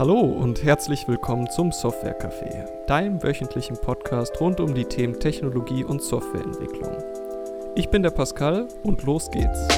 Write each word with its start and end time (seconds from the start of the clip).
Hallo 0.00 0.20
und 0.20 0.64
herzlich 0.64 1.06
willkommen 1.08 1.50
zum 1.50 1.72
Software 1.72 2.18
Café, 2.18 2.86
deinem 2.86 3.22
wöchentlichen 3.22 3.78
Podcast 3.78 4.40
rund 4.40 4.58
um 4.58 4.74
die 4.74 4.86
Themen 4.86 5.20
Technologie 5.20 5.84
und 5.84 6.00
Softwareentwicklung. 6.00 6.96
Ich 7.76 7.90
bin 7.90 8.02
der 8.02 8.08
Pascal 8.08 8.66
und 8.82 9.02
los 9.02 9.30
geht's. 9.30 9.68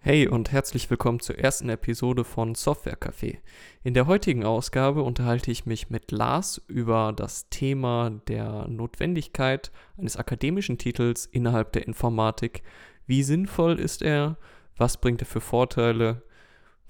Hey 0.00 0.28
und 0.28 0.52
herzlich 0.52 0.90
willkommen 0.90 1.20
zur 1.20 1.38
ersten 1.38 1.70
Episode 1.70 2.22
von 2.22 2.54
Software 2.54 2.98
Café. 2.98 3.38
In 3.82 3.94
der 3.94 4.06
heutigen 4.06 4.44
Ausgabe 4.44 5.02
unterhalte 5.02 5.50
ich 5.50 5.64
mich 5.64 5.88
mit 5.88 6.12
Lars 6.12 6.60
über 6.66 7.14
das 7.16 7.48
Thema 7.48 8.10
der 8.28 8.68
Notwendigkeit 8.68 9.72
eines 9.96 10.18
akademischen 10.18 10.76
Titels 10.76 11.24
innerhalb 11.24 11.72
der 11.72 11.86
Informatik. 11.86 12.62
Wie 13.06 13.22
sinnvoll 13.22 13.80
ist 13.80 14.02
er? 14.02 14.36
Was 14.76 14.98
bringt 14.98 15.22
er 15.22 15.26
für 15.26 15.40
Vorteile? 15.40 16.20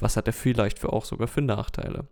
Was 0.00 0.16
hat 0.16 0.26
er 0.26 0.32
vielleicht 0.32 0.78
für 0.78 0.92
auch 0.92 1.04
sogar 1.04 1.28
für 1.28 1.42
Nachteile? 1.42 2.08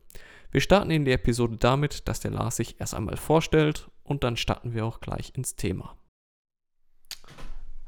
Wir 0.50 0.60
starten 0.60 0.90
in 0.90 1.04
die 1.04 1.12
Episode 1.12 1.56
damit, 1.58 2.08
dass 2.08 2.20
der 2.20 2.30
Lars 2.30 2.56
sich 2.56 2.80
erst 2.80 2.94
einmal 2.94 3.16
vorstellt 3.16 3.90
und 4.02 4.24
dann 4.24 4.36
starten 4.36 4.72
wir 4.72 4.86
auch 4.86 5.00
gleich 5.00 5.32
ins 5.34 5.56
Thema. 5.56 5.94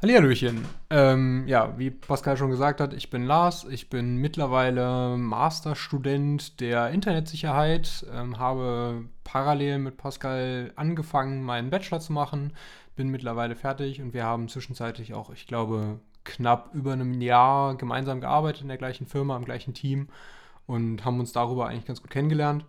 Hallihallöchen. 0.02 0.64
Ähm, 0.88 1.44
ja, 1.46 1.78
wie 1.78 1.90
Pascal 1.90 2.38
schon 2.38 2.50
gesagt 2.50 2.80
hat, 2.80 2.94
ich 2.94 3.10
bin 3.10 3.24
Lars. 3.26 3.64
Ich 3.64 3.90
bin 3.90 4.16
mittlerweile 4.16 5.18
Masterstudent 5.18 6.58
der 6.60 6.88
Internetsicherheit, 6.88 8.06
ähm, 8.10 8.38
habe 8.38 9.04
parallel 9.24 9.78
mit 9.78 9.98
Pascal 9.98 10.72
angefangen, 10.76 11.42
meinen 11.42 11.68
Bachelor 11.68 12.00
zu 12.00 12.14
machen, 12.14 12.54
bin 12.96 13.08
mittlerweile 13.08 13.56
fertig 13.56 14.00
und 14.00 14.14
wir 14.14 14.24
haben 14.24 14.48
zwischenzeitlich 14.48 15.12
auch, 15.12 15.30
ich 15.30 15.46
glaube, 15.46 16.00
knapp 16.24 16.74
über 16.74 16.92
einem 16.92 17.20
Jahr 17.20 17.76
gemeinsam 17.76 18.20
gearbeitet 18.20 18.62
in 18.62 18.68
der 18.68 18.76
gleichen 18.76 19.06
Firma, 19.06 19.36
im 19.36 19.44
gleichen 19.44 19.74
Team 19.74 20.08
und 20.66 21.04
haben 21.04 21.20
uns 21.20 21.32
darüber 21.32 21.68
eigentlich 21.68 21.86
ganz 21.86 22.00
gut 22.00 22.10
kennengelernt. 22.10 22.64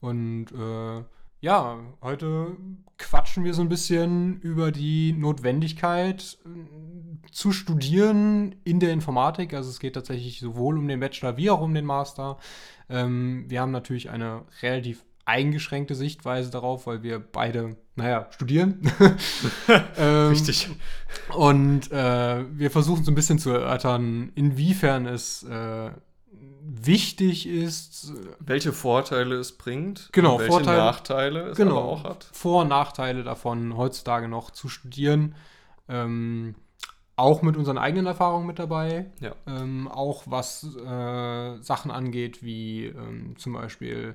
Und 0.00 0.46
äh, 0.52 1.04
ja, 1.40 1.78
heute 2.00 2.56
quatschen 2.96 3.44
wir 3.44 3.54
so 3.54 3.62
ein 3.62 3.68
bisschen 3.68 4.40
über 4.40 4.72
die 4.72 5.12
Notwendigkeit 5.12 6.38
äh, 6.44 7.30
zu 7.30 7.52
studieren 7.52 8.54
in 8.64 8.80
der 8.80 8.92
Informatik. 8.92 9.52
Also 9.52 9.70
es 9.70 9.78
geht 9.78 9.94
tatsächlich 9.94 10.40
sowohl 10.40 10.78
um 10.78 10.88
den 10.88 11.00
Bachelor 11.00 11.36
wie 11.36 11.50
auch 11.50 11.60
um 11.60 11.74
den 11.74 11.84
Master. 11.84 12.38
Ähm, 12.88 13.44
wir 13.48 13.60
haben 13.60 13.72
natürlich 13.72 14.10
eine 14.10 14.42
relativ 14.62 15.04
eingeschränkte 15.24 15.94
Sichtweise 15.94 16.50
darauf, 16.50 16.86
weil 16.86 17.02
wir 17.02 17.18
beide, 17.18 17.76
naja, 17.96 18.26
studieren. 18.30 18.80
ähm, 19.96 20.28
Richtig. 20.28 20.68
Und 21.34 21.90
äh, 21.90 22.44
wir 22.50 22.70
versuchen 22.70 23.04
so 23.04 23.10
ein 23.10 23.14
bisschen 23.14 23.38
zu 23.38 23.50
erörtern, 23.50 24.32
inwiefern 24.34 25.06
es 25.06 25.42
äh, 25.44 25.90
wichtig 26.62 27.46
ist. 27.46 28.12
Welche 28.38 28.72
Vorteile 28.72 29.36
es 29.36 29.56
bringt. 29.56 30.10
Genau, 30.12 30.38
welche 30.38 30.52
Vorteile, 30.52 30.78
Nachteile 30.78 31.40
es 31.48 31.56
genau, 31.56 31.78
aber 31.78 31.84
auch 31.84 32.04
hat. 32.04 32.28
Vor- 32.32 32.62
und 32.62 32.68
Nachteile 32.68 33.22
davon, 33.22 33.76
heutzutage 33.76 34.28
noch 34.28 34.50
zu 34.50 34.68
studieren. 34.68 35.34
Ähm, 35.88 36.54
auch 37.16 37.42
mit 37.42 37.56
unseren 37.56 37.78
eigenen 37.78 38.06
Erfahrungen 38.06 38.46
mit 38.46 38.58
dabei. 38.58 39.06
Ja. 39.20 39.34
Ähm, 39.46 39.88
auch 39.88 40.24
was 40.26 40.64
äh, 40.64 41.62
Sachen 41.62 41.90
angeht, 41.90 42.42
wie 42.42 42.86
ähm, 42.86 43.36
zum 43.38 43.52
Beispiel 43.52 44.14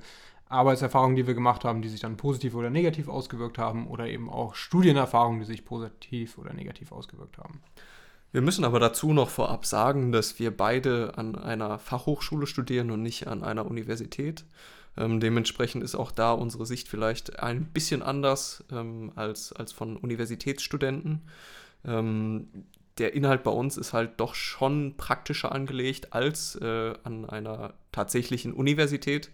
Arbeitserfahrungen, 0.49 1.15
die 1.15 1.27
wir 1.27 1.35
gemacht 1.35 1.63
haben, 1.63 1.81
die 1.81 1.89
sich 1.89 1.99
dann 1.99 2.17
positiv 2.17 2.55
oder 2.55 2.69
negativ 2.69 3.07
ausgewirkt 3.07 3.57
haben 3.57 3.87
oder 3.87 4.07
eben 4.07 4.29
auch 4.29 4.55
Studienerfahrungen, 4.55 5.39
die 5.39 5.45
sich 5.45 5.63
positiv 5.63 6.37
oder 6.37 6.53
negativ 6.53 6.91
ausgewirkt 6.91 7.37
haben. 7.37 7.61
Wir 8.31 8.41
müssen 8.41 8.65
aber 8.65 8.79
dazu 8.79 9.13
noch 9.13 9.29
vorab 9.29 9.65
sagen, 9.65 10.11
dass 10.11 10.39
wir 10.39 10.55
beide 10.55 11.13
an 11.17 11.35
einer 11.35 11.79
Fachhochschule 11.79 12.45
studieren 12.45 12.91
und 12.91 13.01
nicht 13.01 13.27
an 13.27 13.43
einer 13.43 13.65
Universität. 13.65 14.45
Ähm, 14.97 15.19
dementsprechend 15.19 15.83
ist 15.83 15.95
auch 15.95 16.11
da 16.11 16.31
unsere 16.31 16.65
Sicht 16.65 16.87
vielleicht 16.87 17.39
ein 17.39 17.65
bisschen 17.65 18.03
anders 18.03 18.63
ähm, 18.71 19.11
als, 19.15 19.53
als 19.53 19.71
von 19.71 19.97
Universitätsstudenten. 19.97 21.21
Ähm, 21.85 22.49
der 22.99 23.13
Inhalt 23.13 23.43
bei 23.43 23.51
uns 23.51 23.77
ist 23.77 23.93
halt 23.93 24.19
doch 24.19 24.35
schon 24.35 24.95
praktischer 24.97 25.51
angelegt 25.51 26.13
als 26.13 26.55
äh, 26.55 26.93
an 27.03 27.25
einer 27.25 27.73
tatsächlichen 27.91 28.53
Universität. 28.53 29.31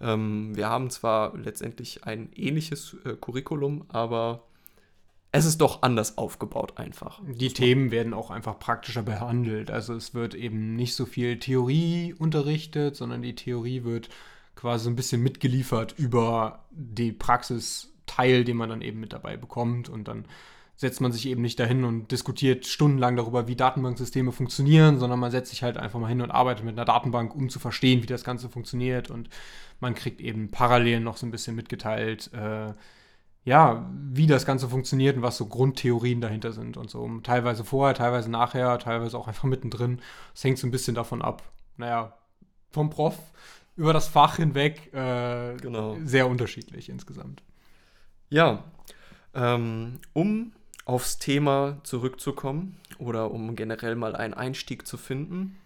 Ähm, 0.00 0.56
wir 0.56 0.68
haben 0.68 0.90
zwar 0.90 1.36
letztendlich 1.36 2.04
ein 2.04 2.30
ähnliches 2.34 2.96
äh, 3.04 3.14
Curriculum, 3.14 3.84
aber 3.88 4.44
es 5.32 5.46
ist 5.46 5.60
doch 5.60 5.82
anders 5.82 6.16
aufgebaut 6.16 6.74
einfach. 6.76 7.20
Die 7.26 7.52
Themen 7.52 7.90
werden 7.90 8.14
auch 8.14 8.30
einfach 8.30 8.58
praktischer 8.58 9.02
behandelt. 9.02 9.68
Also 9.70 9.94
es 9.94 10.14
wird 10.14 10.34
eben 10.34 10.76
nicht 10.76 10.94
so 10.94 11.06
viel 11.06 11.40
Theorie 11.40 12.14
unterrichtet, 12.16 12.94
sondern 12.94 13.22
die 13.22 13.34
Theorie 13.34 13.82
wird 13.82 14.10
quasi 14.54 14.88
ein 14.88 14.94
bisschen 14.94 15.22
mitgeliefert 15.22 15.94
über 15.98 16.64
die 16.70 17.10
Praxisteil, 17.10 18.44
den 18.44 18.56
man 18.56 18.68
dann 18.68 18.80
eben 18.80 19.00
mit 19.00 19.12
dabei 19.12 19.36
bekommt 19.36 19.88
und 19.88 20.06
dann 20.06 20.26
setzt 20.76 21.00
man 21.00 21.12
sich 21.12 21.26
eben 21.26 21.42
nicht 21.42 21.58
dahin 21.60 21.84
und 21.84 22.10
diskutiert 22.10 22.66
stundenlang 22.66 23.16
darüber, 23.16 23.46
wie 23.46 23.56
Datenbanksysteme 23.56 24.32
funktionieren, 24.32 24.98
sondern 24.98 25.20
man 25.20 25.30
setzt 25.30 25.50
sich 25.50 25.62
halt 25.62 25.76
einfach 25.76 26.00
mal 26.00 26.08
hin 26.08 26.20
und 26.20 26.30
arbeitet 26.30 26.64
mit 26.64 26.76
einer 26.76 26.84
Datenbank, 26.84 27.34
um 27.34 27.48
zu 27.48 27.58
verstehen, 27.58 28.02
wie 28.02 28.06
das 28.06 28.24
Ganze 28.24 28.48
funktioniert. 28.48 29.10
Und 29.10 29.28
man 29.84 29.94
kriegt 29.94 30.20
eben 30.20 30.50
parallel 30.50 31.00
noch 31.00 31.18
so 31.18 31.26
ein 31.26 31.30
bisschen 31.30 31.54
mitgeteilt, 31.54 32.30
äh, 32.32 32.72
ja, 33.44 33.86
wie 33.92 34.26
das 34.26 34.46
Ganze 34.46 34.70
funktioniert 34.70 35.16
und 35.16 35.22
was 35.22 35.36
so 35.36 35.46
Grundtheorien 35.46 36.22
dahinter 36.22 36.52
sind 36.52 36.78
und 36.78 36.88
so. 36.88 37.06
Teilweise 37.22 37.64
vorher, 37.64 37.94
teilweise 37.94 38.30
nachher, 38.30 38.78
teilweise 38.78 39.18
auch 39.18 39.28
einfach 39.28 39.44
mittendrin. 39.44 40.00
Es 40.34 40.42
hängt 40.42 40.58
so 40.58 40.66
ein 40.66 40.70
bisschen 40.70 40.94
davon 40.94 41.20
ab. 41.20 41.42
Naja, 41.76 42.16
vom 42.70 42.88
Prof 42.88 43.18
über 43.76 43.92
das 43.92 44.08
Fach 44.08 44.36
hinweg 44.36 44.92
äh, 44.94 45.56
genau. 45.56 45.98
sehr 46.02 46.28
unterschiedlich 46.28 46.88
insgesamt. 46.88 47.42
Ja, 48.30 48.64
ähm, 49.34 50.00
um 50.14 50.52
aufs 50.86 51.18
Thema 51.18 51.78
zurückzukommen 51.82 52.78
oder 52.98 53.30
um 53.30 53.54
generell 53.54 53.96
mal 53.96 54.16
einen 54.16 54.32
Einstieg 54.32 54.86
zu 54.86 54.96
finden, 54.96 55.58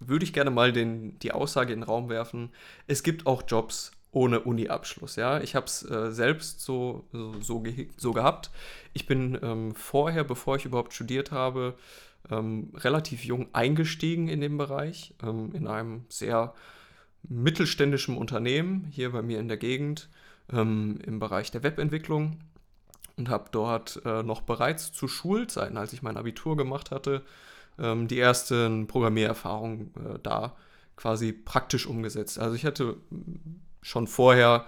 würde 0.00 0.24
ich 0.24 0.32
gerne 0.32 0.50
mal 0.50 0.72
den, 0.72 1.18
die 1.20 1.32
Aussage 1.32 1.72
in 1.72 1.80
den 1.80 1.84
Raum 1.84 2.08
werfen, 2.08 2.50
es 2.86 3.02
gibt 3.02 3.26
auch 3.26 3.42
Jobs 3.46 3.92
ohne 4.14 4.40
Uni-Abschluss. 4.40 5.16
Ja? 5.16 5.40
Ich 5.40 5.54
habe 5.54 5.66
es 5.66 5.88
äh, 5.88 6.12
selbst 6.12 6.60
so, 6.60 7.04
so, 7.12 7.40
so, 7.40 7.60
ge 7.60 7.88
so, 7.96 8.12
gehabt. 8.12 8.50
Ich 8.92 9.06
bin 9.06 9.38
ähm, 9.42 9.74
vorher, 9.74 10.24
bevor 10.24 10.56
ich 10.56 10.64
überhaupt 10.64 10.94
studiert 10.94 11.32
habe, 11.32 11.74
ähm, 12.30 12.70
relativ 12.74 13.24
jung 13.24 13.48
eingestiegen 13.52 14.28
in 14.28 14.40
den 14.40 14.56
Bereich, 14.56 15.14
ähm, 15.22 15.50
in 15.52 15.66
einem 15.66 16.04
sehr 16.08 16.54
mittelständischen 17.28 18.16
Unternehmen 18.16 18.86
hier 18.90 19.12
bei 19.12 19.22
mir 19.22 19.40
in 19.40 19.48
der 19.48 19.56
Gegend 19.56 20.08
ähm, 20.52 21.00
im 21.04 21.18
Bereich 21.18 21.50
der 21.50 21.62
Webentwicklung 21.62 22.38
und 23.16 23.28
habe 23.28 23.46
dort 23.50 24.02
äh, 24.04 24.22
noch 24.22 24.42
bereits 24.42 24.92
zu 24.92 25.08
Schulzeiten, 25.08 25.76
als 25.76 25.92
ich 25.92 26.02
mein 26.02 26.16
Abitur 26.16 26.56
gemacht 26.56 26.90
hatte, 26.90 27.22
ähm, 27.78 28.08
die 28.08 28.18
ersten 28.18 28.86
Programmiererfahrungen 28.86 29.92
äh, 29.96 30.18
da 30.22 30.56
quasi 30.96 31.32
praktisch 31.32 31.86
umgesetzt. 31.86 32.38
Also 32.38 32.54
ich 32.54 32.64
hatte 32.64 32.96
schon 33.82 34.06
vorher 34.06 34.66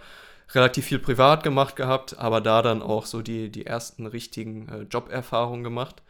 relativ 0.55 0.87
viel 0.87 0.99
privat 0.99 1.43
gemacht 1.43 1.77
gehabt, 1.77 2.19
aber 2.19 2.41
da 2.41 2.63
dann 2.63 2.83
auch 2.83 3.07
so 3.07 3.23
die, 3.23 3.51
die 3.51 3.67
ersten 3.67 4.07
richtigen 4.07 4.69
äh, 4.69 4.83
Joberfahrungen 4.83 5.65
gemacht. 5.65 6.03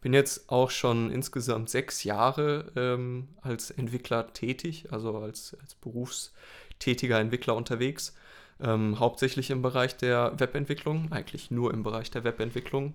Bin 0.00 0.14
jetzt 0.14 0.48
auch 0.48 0.70
schon 0.70 1.10
insgesamt 1.10 1.68
sechs 1.68 2.04
Jahre 2.04 2.72
ähm, 2.74 3.28
als 3.42 3.70
Entwickler 3.70 4.32
tätig, 4.32 4.88
also 4.90 5.16
als, 5.18 5.56
als 5.60 5.74
berufstätiger 5.74 7.20
Entwickler 7.20 7.54
unterwegs 7.54 8.14
ähm, 8.62 8.98
hauptsächlich 8.98 9.50
im 9.50 9.62
Bereich 9.62 9.96
der 9.96 10.38
Webentwicklung, 10.38 11.10
eigentlich 11.12 11.50
nur 11.50 11.72
im 11.72 11.82
Bereich 11.82 12.10
der 12.10 12.24
Webentwicklung. 12.24 12.94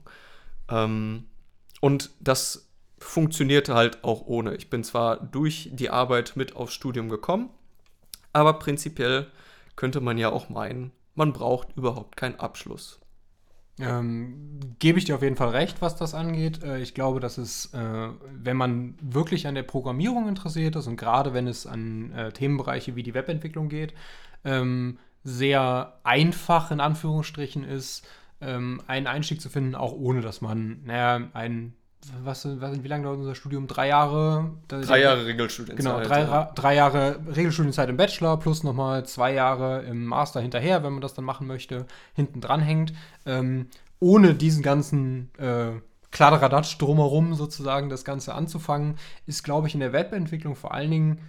Ähm, 0.70 1.26
und 1.82 2.12
das 2.20 2.68
funktionierte 3.06 3.76
halt 3.76 4.04
auch 4.04 4.26
ohne. 4.26 4.56
Ich 4.56 4.70
bin 4.70 4.84
zwar 4.84 5.18
durch 5.18 5.70
die 5.74 5.90
Arbeit 5.90 6.34
mit 6.36 6.56
aufs 6.56 6.74
Studium 6.74 7.10
gekommen, 7.10 7.50
aber 8.34 8.54
prinzipiell 8.54 9.28
könnte 9.76 10.02
man 10.02 10.18
ja 10.18 10.32
auch 10.32 10.50
meinen, 10.50 10.92
man 11.14 11.32
braucht 11.32 11.76
überhaupt 11.78 12.18
keinen 12.18 12.40
Abschluss. 12.40 13.00
Ähm, 13.78 14.60
gebe 14.80 14.98
ich 14.98 15.06
dir 15.06 15.16
auf 15.16 15.22
jeden 15.22 15.36
Fall 15.36 15.50
recht, 15.50 15.82
was 15.82 15.98
das 15.98 16.14
angeht. 16.16 16.64
Äh, 16.64 16.80
ich 16.80 16.94
glaube, 16.94 17.20
dass 17.20 17.38
es, 17.38 17.74
äh, 17.74 18.10
wenn 18.32 18.56
man 18.56 18.96
wirklich 19.02 19.48
an 19.48 19.56
der 19.56 19.64
Programmierung 19.64 20.30
interessiert 20.30 20.78
ist 20.78 20.88
und 20.88 20.96
gerade 20.96 21.34
wenn 21.34 21.48
es 21.48 21.68
an 21.68 22.12
äh, 22.14 22.32
Themenbereiche 22.32 22.96
wie 22.96 23.04
die 23.04 23.14
Webentwicklung 23.14 23.68
geht, 23.68 23.94
ähm, 24.46 24.98
sehr 25.24 26.00
einfach 26.04 26.72
in 26.72 26.80
Anführungsstrichen 26.80 27.66
ist, 27.66 28.08
ähm, 28.40 28.82
einen 28.88 29.08
Einstieg 29.08 29.42
zu 29.42 29.50
finden, 29.50 29.76
auch 29.76 29.92
ohne 29.92 30.22
dass 30.22 30.40
man, 30.40 30.82
naja, 30.86 31.28
ein, 31.34 31.74
was, 32.24 32.46
was 32.60 32.84
wie 32.84 32.88
lange 32.88 33.04
dauert 33.04 33.20
unser 33.20 33.36
Studium? 33.36 33.68
Drei 33.68 33.88
Jahre? 33.88 34.52
Drei 34.68 35.02
Jahre 35.02 35.26
Regelstudienzeit. 35.26 35.78
Genau, 35.78 36.02
drei, 36.02 36.22
ja. 36.22 36.52
drei 36.56 36.76
Jahre 36.76 37.20
Regelstudienzeit 37.36 37.90
im 37.90 37.98
Bachelor 37.98 38.38
plus 38.38 38.64
nochmal 38.64 39.06
zwei 39.06 39.34
Jahre 39.34 39.84
im 39.84 40.06
Master 40.06 40.42
hinterher, 40.42 40.84
wenn 40.84 40.94
man 40.94 41.02
das 41.02 41.14
dann 41.14 41.26
machen 41.26 41.48
möchte, 41.48 41.86
hinten 42.14 42.42
dran 42.42 42.62
hängt. 42.62 42.94
Ähm, 43.26 43.68
ohne 44.00 44.36
diesen 44.36 44.64
ganzen 44.64 45.32
äh, 45.38 45.72
Kladderadatsch 46.12 46.78
drumherum 46.78 47.34
sozusagen 47.36 47.90
das 47.90 48.06
Ganze 48.06 48.34
anzufangen, 48.34 48.96
ist, 49.26 49.44
glaube 49.44 49.68
ich, 49.68 49.74
in 49.74 49.80
der 49.80 49.94
Webentwicklung 49.94 50.56
vor 50.56 50.74
allen 50.74 50.92
Dingen 50.92 51.20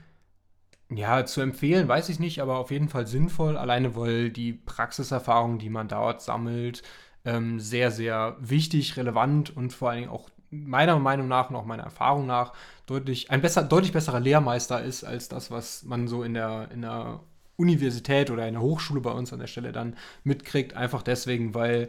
ja, 0.90 1.24
zu 1.26 1.40
empfehlen, 1.40 1.88
weiß 1.88 2.08
ich 2.08 2.20
nicht, 2.20 2.40
aber 2.40 2.58
auf 2.58 2.70
jeden 2.70 2.88
Fall 2.88 3.06
sinnvoll, 3.06 3.56
alleine 3.56 3.96
weil 3.96 4.30
die 4.30 4.52
Praxiserfahrung, 4.52 5.58
die 5.58 5.70
man 5.70 5.88
dort 5.88 6.22
sammelt, 6.22 6.82
ähm, 7.24 7.58
sehr, 7.58 7.90
sehr 7.90 8.36
wichtig, 8.38 8.96
relevant 8.96 9.56
und 9.56 9.72
vor 9.72 9.90
allen 9.90 10.02
Dingen 10.02 10.12
auch 10.12 10.30
meiner 10.50 10.98
Meinung 10.98 11.28
nach 11.28 11.50
und 11.50 11.56
auch 11.56 11.66
meiner 11.66 11.84
Erfahrung 11.84 12.26
nach 12.26 12.52
deutlich, 12.86 13.30
ein 13.30 13.42
besser, 13.42 13.62
deutlich 13.62 13.92
besserer 13.92 14.20
Lehrmeister 14.20 14.82
ist 14.82 15.04
als 15.04 15.28
das, 15.28 15.50
was 15.50 15.84
man 15.84 16.08
so 16.08 16.22
in 16.22 16.34
der, 16.34 16.68
in 16.72 16.82
der 16.82 17.20
Universität 17.56 18.30
oder 18.30 18.46
in 18.46 18.54
der 18.54 18.62
Hochschule 18.62 19.00
bei 19.00 19.10
uns 19.10 19.32
an 19.32 19.38
der 19.38 19.46
Stelle 19.46 19.72
dann 19.72 19.96
mitkriegt. 20.24 20.74
Einfach 20.74 21.02
deswegen, 21.02 21.54
weil 21.54 21.88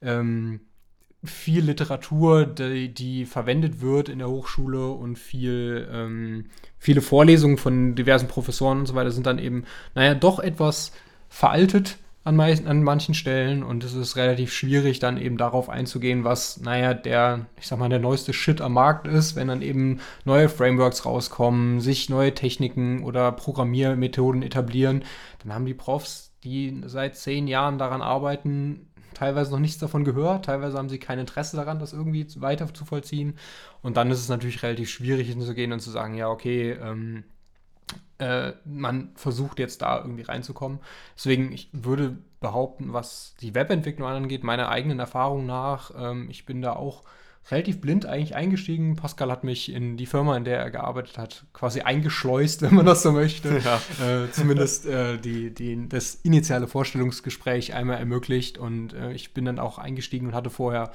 ähm, 0.00 0.60
viel 1.24 1.64
Literatur, 1.64 2.46
die, 2.46 2.92
die, 2.92 3.26
verwendet 3.26 3.80
wird 3.80 4.08
in 4.08 4.18
der 4.18 4.28
Hochschule 4.28 4.88
und 4.88 5.18
viel, 5.18 5.88
ähm, 5.92 6.46
viele 6.78 7.00
Vorlesungen 7.00 7.58
von 7.58 7.94
diversen 7.94 8.26
Professoren 8.26 8.80
und 8.80 8.86
so 8.86 8.94
weiter 8.94 9.12
sind 9.12 9.26
dann 9.26 9.38
eben, 9.38 9.64
naja, 9.94 10.14
doch 10.14 10.40
etwas 10.40 10.92
veraltet 11.28 11.98
an, 12.24 12.38
an 12.40 12.82
manchen 12.82 13.14
Stellen 13.14 13.62
und 13.62 13.82
es 13.82 13.94
ist 13.94 14.16
relativ 14.16 14.52
schwierig, 14.52 15.00
dann 15.00 15.18
eben 15.18 15.36
darauf 15.36 15.68
einzugehen, 15.68 16.24
was, 16.24 16.60
naja, 16.60 16.94
der, 16.94 17.46
ich 17.58 17.66
sag 17.66 17.78
mal, 17.78 17.88
der 17.88 17.98
neueste 17.98 18.32
Shit 18.32 18.60
am 18.60 18.74
Markt 18.74 19.06
ist, 19.06 19.34
wenn 19.34 19.48
dann 19.48 19.62
eben 19.62 20.00
neue 20.24 20.48
Frameworks 20.48 21.04
rauskommen, 21.04 21.80
sich 21.80 22.08
neue 22.08 22.34
Techniken 22.34 23.02
oder 23.02 23.32
Programmiermethoden 23.32 24.42
etablieren, 24.42 25.04
dann 25.42 25.52
haben 25.52 25.66
die 25.66 25.74
Profs, 25.74 26.32
die 26.44 26.82
seit 26.86 27.16
zehn 27.16 27.48
Jahren 27.48 27.78
daran 27.78 28.02
arbeiten, 28.02 28.88
teilweise 29.14 29.50
noch 29.50 29.58
nichts 29.58 29.78
davon 29.78 30.04
gehört, 30.04 30.46
teilweise 30.46 30.78
haben 30.78 30.88
sie 30.88 30.98
kein 30.98 31.18
Interesse 31.18 31.56
daran, 31.56 31.78
das 31.78 31.92
irgendwie 31.92 32.26
weiter 32.36 32.72
zu 32.72 32.84
vollziehen. 32.84 33.34
Und 33.82 33.96
dann 33.96 34.10
ist 34.10 34.20
es 34.20 34.28
natürlich 34.28 34.62
relativ 34.62 34.90
schwierig 34.90 35.28
hinzugehen 35.28 35.72
und 35.72 35.80
zu 35.80 35.90
sagen, 35.90 36.14
ja, 36.14 36.28
okay, 36.28 36.72
ähm, 36.72 37.24
äh, 38.18 38.52
man 38.64 39.10
versucht 39.14 39.58
jetzt 39.58 39.82
da 39.82 39.98
irgendwie 39.98 40.22
reinzukommen. 40.22 40.80
Deswegen, 41.16 41.52
ich 41.52 41.68
würde 41.72 42.18
behaupten, 42.40 42.92
was 42.92 43.34
die 43.40 43.54
Webentwicklung 43.54 44.08
angeht, 44.08 44.44
meiner 44.44 44.68
eigenen 44.68 44.98
Erfahrung 45.00 45.46
nach, 45.46 45.90
ähm, 45.96 46.28
ich 46.30 46.46
bin 46.46 46.62
da 46.62 46.74
auch 46.74 47.04
relativ 47.50 47.80
blind 47.80 48.06
eigentlich 48.06 48.36
eingestiegen. 48.36 48.94
Pascal 48.96 49.30
hat 49.30 49.42
mich 49.42 49.72
in 49.72 49.96
die 49.96 50.06
Firma, 50.06 50.36
in 50.36 50.44
der 50.44 50.58
er 50.58 50.70
gearbeitet 50.70 51.18
hat, 51.18 51.44
quasi 51.52 51.80
eingeschleust, 51.80 52.62
wenn 52.62 52.74
man 52.74 52.86
das 52.86 53.02
so 53.02 53.12
möchte. 53.12 53.58
Ja. 53.58 53.80
Äh, 54.06 54.30
zumindest 54.30 54.86
äh, 54.86 55.18
die, 55.18 55.52
die, 55.52 55.88
das 55.88 56.14
initiale 56.14 56.68
Vorstellungsgespräch 56.68 57.74
einmal 57.74 57.98
ermöglicht 57.98 58.58
und 58.58 58.92
äh, 58.92 59.12
ich 59.12 59.34
bin 59.34 59.44
dann 59.44 59.58
auch 59.58 59.78
eingestiegen 59.78 60.28
und 60.28 60.34
hatte 60.34 60.50
vorher 60.50 60.92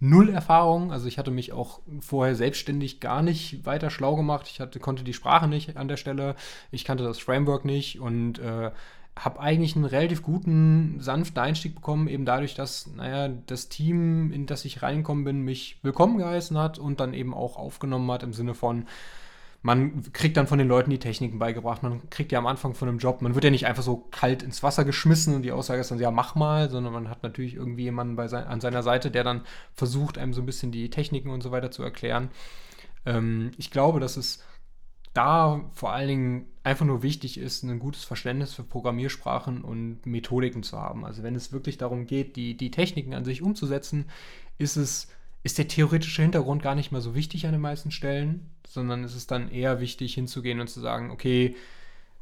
null 0.00 0.28
Erfahrung. 0.28 0.92
Also 0.92 1.06
ich 1.06 1.18
hatte 1.18 1.30
mich 1.30 1.52
auch 1.52 1.80
vorher 2.00 2.34
selbstständig 2.34 3.00
gar 3.00 3.22
nicht 3.22 3.64
weiter 3.66 3.90
schlau 3.90 4.16
gemacht. 4.16 4.48
Ich 4.50 4.60
hatte, 4.60 4.78
konnte 4.80 5.04
die 5.04 5.12
Sprache 5.14 5.48
nicht 5.48 5.76
an 5.76 5.88
der 5.88 5.96
Stelle. 5.96 6.36
Ich 6.70 6.84
kannte 6.84 7.04
das 7.04 7.18
Framework 7.18 7.64
nicht 7.64 8.00
und 8.00 8.38
äh, 8.38 8.70
habe 9.18 9.40
eigentlich 9.40 9.74
einen 9.76 9.86
relativ 9.86 10.22
guten, 10.22 11.00
sanften 11.00 11.40
Einstieg 11.40 11.74
bekommen, 11.74 12.06
eben 12.06 12.26
dadurch, 12.26 12.54
dass, 12.54 12.86
naja, 12.86 13.28
das 13.28 13.70
Team, 13.70 14.30
in 14.30 14.44
das 14.44 14.66
ich 14.66 14.82
reingekommen 14.82 15.24
bin, 15.24 15.40
mich 15.40 15.78
willkommen 15.82 16.18
geheißen 16.18 16.58
hat 16.58 16.78
und 16.78 17.00
dann 17.00 17.14
eben 17.14 17.32
auch 17.32 17.56
aufgenommen 17.56 18.10
hat 18.10 18.22
im 18.22 18.34
Sinne 18.34 18.52
von, 18.52 18.84
man 19.66 20.12
kriegt 20.12 20.36
dann 20.36 20.46
von 20.46 20.58
den 20.60 20.68
Leuten 20.68 20.90
die 20.90 21.00
Techniken 21.00 21.40
beigebracht. 21.40 21.82
Man 21.82 22.08
kriegt 22.08 22.30
ja 22.30 22.38
am 22.38 22.46
Anfang 22.46 22.74
von 22.74 22.88
einem 22.88 22.98
Job, 22.98 23.20
man 23.20 23.34
wird 23.34 23.42
ja 23.42 23.50
nicht 23.50 23.66
einfach 23.66 23.82
so 23.82 23.96
kalt 24.12 24.44
ins 24.44 24.62
Wasser 24.62 24.84
geschmissen 24.84 25.34
und 25.34 25.42
die 25.42 25.50
Aussage 25.50 25.80
ist 25.80 25.90
dann, 25.90 25.98
ja, 25.98 26.12
mach 26.12 26.36
mal, 26.36 26.70
sondern 26.70 26.92
man 26.92 27.10
hat 27.10 27.24
natürlich 27.24 27.54
irgendwie 27.54 27.82
jemanden 27.82 28.14
bei 28.14 28.28
sein, 28.28 28.44
an 28.44 28.60
seiner 28.60 28.84
Seite, 28.84 29.10
der 29.10 29.24
dann 29.24 29.40
versucht, 29.74 30.18
einem 30.18 30.34
so 30.34 30.40
ein 30.40 30.46
bisschen 30.46 30.70
die 30.70 30.88
Techniken 30.88 31.30
und 31.30 31.42
so 31.42 31.50
weiter 31.50 31.72
zu 31.72 31.82
erklären. 31.82 32.30
Ähm, 33.04 33.50
ich 33.58 33.72
glaube, 33.72 33.98
dass 33.98 34.16
es 34.16 34.44
da 35.14 35.68
vor 35.72 35.92
allen 35.92 36.08
Dingen 36.08 36.46
einfach 36.62 36.86
nur 36.86 37.02
wichtig 37.02 37.36
ist, 37.36 37.64
ein 37.64 37.80
gutes 37.80 38.04
Verständnis 38.04 38.54
für 38.54 38.62
Programmiersprachen 38.62 39.64
und 39.64 40.06
Methodiken 40.06 40.62
zu 40.62 40.78
haben. 40.78 41.04
Also 41.04 41.24
wenn 41.24 41.34
es 41.34 41.50
wirklich 41.50 41.76
darum 41.76 42.06
geht, 42.06 42.36
die, 42.36 42.56
die 42.56 42.70
Techniken 42.70 43.14
an 43.14 43.24
sich 43.24 43.42
umzusetzen, 43.42 44.04
ist 44.58 44.76
es 44.76 45.08
ist 45.46 45.58
der 45.58 45.68
theoretische 45.68 46.22
Hintergrund 46.22 46.60
gar 46.60 46.74
nicht 46.74 46.90
mal 46.90 47.00
so 47.00 47.14
wichtig 47.14 47.46
an 47.46 47.52
den 47.52 47.60
meisten 47.60 47.92
Stellen, 47.92 48.50
sondern 48.66 49.04
es 49.04 49.14
ist 49.14 49.30
dann 49.30 49.48
eher 49.48 49.80
wichtig 49.80 50.14
hinzugehen 50.14 50.58
und 50.58 50.66
zu 50.66 50.80
sagen, 50.80 51.12
okay, 51.12 51.54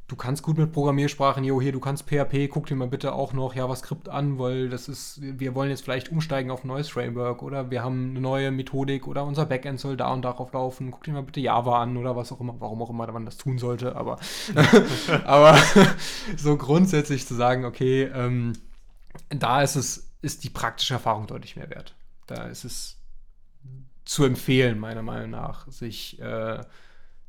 du 0.09 0.15
kannst 0.15 0.43
gut 0.43 0.59
mit 0.59 0.73
Programmiersprachen, 0.73 1.43
jo, 1.43 1.59
hier, 1.59 1.73
du 1.73 1.81
kannst 1.81 2.05
PHP, 2.05 2.49
guck 2.51 2.67
dir 2.67 2.75
mal 2.75 2.87
bitte 2.87 3.15
auch 3.15 3.33
noch 3.33 3.55
JavaScript 3.55 4.11
an, 4.11 4.39
weil 4.39 4.69
das 4.69 4.91
ist, 4.91 5.21
wir 5.23 5.55
wollen 5.55 5.71
jetzt 5.71 5.83
vielleicht 5.83 6.11
umsteigen 6.11 6.51
auf 6.51 6.65
ein 6.65 6.69
neues 6.69 6.91
Framework 6.91 7.43
oder 7.43 7.71
wir 7.71 7.83
haben 7.83 8.11
eine 8.11 8.21
neue 8.21 8.51
Methodik 8.51 9.07
oder 9.07 9.25
unser 9.25 9.47
Backend 9.47 9.81
soll 9.81 9.97
da 9.97 10.13
und 10.13 10.21
darauf 10.21 10.53
laufen, 10.53 10.91
guck 10.91 11.05
dir 11.05 11.13
mal 11.13 11.23
bitte 11.23 11.41
Java 11.41 11.81
an 11.83 11.97
oder 11.97 12.17
was 12.17 12.31
auch 12.31 12.43
immer, 12.43 12.57
warum 12.59 12.83
auch 12.83 12.91
immer 12.91 13.11
man 13.11 13.25
das 13.25 13.39
tun 13.39 13.57
sollte, 13.57 13.97
aber, 13.97 14.19
aber 15.25 15.57
so 16.37 16.59
grundsätzlich 16.59 17.27
zu 17.27 17.35
sagen, 17.35 17.65
okay, 17.65 18.03
ähm, 18.03 18.53
da 19.31 19.63
ist 19.63 19.77
es, 19.77 20.11
ist 20.21 20.45
die 20.45 20.51
praktische 20.51 20.93
Erfahrung 20.93 21.27
deutlich 21.27 21.57
mehr 21.57 21.71
wert. 21.71 21.95
Da 22.27 22.45
ist 22.45 22.65
es 22.65 22.99
zu 24.05 24.25
empfehlen, 24.25 24.79
meiner 24.79 25.03
Meinung 25.03 25.31
nach, 25.31 25.67
sich 25.69 26.21
äh, 26.21 26.61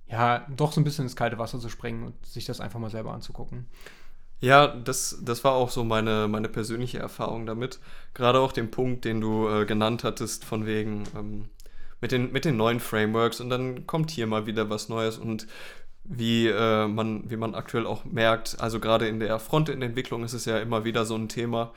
ja 0.07 0.45
doch 0.55 0.71
so 0.71 0.81
ein 0.81 0.83
bisschen 0.83 1.05
ins 1.05 1.15
kalte 1.15 1.37
Wasser 1.37 1.59
zu 1.59 1.69
springen 1.69 2.03
und 2.03 2.25
sich 2.25 2.45
das 2.45 2.59
einfach 2.59 2.79
mal 2.79 2.89
selber 2.89 3.13
anzugucken. 3.13 3.67
Ja, 4.41 4.67
das, 4.67 5.19
das 5.23 5.43
war 5.43 5.53
auch 5.53 5.69
so 5.69 5.83
meine, 5.83 6.27
meine 6.27 6.49
persönliche 6.49 6.99
Erfahrung 6.99 7.45
damit. 7.45 7.79
Gerade 8.13 8.39
auch 8.39 8.51
den 8.51 8.69
Punkt, 8.69 9.05
den 9.05 9.21
du 9.21 9.47
äh, 9.47 9.65
genannt 9.65 10.03
hattest, 10.03 10.43
von 10.43 10.65
wegen 10.65 11.03
ähm, 11.15 11.49
mit, 12.01 12.11
den, 12.11 12.31
mit 12.31 12.45
den 12.45 12.57
neuen 12.57 12.79
Frameworks 12.79 13.39
und 13.39 13.49
dann 13.49 13.87
kommt 13.87 14.11
hier 14.11 14.27
mal 14.27 14.45
wieder 14.45 14.69
was 14.69 14.89
Neues 14.89 15.17
und 15.17 15.47
wie, 16.03 16.47
äh, 16.47 16.87
man, 16.87 17.29
wie 17.29 17.37
man 17.37 17.55
aktuell 17.55 17.87
auch 17.87 18.05
merkt, 18.05 18.57
also 18.59 18.79
gerade 18.79 19.07
in 19.07 19.19
der 19.19 19.39
Frontend-Entwicklung 19.39 20.23
ist 20.23 20.33
es 20.33 20.45
ja 20.45 20.59
immer 20.59 20.83
wieder 20.83 21.05
so 21.05 21.15
ein 21.15 21.29
Thema, 21.29 21.73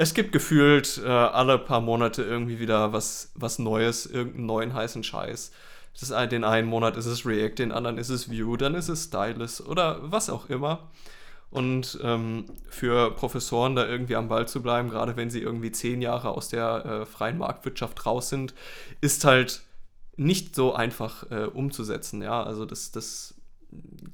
es 0.00 0.14
gibt 0.14 0.32
gefühlt 0.32 0.98
äh, 1.04 1.08
alle 1.08 1.58
paar 1.58 1.82
Monate 1.82 2.22
irgendwie 2.22 2.58
wieder 2.58 2.94
was, 2.94 3.32
was 3.34 3.58
Neues, 3.58 4.06
irgendeinen 4.06 4.46
neuen 4.46 4.72
heißen 4.72 5.04
Scheiß. 5.04 5.52
Das 5.92 6.02
ist, 6.02 6.32
den 6.32 6.42
einen 6.42 6.68
Monat 6.68 6.96
ist 6.96 7.04
es 7.04 7.26
React, 7.26 7.56
den 7.58 7.70
anderen 7.70 7.98
ist 7.98 8.08
es 8.08 8.30
Vue, 8.30 8.56
dann 8.56 8.74
ist 8.74 8.88
es 8.88 9.04
Stylus 9.04 9.60
oder 9.60 9.98
was 10.00 10.30
auch 10.30 10.48
immer. 10.48 10.88
Und 11.50 11.98
ähm, 12.02 12.46
für 12.70 13.10
Professoren 13.10 13.76
da 13.76 13.86
irgendwie 13.86 14.16
am 14.16 14.28
Ball 14.28 14.48
zu 14.48 14.62
bleiben, 14.62 14.88
gerade 14.88 15.18
wenn 15.18 15.28
sie 15.28 15.42
irgendwie 15.42 15.70
zehn 15.70 16.00
Jahre 16.00 16.30
aus 16.30 16.48
der 16.48 16.86
äh, 16.86 17.04
freien 17.04 17.36
Marktwirtschaft 17.36 18.06
raus 18.06 18.30
sind, 18.30 18.54
ist 19.02 19.26
halt 19.26 19.60
nicht 20.16 20.54
so 20.54 20.72
einfach 20.72 21.30
äh, 21.30 21.44
umzusetzen. 21.44 22.22
Ja, 22.22 22.42
also 22.42 22.64
das, 22.64 22.90
das 22.90 23.34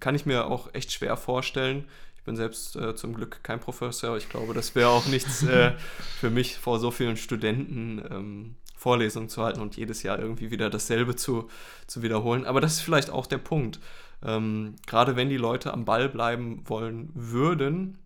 kann 0.00 0.16
ich 0.16 0.26
mir 0.26 0.47
auch 0.49 0.75
echt 0.75 0.90
schwer 0.90 1.16
vorstellen 1.16 1.85
bin 2.26 2.37
selbst 2.37 2.76
äh, 2.76 2.95
zum 2.95 3.14
Glück 3.14 3.42
kein 3.42 3.61
Professor. 3.61 4.16
Ich 4.16 4.28
glaube, 4.28 4.52
das 4.52 4.75
wäre 4.75 4.90
auch 4.90 5.06
nichts 5.06 5.42
äh, 5.45 5.73
für 6.21 6.28
mich, 6.28 6.59
vor 6.59 6.78
so 6.78 6.90
vielen 6.90 7.16
Studenten 7.16 8.02
ähm, 8.11 8.56
Vorlesungen 8.76 9.30
zu 9.30 9.42
halten 9.42 9.61
und 9.61 9.76
jedes 9.76 10.02
Jahr 10.02 10.18
irgendwie 10.18 10.50
wieder 10.50 10.68
dasselbe 10.68 11.16
zu, 11.16 11.49
zu 11.87 12.02
wiederholen. 12.02 12.45
Aber 12.45 12.61
das 12.61 12.75
ist 12.75 12.80
vielleicht 12.83 13.11
auch 13.11 13.26
der 13.26 13.38
Punkt. 13.38 13.80
Ähm, 14.23 14.76
Gerade 14.87 15.16
wenn 15.16 15.30
die 15.30 15.38
Leute 15.38 15.73
am 15.73 15.85
Ball 15.85 16.09
bleiben 16.09 16.62
wollen 16.66 17.11
würden, 17.14 17.99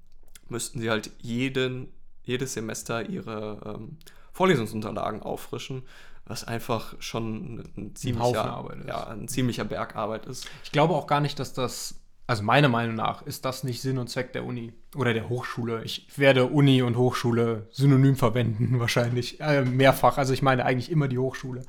müssten 0.49 0.81
sie 0.81 0.91
halt 0.91 1.11
jeden, 1.19 1.89
jedes 2.23 2.55
Semester 2.55 3.09
ihre 3.09 3.77
ähm, 3.79 3.99
Vorlesungsunterlagen 4.33 5.23
auffrischen, 5.23 5.83
was 6.25 6.45
einfach 6.45 6.95
schon 7.01 7.71
ein 7.77 7.97
ziemlicher, 7.97 8.71
ein, 8.71 8.87
ja, 8.87 9.07
ein 9.09 9.29
ziemlicher 9.29 9.65
Bergarbeit 9.65 10.27
ist. 10.27 10.49
Ich 10.65 10.73
glaube 10.73 10.95
auch 10.95 11.07
gar 11.07 11.21
nicht, 11.21 11.39
dass 11.39 11.53
das 11.53 12.00
also 12.31 12.45
meiner 12.45 12.69
Meinung 12.69 12.95
nach 12.95 13.23
ist 13.23 13.45
das 13.45 13.65
nicht 13.65 13.83
Sinn 13.83 13.99
und 13.99 14.09
Zweck 14.09 14.33
der 14.33 14.45
Uni 14.45 14.73
oder 14.95 15.13
der 15.13 15.29
Hochschule. 15.29 15.83
Ich 15.83 16.07
werde 16.17 16.47
Uni 16.47 16.81
und 16.81 16.97
Hochschule 16.97 17.67
synonym 17.73 18.15
verwenden, 18.15 18.79
wahrscheinlich 18.79 19.41
äh, 19.41 19.65
mehrfach. 19.65 20.17
Also 20.17 20.33
ich 20.33 20.41
meine 20.41 20.65
eigentlich 20.65 20.93
immer 20.93 21.09
die 21.09 21.19
Hochschule. 21.19 21.65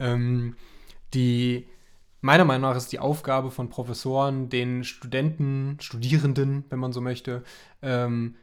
Ähm, 0.00 0.56
die 1.14 1.68
meiner 2.22 2.44
Meinung 2.44 2.68
nach 2.68 2.76
ist 2.76 2.90
die 2.90 2.98
Aufgabe 2.98 3.52
von 3.52 3.68
Professoren, 3.68 4.48
den 4.48 4.82
Studenten, 4.82 5.76
Studierenden, 5.78 6.64
wenn 6.70 6.80
man 6.80 6.92
so 6.92 7.00
möchte, 7.00 7.44
ähm, 7.80 8.34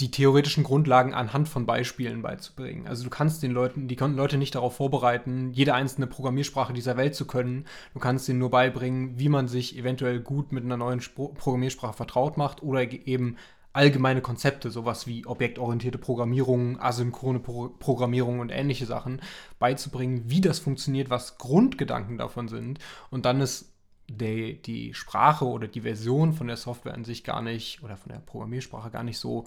die 0.00 0.10
theoretischen 0.10 0.64
Grundlagen 0.64 1.14
anhand 1.14 1.48
von 1.48 1.66
Beispielen 1.66 2.22
beizubringen. 2.22 2.86
Also 2.86 3.04
du 3.04 3.10
kannst 3.10 3.42
den 3.42 3.52
Leuten, 3.52 3.88
die 3.88 3.94
Leute 3.96 4.38
nicht 4.38 4.54
darauf 4.54 4.76
vorbereiten, 4.76 5.52
jede 5.52 5.74
einzelne 5.74 6.06
Programmiersprache 6.06 6.72
dieser 6.72 6.96
Welt 6.96 7.14
zu 7.14 7.26
können. 7.26 7.66
Du 7.92 8.00
kannst 8.00 8.28
ihnen 8.28 8.38
nur 8.38 8.50
beibringen, 8.50 9.18
wie 9.18 9.28
man 9.28 9.48
sich 9.48 9.76
eventuell 9.76 10.20
gut 10.20 10.52
mit 10.52 10.64
einer 10.64 10.76
neuen 10.76 11.00
Spro 11.00 11.28
Programmiersprache 11.28 11.92
vertraut 11.92 12.36
macht 12.36 12.62
oder 12.62 12.90
eben 12.90 13.36
allgemeine 13.74 14.20
Konzepte, 14.20 14.70
sowas 14.70 15.06
wie 15.06 15.26
objektorientierte 15.26 15.98
Programmierung, 15.98 16.80
asynchrone 16.80 17.40
Pro 17.40 17.68
Programmierung 17.68 18.40
und 18.40 18.50
ähnliche 18.50 18.86
Sachen 18.86 19.20
beizubringen, 19.58 20.24
wie 20.26 20.40
das 20.40 20.58
funktioniert, 20.58 21.10
was 21.10 21.38
Grundgedanken 21.38 22.18
davon 22.18 22.48
sind. 22.48 22.78
Und 23.10 23.24
dann 23.24 23.40
ist 23.40 23.72
die, 24.08 24.60
die 24.60 24.94
Sprache 24.94 25.46
oder 25.46 25.68
die 25.68 25.82
Version 25.82 26.32
von 26.32 26.48
der 26.48 26.56
Software 26.56 26.94
an 26.94 27.04
sich 27.04 27.24
gar 27.24 27.40
nicht 27.40 27.82
oder 27.82 27.96
von 27.96 28.12
der 28.12 28.18
Programmiersprache 28.18 28.90
gar 28.90 29.04
nicht 29.04 29.18
so 29.18 29.46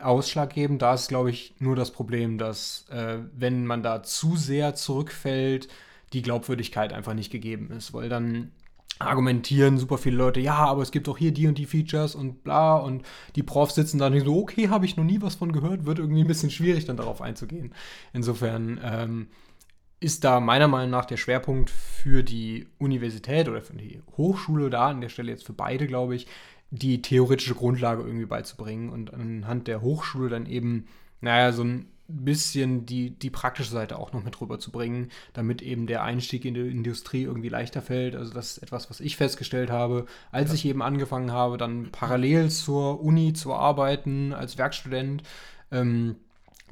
ausschlaggebend. 0.00 0.82
Da 0.82 0.94
ist, 0.94 1.08
glaube 1.08 1.30
ich, 1.30 1.54
nur 1.58 1.76
das 1.76 1.90
Problem, 1.90 2.38
dass 2.38 2.86
äh, 2.90 3.18
wenn 3.34 3.66
man 3.66 3.82
da 3.82 4.02
zu 4.02 4.36
sehr 4.36 4.74
zurückfällt, 4.74 5.68
die 6.12 6.22
Glaubwürdigkeit 6.22 6.92
einfach 6.92 7.14
nicht 7.14 7.32
gegeben 7.32 7.70
ist, 7.70 7.92
weil 7.92 8.08
dann 8.08 8.52
argumentieren 8.98 9.78
super 9.78 9.98
viele 9.98 10.16
Leute, 10.16 10.40
ja, 10.40 10.54
aber 10.54 10.82
es 10.82 10.92
gibt 10.92 11.08
auch 11.08 11.18
hier 11.18 11.32
die 11.32 11.48
und 11.48 11.58
die 11.58 11.66
Features 11.66 12.14
und 12.14 12.44
bla 12.44 12.76
und 12.76 13.02
die 13.34 13.42
Profs 13.42 13.74
sitzen 13.74 13.98
da 13.98 14.10
nicht 14.10 14.24
so, 14.24 14.38
okay, 14.38 14.68
habe 14.68 14.84
ich 14.84 14.96
noch 14.96 15.04
nie 15.04 15.20
was 15.20 15.34
von 15.34 15.52
gehört, 15.52 15.86
wird 15.86 15.98
irgendwie 15.98 16.22
ein 16.22 16.28
bisschen 16.28 16.50
schwierig 16.50 16.84
dann 16.84 16.96
darauf 16.96 17.20
einzugehen. 17.20 17.74
Insofern 18.12 18.80
ähm, 18.84 19.28
ist 19.98 20.24
da 20.24 20.40
meiner 20.40 20.68
Meinung 20.68 20.90
nach 20.90 21.04
der 21.04 21.16
Schwerpunkt 21.16 21.70
für 21.70 22.22
die 22.22 22.68
Universität 22.78 23.48
oder 23.48 23.62
für 23.62 23.74
die 23.74 24.02
Hochschule 24.16 24.70
da, 24.70 24.88
an 24.88 25.00
der 25.00 25.08
Stelle 25.08 25.30
jetzt 25.30 25.46
für 25.46 25.52
beide, 25.52 25.86
glaube 25.86 26.14
ich, 26.14 26.26
die 26.72 27.02
theoretische 27.02 27.54
Grundlage 27.54 28.02
irgendwie 28.02 28.26
beizubringen 28.26 28.88
und 28.88 29.12
anhand 29.12 29.68
der 29.68 29.82
Hochschule 29.82 30.30
dann 30.30 30.46
eben, 30.46 30.86
naja, 31.20 31.52
so 31.52 31.62
ein 31.62 31.86
bisschen 32.08 32.86
die, 32.86 33.10
die 33.10 33.28
praktische 33.28 33.70
Seite 33.70 33.98
auch 33.98 34.12
noch 34.14 34.24
mit 34.24 34.40
rüberzubringen, 34.40 35.10
damit 35.34 35.60
eben 35.60 35.86
der 35.86 36.02
Einstieg 36.02 36.46
in 36.46 36.54
die 36.54 36.60
Industrie 36.60 37.24
irgendwie 37.24 37.50
leichter 37.50 37.82
fällt. 37.82 38.16
Also 38.16 38.32
das 38.32 38.52
ist 38.52 38.62
etwas, 38.62 38.88
was 38.88 39.00
ich 39.00 39.18
festgestellt 39.18 39.70
habe, 39.70 40.06
als 40.30 40.48
ja. 40.48 40.54
ich 40.54 40.64
eben 40.64 40.82
angefangen 40.82 41.30
habe, 41.30 41.58
dann 41.58 41.90
parallel 41.92 42.50
zur 42.50 43.02
Uni 43.02 43.34
zu 43.34 43.52
arbeiten 43.52 44.32
als 44.32 44.56
Werkstudent. 44.56 45.22
Ähm, 45.70 46.16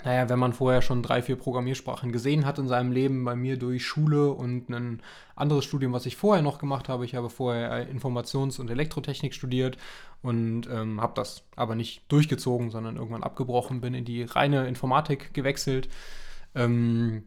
naja, 0.04 0.28
wenn 0.28 0.38
man 0.38 0.52
vorher 0.52 0.83
schon 0.83 1.02
drei, 1.02 1.23
vier 1.23 1.37
Programmiersprachen 1.37 2.12
gesehen 2.12 2.47
hat 2.47 2.59
in 2.59 2.69
seinem 2.69 2.92
Leben, 2.92 3.25
bei 3.25 3.37
mir 3.37 3.59
durch 3.59 3.85
Schule 3.85 4.30
und 4.30 4.69
ein 4.69 5.02
anderes 5.37 5.64
Studium, 5.64 5.92
was 5.92 6.07
ich 6.07 6.16
vorher 6.16 6.42
noch 6.42 6.59
gemacht 6.59 6.88
habe. 6.88 7.04
Ich 7.04 7.14
habe 7.14 7.30
vorher 7.30 7.88
Informations- 7.88 8.61
und 8.61 8.71
Elektrotechnik 8.71 9.35
studiert 9.35 9.76
und 10.23 10.69
ähm, 10.69 11.00
habe 11.00 11.12
das 11.14 11.42
aber 11.57 11.75
nicht 11.75 12.02
durchgezogen, 12.09 12.71
sondern 12.71 12.97
irgendwann 12.97 13.23
abgebrochen, 13.23 13.80
bin 13.80 13.95
in 13.95 14.04
die 14.04 14.23
reine 14.23 14.69
Informatik 14.69 15.33
gewechselt. 15.35 15.88
Ähm, 16.54 17.25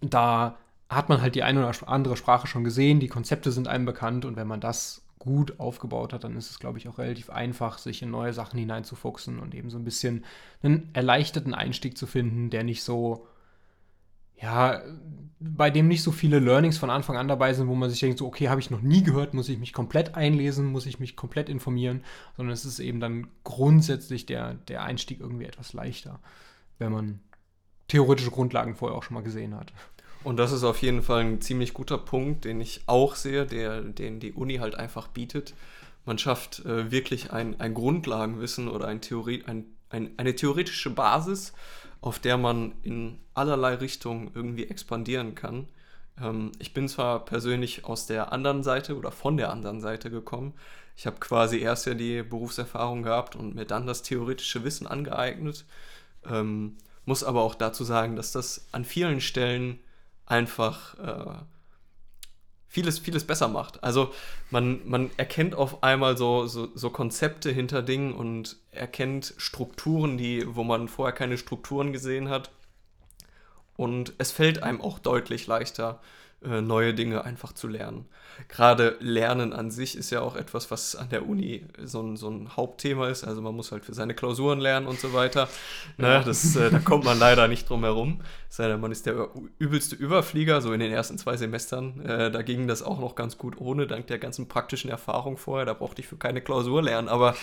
da 0.00 0.56
hat 0.88 1.08
man 1.08 1.22
halt 1.22 1.34
die 1.34 1.42
eine 1.42 1.66
oder 1.66 1.88
andere 1.88 2.16
Sprache 2.16 2.46
schon 2.46 2.64
gesehen, 2.64 3.00
die 3.00 3.08
Konzepte 3.08 3.52
sind 3.52 3.68
einem 3.68 3.84
bekannt 3.84 4.24
und 4.24 4.36
wenn 4.36 4.48
man 4.48 4.60
das 4.60 5.02
gut 5.20 5.60
aufgebaut 5.60 6.14
hat, 6.14 6.24
dann 6.24 6.36
ist 6.36 6.50
es, 6.50 6.58
glaube 6.58 6.78
ich, 6.78 6.88
auch 6.88 6.98
relativ 6.98 7.28
einfach, 7.28 7.78
sich 7.78 8.02
in 8.02 8.10
neue 8.10 8.32
Sachen 8.32 8.58
hineinzufuchsen 8.58 9.38
und 9.38 9.54
eben 9.54 9.68
so 9.68 9.78
ein 9.78 9.84
bisschen 9.84 10.24
einen 10.62 10.88
erleichterten 10.94 11.54
Einstieg 11.54 11.96
zu 11.96 12.06
finden, 12.06 12.48
der 12.48 12.64
nicht 12.64 12.82
so, 12.82 13.26
ja, 14.40 14.80
bei 15.38 15.70
dem 15.70 15.88
nicht 15.88 16.02
so 16.02 16.10
viele 16.10 16.38
Learnings 16.38 16.78
von 16.78 16.88
Anfang 16.88 17.18
an 17.18 17.28
dabei 17.28 17.52
sind, 17.52 17.68
wo 17.68 17.74
man 17.74 17.90
sich 17.90 18.00
denkt, 18.00 18.18
so, 18.18 18.26
okay, 18.26 18.48
habe 18.48 18.60
ich 18.60 18.70
noch 18.70 18.80
nie 18.80 19.02
gehört, 19.02 19.34
muss 19.34 19.50
ich 19.50 19.58
mich 19.58 19.74
komplett 19.74 20.14
einlesen, 20.14 20.72
muss 20.72 20.86
ich 20.86 20.98
mich 20.98 21.16
komplett 21.16 21.50
informieren, 21.50 22.02
sondern 22.38 22.54
es 22.54 22.64
ist 22.64 22.80
eben 22.80 22.98
dann 22.98 23.28
grundsätzlich 23.44 24.24
der, 24.24 24.54
der 24.54 24.82
Einstieg 24.82 25.20
irgendwie 25.20 25.44
etwas 25.44 25.74
leichter, 25.74 26.18
wenn 26.78 26.92
man 26.92 27.20
theoretische 27.88 28.30
Grundlagen 28.30 28.74
vorher 28.74 28.96
auch 28.96 29.02
schon 29.02 29.14
mal 29.14 29.22
gesehen 29.22 29.54
hat. 29.54 29.74
Und 30.22 30.36
das 30.36 30.52
ist 30.52 30.64
auf 30.64 30.82
jeden 30.82 31.02
Fall 31.02 31.20
ein 31.20 31.40
ziemlich 31.40 31.72
guter 31.72 31.96
Punkt, 31.96 32.44
den 32.44 32.60
ich 32.60 32.82
auch 32.86 33.14
sehe, 33.14 33.46
der, 33.46 33.80
den 33.80 34.20
die 34.20 34.32
Uni 34.32 34.56
halt 34.56 34.74
einfach 34.74 35.08
bietet. 35.08 35.54
Man 36.04 36.18
schafft 36.18 36.64
äh, 36.66 36.90
wirklich 36.90 37.32
ein, 37.32 37.58
ein 37.60 37.74
Grundlagenwissen 37.74 38.68
oder 38.68 38.86
ein 38.86 39.00
Theorie, 39.00 39.44
ein, 39.46 39.64
ein, 39.88 40.12
eine 40.18 40.34
theoretische 40.34 40.90
Basis, 40.90 41.52
auf 42.00 42.18
der 42.18 42.36
man 42.36 42.72
in 42.82 43.18
allerlei 43.34 43.74
Richtungen 43.74 44.30
irgendwie 44.34 44.64
expandieren 44.64 45.34
kann. 45.34 45.68
Ähm, 46.20 46.52
ich 46.58 46.74
bin 46.74 46.88
zwar 46.88 47.24
persönlich 47.24 47.84
aus 47.84 48.06
der 48.06 48.32
anderen 48.32 48.62
Seite 48.62 48.96
oder 48.96 49.12
von 49.12 49.36
der 49.36 49.50
anderen 49.50 49.80
Seite 49.80 50.10
gekommen. 50.10 50.54
Ich 50.96 51.06
habe 51.06 51.16
quasi 51.18 51.58
erst 51.60 51.86
ja 51.86 51.94
die 51.94 52.22
Berufserfahrung 52.22 53.02
gehabt 53.02 53.36
und 53.36 53.54
mir 53.54 53.64
dann 53.64 53.86
das 53.86 54.02
theoretische 54.02 54.64
Wissen 54.64 54.86
angeeignet. 54.86 55.64
Ähm, 56.26 56.76
muss 57.06 57.24
aber 57.24 57.40
auch 57.40 57.54
dazu 57.54 57.84
sagen, 57.84 58.16
dass 58.16 58.32
das 58.32 58.68
an 58.72 58.84
vielen 58.84 59.22
Stellen 59.22 59.78
einfach 60.30 60.98
äh, 60.98 61.34
vieles, 62.68 63.00
vieles 63.00 63.26
besser 63.26 63.48
macht. 63.48 63.82
Also 63.82 64.14
man, 64.50 64.88
man 64.88 65.10
erkennt 65.16 65.54
auf 65.54 65.82
einmal 65.82 66.16
so, 66.16 66.46
so, 66.46 66.68
so, 66.74 66.90
Konzepte 66.90 67.50
hinter 67.50 67.82
Dingen 67.82 68.14
und 68.14 68.56
erkennt 68.70 69.34
Strukturen, 69.36 70.16
die, 70.16 70.44
wo 70.54 70.62
man 70.62 70.88
vorher 70.88 71.14
keine 71.14 71.36
Strukturen 71.36 71.92
gesehen 71.92 72.28
hat. 72.28 72.50
Und 73.76 74.14
es 74.18 74.30
fällt 74.30 74.62
einem 74.62 74.80
auch 74.80 74.98
deutlich 74.98 75.46
leichter, 75.46 76.00
äh, 76.42 76.60
neue 76.62 76.94
Dinge 76.94 77.24
einfach 77.24 77.52
zu 77.52 77.68
lernen. 77.68 78.06
Gerade 78.48 78.96
Lernen 79.00 79.52
an 79.52 79.70
sich 79.70 79.96
ist 79.96 80.10
ja 80.10 80.22
auch 80.22 80.36
etwas, 80.36 80.70
was 80.70 80.96
an 80.96 81.10
der 81.10 81.28
Uni 81.28 81.66
so 81.84 82.00
ein, 82.00 82.16
so 82.16 82.30
ein 82.30 82.56
Hauptthema 82.56 83.08
ist. 83.08 83.24
Also 83.24 83.42
man 83.42 83.54
muss 83.54 83.72
halt 83.72 83.84
für 83.84 83.92
seine 83.92 84.14
Klausuren 84.14 84.58
lernen 84.58 84.86
und 84.86 84.98
so 84.98 85.12
weiter. 85.12 85.48
Ne, 85.98 86.22
das, 86.24 86.56
äh, 86.56 86.70
da 86.70 86.78
kommt 86.78 87.04
man 87.04 87.18
leider 87.18 87.46
nicht 87.46 87.68
drum 87.68 87.84
herum. 87.84 88.22
Sei 88.48 88.68
denn, 88.68 88.80
man 88.80 88.90
ist 88.90 89.04
der 89.04 89.28
übelste 89.58 89.96
Überflieger, 89.96 90.62
so 90.62 90.72
in 90.72 90.80
den 90.80 90.92
ersten 90.92 91.18
zwei 91.18 91.36
Semestern. 91.36 92.00
Äh, 92.00 92.30
da 92.30 92.40
ging 92.42 92.66
das 92.66 92.82
auch 92.82 93.00
noch 93.00 93.14
ganz 93.14 93.36
gut 93.36 93.60
ohne, 93.60 93.86
dank 93.86 94.06
der 94.06 94.18
ganzen 94.18 94.48
praktischen 94.48 94.90
Erfahrung 94.90 95.36
vorher. 95.36 95.66
Da 95.66 95.74
brauchte 95.74 96.00
ich 96.00 96.08
für 96.08 96.16
keine 96.16 96.40
Klausur 96.40 96.82
lernen, 96.82 97.08
aber 97.08 97.34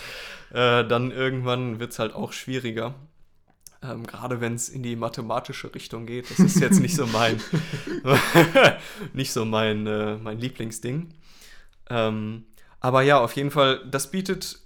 äh, 0.50 0.84
dann 0.84 1.12
irgendwann 1.12 1.78
wird 1.78 1.92
es 1.92 1.98
halt 2.00 2.14
auch 2.14 2.32
schwieriger. 2.32 2.94
Ähm, 3.82 4.06
Gerade 4.06 4.40
wenn 4.40 4.54
es 4.54 4.68
in 4.68 4.82
die 4.82 4.96
mathematische 4.96 5.72
Richtung 5.72 6.06
geht. 6.06 6.30
Das 6.30 6.40
ist 6.40 6.60
jetzt 6.60 6.80
nicht 6.80 6.96
so 6.96 7.06
mein, 7.06 7.40
nicht 9.12 9.32
so 9.32 9.44
mein, 9.44 9.86
äh, 9.86 10.16
mein 10.16 10.38
Lieblingsding. 10.38 11.14
Ähm, 11.90 12.46
aber 12.80 13.02
ja, 13.02 13.20
auf 13.20 13.32
jeden 13.36 13.50
Fall, 13.50 13.84
das 13.88 14.10
bietet 14.10 14.60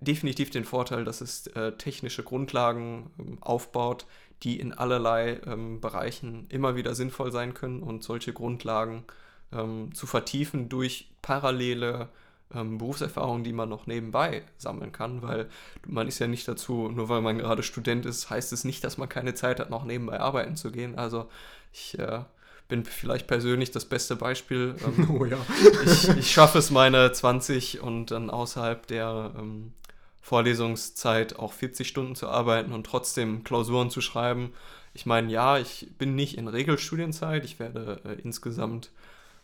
definitiv 0.00 0.50
den 0.50 0.64
Vorteil, 0.64 1.04
dass 1.04 1.20
es 1.20 1.46
äh, 1.48 1.72
technische 1.72 2.22
Grundlagen 2.22 3.10
ähm, 3.18 3.38
aufbaut, 3.42 4.06
die 4.42 4.58
in 4.58 4.72
allerlei 4.72 5.40
ähm, 5.46 5.80
Bereichen 5.80 6.46
immer 6.48 6.76
wieder 6.76 6.94
sinnvoll 6.94 7.30
sein 7.32 7.54
können 7.54 7.82
und 7.82 8.02
solche 8.02 8.32
Grundlagen 8.32 9.04
ähm, 9.52 9.94
zu 9.94 10.06
vertiefen 10.06 10.68
durch 10.68 11.10
parallele 11.20 12.08
ähm, 12.54 12.78
Berufserfahrung, 12.78 13.44
die 13.44 13.52
man 13.52 13.68
noch 13.68 13.86
nebenbei 13.86 14.42
sammeln 14.58 14.92
kann, 14.92 15.22
weil 15.22 15.48
man 15.86 16.08
ist 16.08 16.18
ja 16.18 16.26
nicht 16.26 16.46
dazu, 16.48 16.88
nur 16.88 17.08
weil 17.08 17.20
man 17.20 17.38
gerade 17.38 17.62
Student 17.62 18.06
ist, 18.06 18.30
heißt 18.30 18.52
es 18.52 18.64
nicht, 18.64 18.82
dass 18.84 18.98
man 18.98 19.08
keine 19.08 19.34
Zeit 19.34 19.60
hat, 19.60 19.70
noch 19.70 19.84
nebenbei 19.84 20.20
arbeiten 20.20 20.56
zu 20.56 20.70
gehen. 20.70 20.98
Also 20.98 21.28
ich 21.72 21.98
äh, 21.98 22.20
bin 22.68 22.84
vielleicht 22.84 23.26
persönlich 23.26 23.70
das 23.70 23.84
beste 23.84 24.16
Beispiel. 24.16 24.74
Ähm, 24.84 25.10
oh 25.10 25.24
ja. 25.24 25.38
ich, 25.84 26.08
ich 26.08 26.30
schaffe 26.32 26.58
es, 26.58 26.70
meine 26.70 27.12
20 27.12 27.80
und 27.80 28.10
dann 28.10 28.30
außerhalb 28.30 28.86
der 28.86 29.32
ähm, 29.38 29.72
Vorlesungszeit 30.22 31.38
auch 31.38 31.52
40 31.52 31.86
Stunden 31.86 32.14
zu 32.14 32.28
arbeiten 32.28 32.72
und 32.72 32.86
trotzdem 32.86 33.44
Klausuren 33.44 33.90
zu 33.90 34.00
schreiben. 34.00 34.52
Ich 34.94 35.06
meine, 35.06 35.30
ja, 35.30 35.58
ich 35.58 35.88
bin 35.98 36.14
nicht 36.14 36.36
in 36.38 36.48
Regelstudienzeit. 36.48 37.44
Ich 37.44 37.58
werde 37.58 38.00
äh, 38.04 38.20
insgesamt 38.22 38.90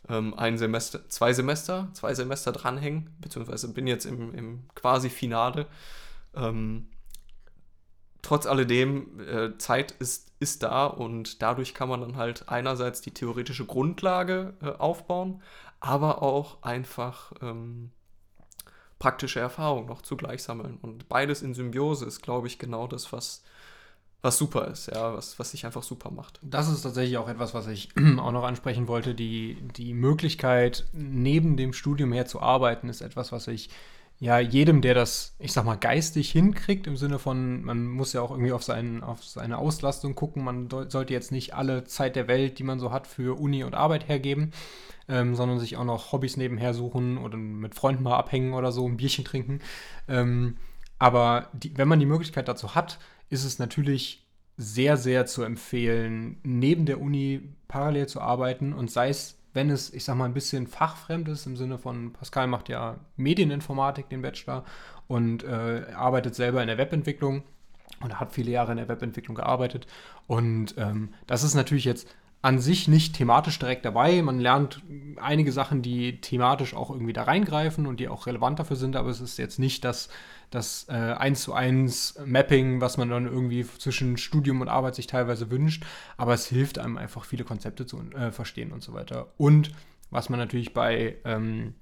ähm, 0.08 0.34
ein 0.34 0.58
Semester, 0.58 1.08
zwei 1.08 1.32
Semester, 1.32 1.88
zwei 1.92 2.14
Semester 2.14 2.52
dranhängen, 2.52 3.14
beziehungsweise 3.20 3.72
bin 3.72 3.86
jetzt 3.86 4.06
im, 4.06 4.34
im 4.34 4.68
quasi 4.74 5.10
Finale. 5.10 5.66
Ähm, 6.34 6.88
trotz 8.22 8.46
alledem, 8.46 9.20
äh, 9.20 9.56
Zeit 9.58 9.92
ist, 9.92 10.32
ist 10.40 10.62
da 10.62 10.86
und 10.86 11.42
dadurch 11.42 11.74
kann 11.74 11.88
man 11.88 12.00
dann 12.00 12.16
halt 12.16 12.48
einerseits 12.48 13.00
die 13.00 13.12
theoretische 13.12 13.66
Grundlage 13.66 14.54
äh, 14.62 14.70
aufbauen, 14.70 15.42
aber 15.80 16.22
auch 16.22 16.62
einfach 16.62 17.32
ähm, 17.40 17.90
praktische 18.98 19.40
Erfahrung 19.40 19.86
noch 19.86 20.02
zugleich 20.02 20.42
sammeln. 20.42 20.78
Und 20.80 21.08
beides 21.08 21.42
in 21.42 21.54
Symbiose 21.54 22.06
ist, 22.06 22.22
glaube 22.22 22.46
ich, 22.46 22.58
genau 22.58 22.86
das, 22.86 23.12
was 23.12 23.44
was 24.22 24.38
super 24.38 24.68
ist, 24.68 24.88
ja, 24.88 25.14
was, 25.14 25.38
was 25.38 25.50
sich 25.52 25.66
einfach 25.66 25.82
super 25.82 26.10
macht. 26.10 26.40
Das 26.42 26.68
ist 26.68 26.82
tatsächlich 26.82 27.16
auch 27.18 27.28
etwas, 27.28 27.54
was 27.54 27.66
ich 27.68 27.90
auch 28.18 28.32
noch 28.32 28.44
ansprechen 28.44 28.88
wollte. 28.88 29.14
Die, 29.14 29.58
die 29.76 29.94
Möglichkeit, 29.94 30.86
neben 30.92 31.56
dem 31.56 31.72
Studium 31.72 32.12
her 32.12 32.26
zu 32.26 32.40
arbeiten, 32.40 32.88
ist 32.88 33.02
etwas, 33.02 33.32
was 33.32 33.46
ich 33.46 33.70
ja 34.18 34.38
jedem, 34.38 34.80
der 34.80 34.94
das, 34.94 35.34
ich 35.38 35.52
sag 35.52 35.64
mal, 35.64 35.76
geistig 35.76 36.30
hinkriegt, 36.30 36.86
im 36.86 36.96
Sinne 36.96 37.18
von, 37.18 37.62
man 37.62 37.86
muss 37.86 38.14
ja 38.14 38.22
auch 38.22 38.30
irgendwie 38.30 38.52
auf, 38.52 38.62
seinen, 38.62 39.02
auf 39.02 39.22
seine 39.22 39.58
Auslastung 39.58 40.14
gucken. 40.14 40.42
Man 40.42 40.70
sollte 40.70 41.12
jetzt 41.12 41.32
nicht 41.32 41.54
alle 41.54 41.84
Zeit 41.84 42.16
der 42.16 42.26
Welt, 42.26 42.58
die 42.58 42.64
man 42.64 42.80
so 42.80 42.92
hat, 42.92 43.06
für 43.06 43.38
Uni 43.38 43.62
und 43.62 43.74
Arbeit 43.74 44.08
hergeben, 44.08 44.52
ähm, 45.08 45.34
sondern 45.34 45.60
sich 45.60 45.76
auch 45.76 45.84
noch 45.84 46.12
Hobbys 46.12 46.36
nebenher 46.38 46.72
suchen 46.72 47.18
oder 47.18 47.36
mit 47.36 47.74
Freunden 47.74 48.02
mal 48.02 48.16
abhängen 48.16 48.54
oder 48.54 48.72
so, 48.72 48.88
ein 48.88 48.96
Bierchen 48.96 49.24
trinken. 49.24 49.60
Ähm, 50.08 50.56
aber 50.98 51.50
die, 51.52 51.76
wenn 51.76 51.88
man 51.88 52.00
die 52.00 52.06
Möglichkeit 52.06 52.48
dazu 52.48 52.74
hat, 52.74 52.98
ist 53.28 53.44
es 53.44 53.58
natürlich 53.58 54.26
sehr, 54.56 54.96
sehr 54.96 55.26
zu 55.26 55.42
empfehlen, 55.42 56.38
neben 56.42 56.86
der 56.86 57.00
Uni 57.00 57.42
parallel 57.68 58.06
zu 58.06 58.20
arbeiten 58.20 58.72
und 58.72 58.90
sei 58.90 59.10
es, 59.10 59.38
wenn 59.52 59.70
es, 59.70 59.92
ich 59.92 60.04
sag 60.04 60.16
mal, 60.16 60.24
ein 60.24 60.34
bisschen 60.34 60.66
fachfremd 60.66 61.28
ist, 61.28 61.46
im 61.46 61.56
Sinne 61.56 61.78
von 61.78 62.12
Pascal 62.12 62.46
macht 62.46 62.68
ja 62.68 62.98
Medieninformatik, 63.16 64.08
den 64.08 64.22
Bachelor, 64.22 64.64
und 65.08 65.44
äh, 65.44 65.86
arbeitet 65.94 66.34
selber 66.34 66.60
in 66.62 66.68
der 66.68 66.78
Webentwicklung 66.78 67.42
und 68.00 68.18
hat 68.18 68.32
viele 68.32 68.50
Jahre 68.50 68.72
in 68.72 68.78
der 68.78 68.88
Webentwicklung 68.88 69.36
gearbeitet. 69.36 69.86
Und 70.26 70.74
ähm, 70.78 71.10
das 71.26 71.42
ist 71.42 71.54
natürlich 71.54 71.84
jetzt 71.84 72.08
an 72.46 72.60
sich 72.60 72.86
nicht 72.86 73.16
thematisch 73.16 73.58
direkt 73.58 73.84
dabei. 73.84 74.22
Man 74.22 74.38
lernt 74.38 74.80
einige 75.20 75.50
Sachen, 75.50 75.82
die 75.82 76.20
thematisch 76.20 76.74
auch 76.74 76.90
irgendwie 76.90 77.12
da 77.12 77.24
reingreifen 77.24 77.88
und 77.88 77.98
die 77.98 78.08
auch 78.08 78.28
relevant 78.28 78.60
dafür 78.60 78.76
sind, 78.76 78.94
aber 78.94 79.10
es 79.10 79.20
ist 79.20 79.36
jetzt 79.36 79.58
nicht 79.58 79.84
das 79.84 80.08
das 80.50 80.86
äh, 80.88 80.92
1 80.92 81.42
zu 81.42 81.54
1 81.54 82.20
Mapping, 82.24 82.80
was 82.80 82.98
man 82.98 83.10
dann 83.10 83.26
irgendwie 83.26 83.66
zwischen 83.66 84.16
Studium 84.16 84.60
und 84.60 84.68
Arbeit 84.68 84.94
sich 84.94 85.08
teilweise 85.08 85.50
wünscht. 85.50 85.84
Aber 86.16 86.34
es 86.34 86.46
hilft 86.46 86.78
einem 86.78 86.98
einfach, 86.98 87.24
viele 87.24 87.42
Konzepte 87.42 87.84
zu 87.84 88.00
äh, 88.12 88.30
verstehen 88.30 88.70
und 88.70 88.80
so 88.80 88.94
weiter. 88.94 89.26
Und 89.38 89.72
was 90.12 90.28
man 90.28 90.38
natürlich 90.38 90.72
bei, 90.72 91.16
ähm, 91.24 91.74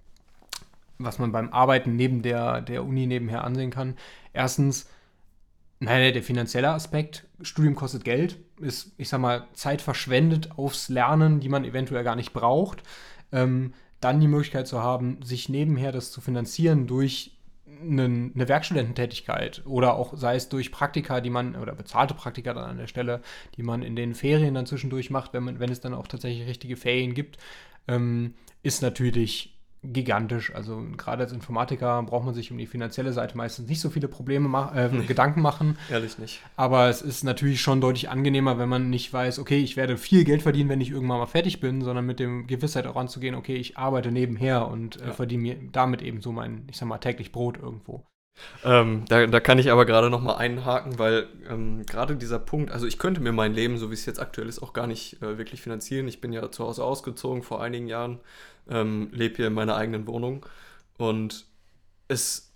was 0.97 1.19
man 1.19 1.31
beim 1.31 1.53
Arbeiten 1.53 1.95
neben 1.95 2.23
der, 2.23 2.63
der 2.63 2.87
Uni 2.87 3.07
nebenher 3.07 3.45
ansehen 3.45 3.71
kann. 3.71 3.99
Erstens, 4.33 4.89
naja, 5.85 6.11
der 6.11 6.23
finanzielle 6.23 6.71
Aspekt, 6.71 7.27
Studium 7.43 7.75
kostet 7.75 8.05
Geld, 8.05 8.39
ist, 8.61 8.93
ich 8.97 9.09
sag 9.09 9.21
mal, 9.21 9.49
Zeit 9.55 9.83
verschwendet 9.83 10.51
aufs 10.57 10.89
Lernen, 10.89 11.41
die 11.41 11.49
man 11.49 11.65
eventuell 11.65 12.05
gar 12.05 12.17
nicht 12.17 12.33
braucht. 12.33 12.83
Ähm, 13.33 13.75
dann 14.01 14.21
die 14.21 14.29
Möglichkeit 14.29 14.67
zu 14.67 14.83
haben, 14.83 15.21
sich 15.23 15.49
nebenher 15.49 15.91
das 15.91 16.13
zu 16.13 16.21
finanzieren 16.21 16.87
durch 16.87 17.33
eine, 17.67 18.05
eine 18.05 18.49
Werkstudententätigkeit 18.49 19.63
oder 19.65 19.95
auch 19.95 20.17
sei 20.17 20.37
es 20.37 20.49
durch 20.49 20.71
Praktika, 20.71 21.21
die 21.21 21.31
man, 21.31 21.57
oder 21.57 21.75
bezahlte 21.75 22.15
Praktika 22.15 22.55
dann 22.55 22.71
an 22.71 22.79
der 22.79 22.87
Stelle, 22.87 23.23
die 23.57 23.63
man 23.63 23.83
in 23.83 23.97
den 23.97 24.15
Ferien 24.15 24.55
dann 24.55 24.67
zwischendurch 24.67 25.11
macht, 25.11 25.33
wenn, 25.33 25.45
man, 25.45 25.59
wenn 25.59 25.71
es 25.71 25.81
dann 25.81 25.95
auch 25.95 26.07
tatsächlich 26.07 26.47
richtige 26.47 26.77
Ferien 26.77 27.15
gibt, 27.15 27.39
ähm, 27.89 28.35
ist 28.63 28.83
natürlich 28.83 29.54
gigantisch. 29.93 30.55
Also 30.55 30.85
gerade 30.97 31.23
als 31.23 31.33
Informatiker 31.33 32.03
braucht 32.03 32.25
man 32.25 32.35
sich 32.35 32.51
um 32.51 32.59
die 32.59 32.67
finanzielle 32.67 33.13
Seite 33.13 33.37
meistens 33.37 33.69
nicht 33.69 33.81
so 33.81 33.91
viele 33.91 34.09
Probleme 34.09 34.49
ma 34.49 34.73
äh, 34.75 34.89
nee. 34.91 35.05
Gedanken 35.05 35.43
machen. 35.43 35.79
Ehrlich 35.91 36.19
nicht. 36.19 36.41
Aber 36.57 36.89
es 36.89 37.03
ist 37.03 37.25
natürlich 37.25 37.61
schon 37.61 37.81
deutlich 37.81 38.09
angenehmer, 38.09 38.59
wenn 38.59 38.69
man 38.69 38.91
nicht 38.91 39.13
weiß, 39.13 39.39
okay, 39.39 39.59
ich 39.59 39.77
werde 39.77 39.97
viel 39.97 40.25
Geld 40.25 40.43
verdienen, 40.43 40.69
wenn 40.69 40.81
ich 40.81 40.91
irgendwann 40.91 41.19
mal 41.19 41.27
fertig 41.27 41.61
bin, 41.61 41.83
sondern 41.83 42.07
mit 42.07 42.21
dem 42.21 42.47
Gewissheit 42.47 42.87
auch 42.87 42.97
anzugehen, 42.97 43.35
okay, 43.35 43.57
ich 43.57 43.77
arbeite 43.77 44.11
nebenher 44.11 44.69
und 44.69 45.01
äh, 45.01 45.07
ja. 45.07 45.13
verdiene 45.13 45.43
mir 45.43 45.57
damit 45.73 46.03
eben 46.03 46.21
so 46.21 46.33
mein, 46.33 46.67
ich 46.71 46.77
sag 46.77 46.89
mal, 46.89 46.99
täglich 46.99 47.33
Brot 47.33 47.59
irgendwo. 47.59 48.05
Ähm, 48.65 49.05
da, 49.09 49.27
da, 49.27 49.41
kann 49.41 49.59
ich 49.59 49.71
aber 49.71 49.87
gerade 49.87 50.11
noch 50.11 50.21
mal 50.21 50.37
einhaken, 50.37 50.99
weil 50.99 51.29
ähm, 51.49 51.87
gerade 51.87 52.17
dieser 52.17 52.39
Punkt, 52.39 52.73
also 52.73 52.87
ich 52.87 52.99
könnte 52.99 53.21
mir 53.21 53.33
mein 53.33 53.55
Leben, 53.55 53.79
so 53.79 53.91
wie 53.91 53.95
es 53.95 54.07
jetzt 54.07 54.21
aktuell 54.21 54.49
ist, 54.49 54.63
auch 54.63 54.73
gar 54.73 54.87
nicht 54.87 55.23
äh, 55.23 55.39
wirklich 55.39 55.63
finanzieren. 55.63 56.09
Ich 56.09 56.21
bin 56.21 56.33
ja 56.33 56.51
zu 56.51 56.65
Hause 56.65 56.83
ausgezogen 56.83 57.43
vor 57.43 57.63
einigen 57.63 57.87
Jahren, 57.87 58.19
ähm, 58.69 59.09
lebe 59.13 59.37
hier 59.37 59.47
in 59.49 59.55
meiner 59.55 59.77
eigenen 59.77 60.07
Wohnung 60.07 60.47
und 60.97 61.47
es, 62.09 62.53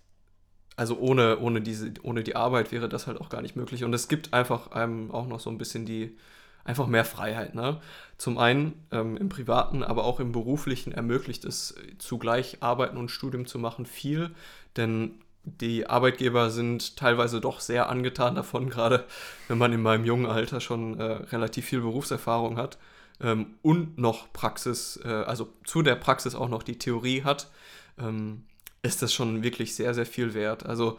also 0.76 0.98
ohne, 0.98 1.38
ohne, 1.38 1.60
diese, 1.60 1.92
ohne 2.02 2.22
die 2.22 2.36
Arbeit 2.36 2.72
wäre 2.72 2.88
das 2.88 3.06
halt 3.06 3.20
auch 3.20 3.28
gar 3.28 3.42
nicht 3.42 3.56
möglich. 3.56 3.84
Und 3.84 3.92
es 3.94 4.08
gibt 4.08 4.32
einfach 4.32 4.72
einem 4.72 5.10
auch 5.10 5.26
noch 5.26 5.40
so 5.40 5.50
ein 5.50 5.58
bisschen 5.58 5.86
die, 5.86 6.16
einfach 6.64 6.86
mehr 6.86 7.04
Freiheit. 7.04 7.54
Ne? 7.54 7.80
Zum 8.18 8.38
einen 8.38 8.84
ähm, 8.92 9.16
im 9.16 9.28
privaten, 9.28 9.82
aber 9.82 10.04
auch 10.04 10.20
im 10.20 10.32
beruflichen 10.32 10.92
ermöglicht 10.92 11.44
es 11.44 11.74
zugleich 11.98 12.58
Arbeiten 12.60 12.96
und 12.96 13.10
Studium 13.10 13.46
zu 13.46 13.58
machen 13.58 13.86
viel, 13.86 14.30
denn 14.76 15.12
die 15.44 15.86
Arbeitgeber 15.86 16.50
sind 16.50 16.96
teilweise 16.96 17.40
doch 17.40 17.60
sehr 17.60 17.88
angetan 17.88 18.34
davon, 18.34 18.68
gerade 18.70 19.04
wenn 19.48 19.58
man 19.58 19.72
in 19.72 19.82
meinem 19.82 20.04
jungen 20.04 20.26
Alter 20.26 20.60
schon 20.60 21.00
äh, 21.00 21.04
relativ 21.04 21.64
viel 21.64 21.80
Berufserfahrung 21.80 22.58
hat 22.58 22.78
ähm, 23.20 23.58
und 23.62 23.98
noch 23.98 24.32
Praxis, 24.32 25.00
äh, 25.04 25.08
also 25.08 25.52
zu 25.64 25.82
der 25.82 25.96
Praxis 25.96 26.34
auch 26.34 26.48
noch 26.48 26.62
die 26.62 26.78
Theorie 26.78 27.22
hat, 27.24 27.50
ähm, 27.98 28.44
ist 28.82 29.02
das 29.02 29.12
schon 29.12 29.42
wirklich 29.42 29.74
sehr, 29.74 29.94
sehr 29.94 30.06
viel 30.06 30.34
wert. 30.34 30.64
Also 30.66 30.98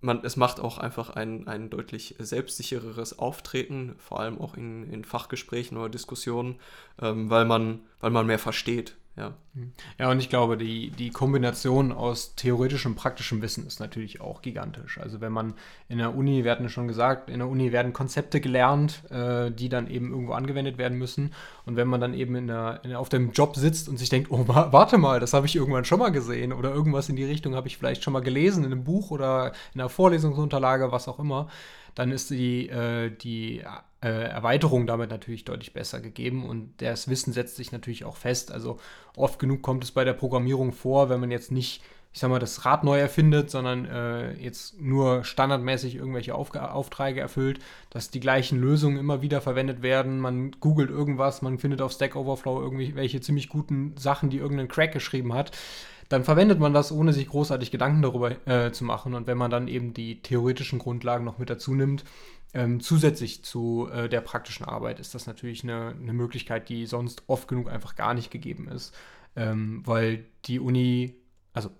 man, 0.00 0.24
es 0.24 0.36
macht 0.36 0.60
auch 0.60 0.78
einfach 0.78 1.10
ein, 1.10 1.46
ein 1.46 1.70
deutlich 1.70 2.16
selbstsichereres 2.18 3.18
Auftreten, 3.18 3.94
vor 3.98 4.20
allem 4.20 4.40
auch 4.40 4.56
in, 4.56 4.90
in 4.90 5.04
Fachgesprächen 5.04 5.76
oder 5.76 5.88
Diskussionen, 5.88 6.58
ähm, 7.00 7.30
weil, 7.30 7.44
man, 7.44 7.80
weil 8.00 8.10
man 8.10 8.26
mehr 8.26 8.38
versteht, 8.38 8.96
ja. 9.16 9.34
Ja, 9.98 10.10
und 10.10 10.18
ich 10.18 10.30
glaube, 10.30 10.56
die, 10.56 10.90
die 10.90 11.10
Kombination 11.10 11.92
aus 11.92 12.34
theoretischem 12.34 12.92
und 12.92 12.96
praktischem 12.96 13.42
Wissen 13.42 13.66
ist 13.66 13.80
natürlich 13.80 14.22
auch 14.22 14.40
gigantisch. 14.40 14.98
Also 14.98 15.20
wenn 15.20 15.32
man 15.32 15.52
in 15.90 15.98
der 15.98 16.14
Uni, 16.14 16.44
wir 16.44 16.50
hatten 16.50 16.70
schon 16.70 16.88
gesagt, 16.88 17.28
in 17.28 17.40
der 17.40 17.48
Uni 17.48 17.70
werden 17.70 17.92
Konzepte 17.92 18.40
gelernt, 18.40 19.02
äh, 19.10 19.50
die 19.50 19.68
dann 19.68 19.90
eben 19.90 20.10
irgendwo 20.10 20.32
angewendet 20.32 20.78
werden 20.78 20.96
müssen. 20.96 21.34
Und 21.66 21.76
wenn 21.76 21.88
man 21.88 22.00
dann 22.00 22.14
eben 22.14 22.34
in 22.34 22.46
der, 22.46 22.80
in, 22.84 22.94
auf 22.94 23.10
dem 23.10 23.32
Job 23.32 23.56
sitzt 23.56 23.90
und 23.90 23.98
sich 23.98 24.08
denkt, 24.08 24.30
oh, 24.30 24.44
warte 24.48 24.96
mal, 24.96 25.20
das 25.20 25.34
habe 25.34 25.44
ich 25.44 25.54
irgendwann 25.54 25.84
schon 25.84 25.98
mal 25.98 26.10
gesehen 26.10 26.54
oder 26.54 26.72
irgendwas 26.72 27.10
in 27.10 27.16
die 27.16 27.24
Richtung 27.24 27.54
habe 27.54 27.68
ich 27.68 27.76
vielleicht 27.76 28.02
schon 28.02 28.14
mal 28.14 28.20
gelesen 28.20 28.64
in 28.64 28.72
einem 28.72 28.84
Buch 28.84 29.10
oder 29.10 29.52
in 29.74 29.80
einer 29.82 29.90
Vorlesungsunterlage, 29.90 30.90
was 30.92 31.08
auch 31.08 31.18
immer, 31.18 31.48
dann 31.94 32.10
ist 32.12 32.30
die, 32.30 32.68
äh, 32.68 33.10
die 33.10 33.62
äh, 34.02 34.08
Erweiterung 34.08 34.86
damit 34.86 35.10
natürlich 35.10 35.44
deutlich 35.44 35.72
besser 35.72 36.00
gegeben 36.00 36.44
und 36.48 36.74
das 36.78 37.08
Wissen 37.08 37.32
setzt 37.32 37.56
sich 37.56 37.72
natürlich 37.72 38.04
auch 38.04 38.16
fest. 38.16 38.50
Also 38.50 38.78
oft 39.16 39.38
genug 39.38 39.62
kommt 39.62 39.84
es 39.84 39.92
bei 39.92 40.04
der 40.04 40.14
Programmierung 40.14 40.72
vor, 40.72 41.08
wenn 41.08 41.20
man 41.20 41.30
jetzt 41.30 41.52
nicht, 41.52 41.82
ich 42.12 42.20
sag 42.20 42.28
mal, 42.28 42.38
das 42.38 42.64
Rad 42.64 42.84
neu 42.84 42.98
erfindet, 42.98 43.50
sondern 43.50 43.84
äh, 43.86 44.32
jetzt 44.34 44.80
nur 44.80 45.24
standardmäßig 45.24 45.94
irgendwelche 45.94 46.34
Auf 46.34 46.54
Aufträge 46.54 47.20
erfüllt, 47.20 47.60
dass 47.90 48.10
die 48.10 48.20
gleichen 48.20 48.58
Lösungen 48.58 48.98
immer 48.98 49.22
wieder 49.22 49.40
verwendet 49.40 49.82
werden. 49.82 50.18
Man 50.18 50.50
googelt 50.52 50.90
irgendwas, 50.90 51.42
man 51.42 51.58
findet 51.58 51.80
auf 51.80 51.92
Stack 51.92 52.16
Overflow 52.16 52.60
irgendwelche 52.60 53.20
ziemlich 53.20 53.48
guten 53.48 53.94
Sachen, 53.96 54.30
die 54.30 54.38
irgendein 54.38 54.68
Crack 54.68 54.92
geschrieben 54.92 55.32
hat 55.32 55.52
dann 56.12 56.24
verwendet 56.24 56.60
man 56.60 56.74
das, 56.74 56.92
ohne 56.92 57.12
sich 57.12 57.28
großartig 57.28 57.70
Gedanken 57.70 58.02
darüber 58.02 58.46
äh, 58.46 58.70
zu 58.70 58.84
machen. 58.84 59.14
Und 59.14 59.26
wenn 59.26 59.38
man 59.38 59.50
dann 59.50 59.66
eben 59.66 59.94
die 59.94 60.20
theoretischen 60.20 60.78
Grundlagen 60.78 61.24
noch 61.24 61.38
mit 61.38 61.48
dazu 61.48 61.74
nimmt, 61.74 62.04
ähm, 62.52 62.80
zusätzlich 62.80 63.42
zu 63.44 63.88
äh, 63.90 64.10
der 64.10 64.20
praktischen 64.20 64.66
Arbeit 64.66 65.00
ist 65.00 65.14
das 65.14 65.26
natürlich 65.26 65.62
eine, 65.62 65.94
eine, 65.98 66.12
Möglichkeit, 66.12 66.68
die 66.68 66.84
sonst 66.84 67.22
oft 67.28 67.48
genug 67.48 67.70
einfach 67.70 67.96
gar 67.96 68.12
nicht 68.12 68.30
gegeben 68.30 68.68
ist, 68.68 68.94
ähm, 69.36 69.80
weil 69.86 70.26
die 70.44 70.60
Uni, 70.60 71.14
also 71.54 71.70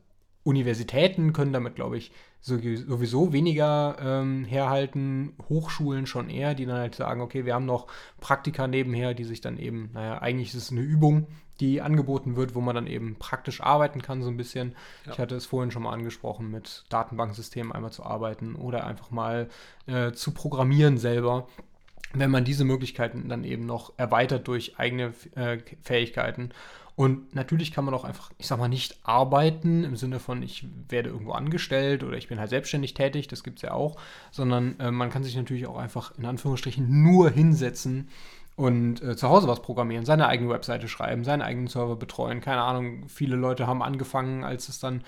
Universitäten 0.45 1.35
können 1.35 1.53
damit, 1.53 1.75
glaube 1.75 1.99
ich, 1.99 2.11
sowieso 2.41 3.33
weniger 3.33 3.97
ähm, 4.01 4.45
herhalten, 4.45 5.35
Hochschulen 5.49 6.07
schon 6.07 6.29
eher, 6.31 6.55
die 6.55 6.67
dann 6.67 6.79
halt 6.79 6.95
sagen, 6.95 7.21
okay, 7.21 7.45
wir 7.45 7.55
haben 7.55 7.67
noch 7.67 7.87
Praktika 8.19 8.67
nebenher, 8.67 9.15
die 9.15 9.25
sich 9.25 9.43
dann 9.43 9.59
eben, 9.59 9.91
naja, 9.93 10.21
eigentlich 10.21 10.49
ist 10.49 10.63
es 10.63 10.73
eine 10.73 10.81
Übung, 10.81 11.29
die 11.61 11.81
angeboten 11.81 12.37
wird, 12.37 12.55
wo 12.55 12.61
man 12.61 12.75
dann 12.75 12.87
eben 12.87 13.17
praktisch 13.17 13.61
arbeiten 13.61 14.03
kann, 14.03 14.23
so 14.23 14.29
ein 14.29 14.37
bisschen. 14.37 14.75
Ja. 15.07 15.13
Ich 15.13 15.19
hatte 15.19 15.37
es 15.37 15.47
vorhin 15.47 15.71
schon 15.71 15.83
mal 15.83 15.93
angesprochen, 15.93 16.51
mit 16.51 16.85
Datenbanksystemen 16.89 17.73
einmal 17.73 17.93
zu 17.93 18.05
arbeiten 18.05 18.55
oder 18.55 18.87
einfach 18.87 19.11
mal 19.11 19.49
äh, 19.87 20.13
zu 20.13 20.33
programmieren 20.33 20.99
selber. 20.99 21.47
Wenn 22.15 22.31
man 22.31 22.45
diese 22.45 22.65
Möglichkeiten 22.65 23.29
dann 23.29 23.45
eben 23.45 23.65
noch 23.65 23.93
erweitert 23.97 24.47
durch 24.49 24.79
eigene 24.79 25.15
äh, 25.35 25.59
Fähigkeiten. 25.83 26.51
Und 26.95 27.35
natürlich 27.35 27.73
kann 27.73 27.87
man 27.87 27.95
auch 27.95 28.05
einfach, 28.05 28.31
ich 28.37 28.47
sag 28.47 28.59
mal, 28.59 28.69
nicht 28.69 28.99
arbeiten 29.03 29.83
im 29.83 29.97
Sinne 29.97 30.21
von, 30.21 30.43
ich 30.43 30.67
werde 30.89 31.09
irgendwo 31.09 31.33
angestellt 31.33 32.05
oder 32.05 32.19
ich 32.19 32.29
bin 32.29 32.39
halt 32.39 32.51
selbstständig 32.51 32.93
tätig, 32.93 33.29
das 33.29 33.43
gibt 33.43 33.59
es 33.59 33.63
ja 33.63 33.73
auch, 33.73 33.97
sondern 34.31 34.79
äh, 34.79 34.91
man 34.91 35.09
kann 35.09 35.25
sich 35.25 35.35
natürlich 35.35 35.67
auch 35.67 35.79
einfach 35.79 36.13
in 36.19 36.27
Anführungsstrichen 36.27 37.03
nur 37.03 37.31
hinsetzen 37.31 38.09
und 38.57 39.03
äh, 39.03 39.17
zu 39.17 39.29
Hause 39.29 39.49
was 39.49 39.63
programmieren, 39.63 40.05
seine 40.05 40.29
eigene 40.29 40.51
Webseite 40.51 40.89
schreiben, 40.89 41.25
seinen 41.25 41.43
eigenen 41.43 41.69
Server 41.69 41.97
betreuen. 41.97 42.41
Keine 42.41 42.63
Ahnung, 42.63 43.09
viele 43.09 43.37
Leute 43.37 43.67
haben 43.67 43.83
angefangen, 43.83 44.45
als 44.45 44.69
es 44.69 44.79
dann 44.79 45.03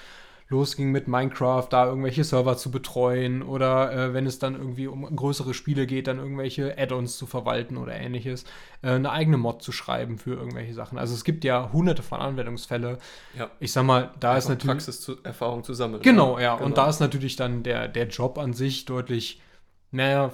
losging 0.48 0.92
mit 0.92 1.08
Minecraft, 1.08 1.66
da 1.70 1.86
irgendwelche 1.86 2.22
Server 2.22 2.56
zu 2.56 2.70
betreuen 2.70 3.42
oder 3.42 3.92
äh, 3.92 4.14
wenn 4.14 4.26
es 4.26 4.38
dann 4.38 4.54
irgendwie 4.54 4.86
um 4.86 5.04
größere 5.04 5.54
Spiele 5.54 5.86
geht, 5.86 6.06
dann 6.06 6.18
irgendwelche 6.18 6.76
Add-ons 6.78 7.16
zu 7.16 7.26
verwalten 7.26 7.76
oder 7.76 7.94
ähnliches, 7.94 8.44
äh, 8.82 8.90
eine 8.90 9.10
eigene 9.10 9.38
Mod 9.38 9.62
zu 9.62 9.72
schreiben 9.72 10.18
für 10.18 10.34
irgendwelche 10.34 10.74
Sachen. 10.74 10.98
Also 10.98 11.14
es 11.14 11.24
gibt 11.24 11.44
ja 11.44 11.70
hunderte 11.72 12.02
von 12.02 12.20
Anwendungsfälle. 12.20 12.98
Ja. 13.38 13.50
Ich 13.58 13.72
sag 13.72 13.84
mal, 13.84 14.12
da 14.20 14.30
Einfach 14.30 14.38
ist 14.38 14.48
natürlich 14.50 14.72
Praxiserfahrung 14.72 15.64
zu 15.64 15.72
sammeln. 15.72 16.02
Genau, 16.02 16.38
ja. 16.38 16.56
Genau. 16.56 16.66
Und 16.66 16.76
da 16.76 16.88
ist 16.88 17.00
natürlich 17.00 17.36
dann 17.36 17.62
der, 17.62 17.88
der 17.88 18.08
Job 18.08 18.38
an 18.38 18.52
sich 18.52 18.84
deutlich, 18.84 19.40
naja, 19.92 20.32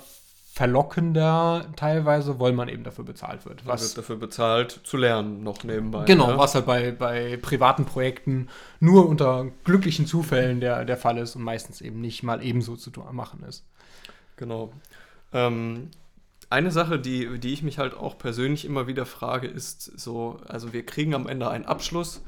verlockender 0.53 1.67
teilweise, 1.77 2.41
weil 2.41 2.53
man 2.53 2.69
eben 2.69 2.83
dafür 2.83 3.05
bezahlt 3.05 3.47
wird. 3.47 3.65
Man 3.65 3.81
wird 3.81 3.97
dafür 3.97 4.17
bezahlt, 4.17 4.81
zu 4.83 4.97
lernen, 4.97 5.45
noch 5.45 5.63
nebenbei. 5.63 6.05
Genau, 6.07 6.31
ja. 6.31 6.39
was 6.39 6.57
halt 6.57 6.67
bei, 6.67 6.91
bei 6.91 7.37
privaten 7.37 7.85
Projekten 7.85 8.49
nur 8.81 9.09
unter 9.09 9.47
glücklichen 9.63 10.07
Zufällen 10.07 10.61
der, 10.61 10.85
der 10.85 10.97
Fall 10.97 11.19
ist 11.19 11.37
und 11.37 11.43
meistens 11.43 11.81
eben 11.81 12.01
nicht 12.01 12.25
mal 12.25 12.45
ebenso 12.45 12.75
zu 12.75 12.91
machen 13.13 13.45
ist. 13.45 13.65
Genau. 14.37 14.73
Ähm, 15.33 15.91
eine 16.51 16.73
Sache, 16.73 16.99
die, 16.99 17.39
die 17.39 17.53
ich 17.53 17.63
mich 17.63 17.79
halt 17.79 17.95
auch 17.95 18.19
persönlich 18.19 18.65
immer 18.65 18.89
wieder 18.89 19.07
frage, 19.07 19.47
ist 19.47 19.83
so, 19.99 20.41
also 20.49 20.73
wir 20.73 20.85
kriegen 20.85 21.15
am 21.15 21.29
Ende 21.29 21.49
einen 21.49 21.65
Abschluss, 21.65 22.23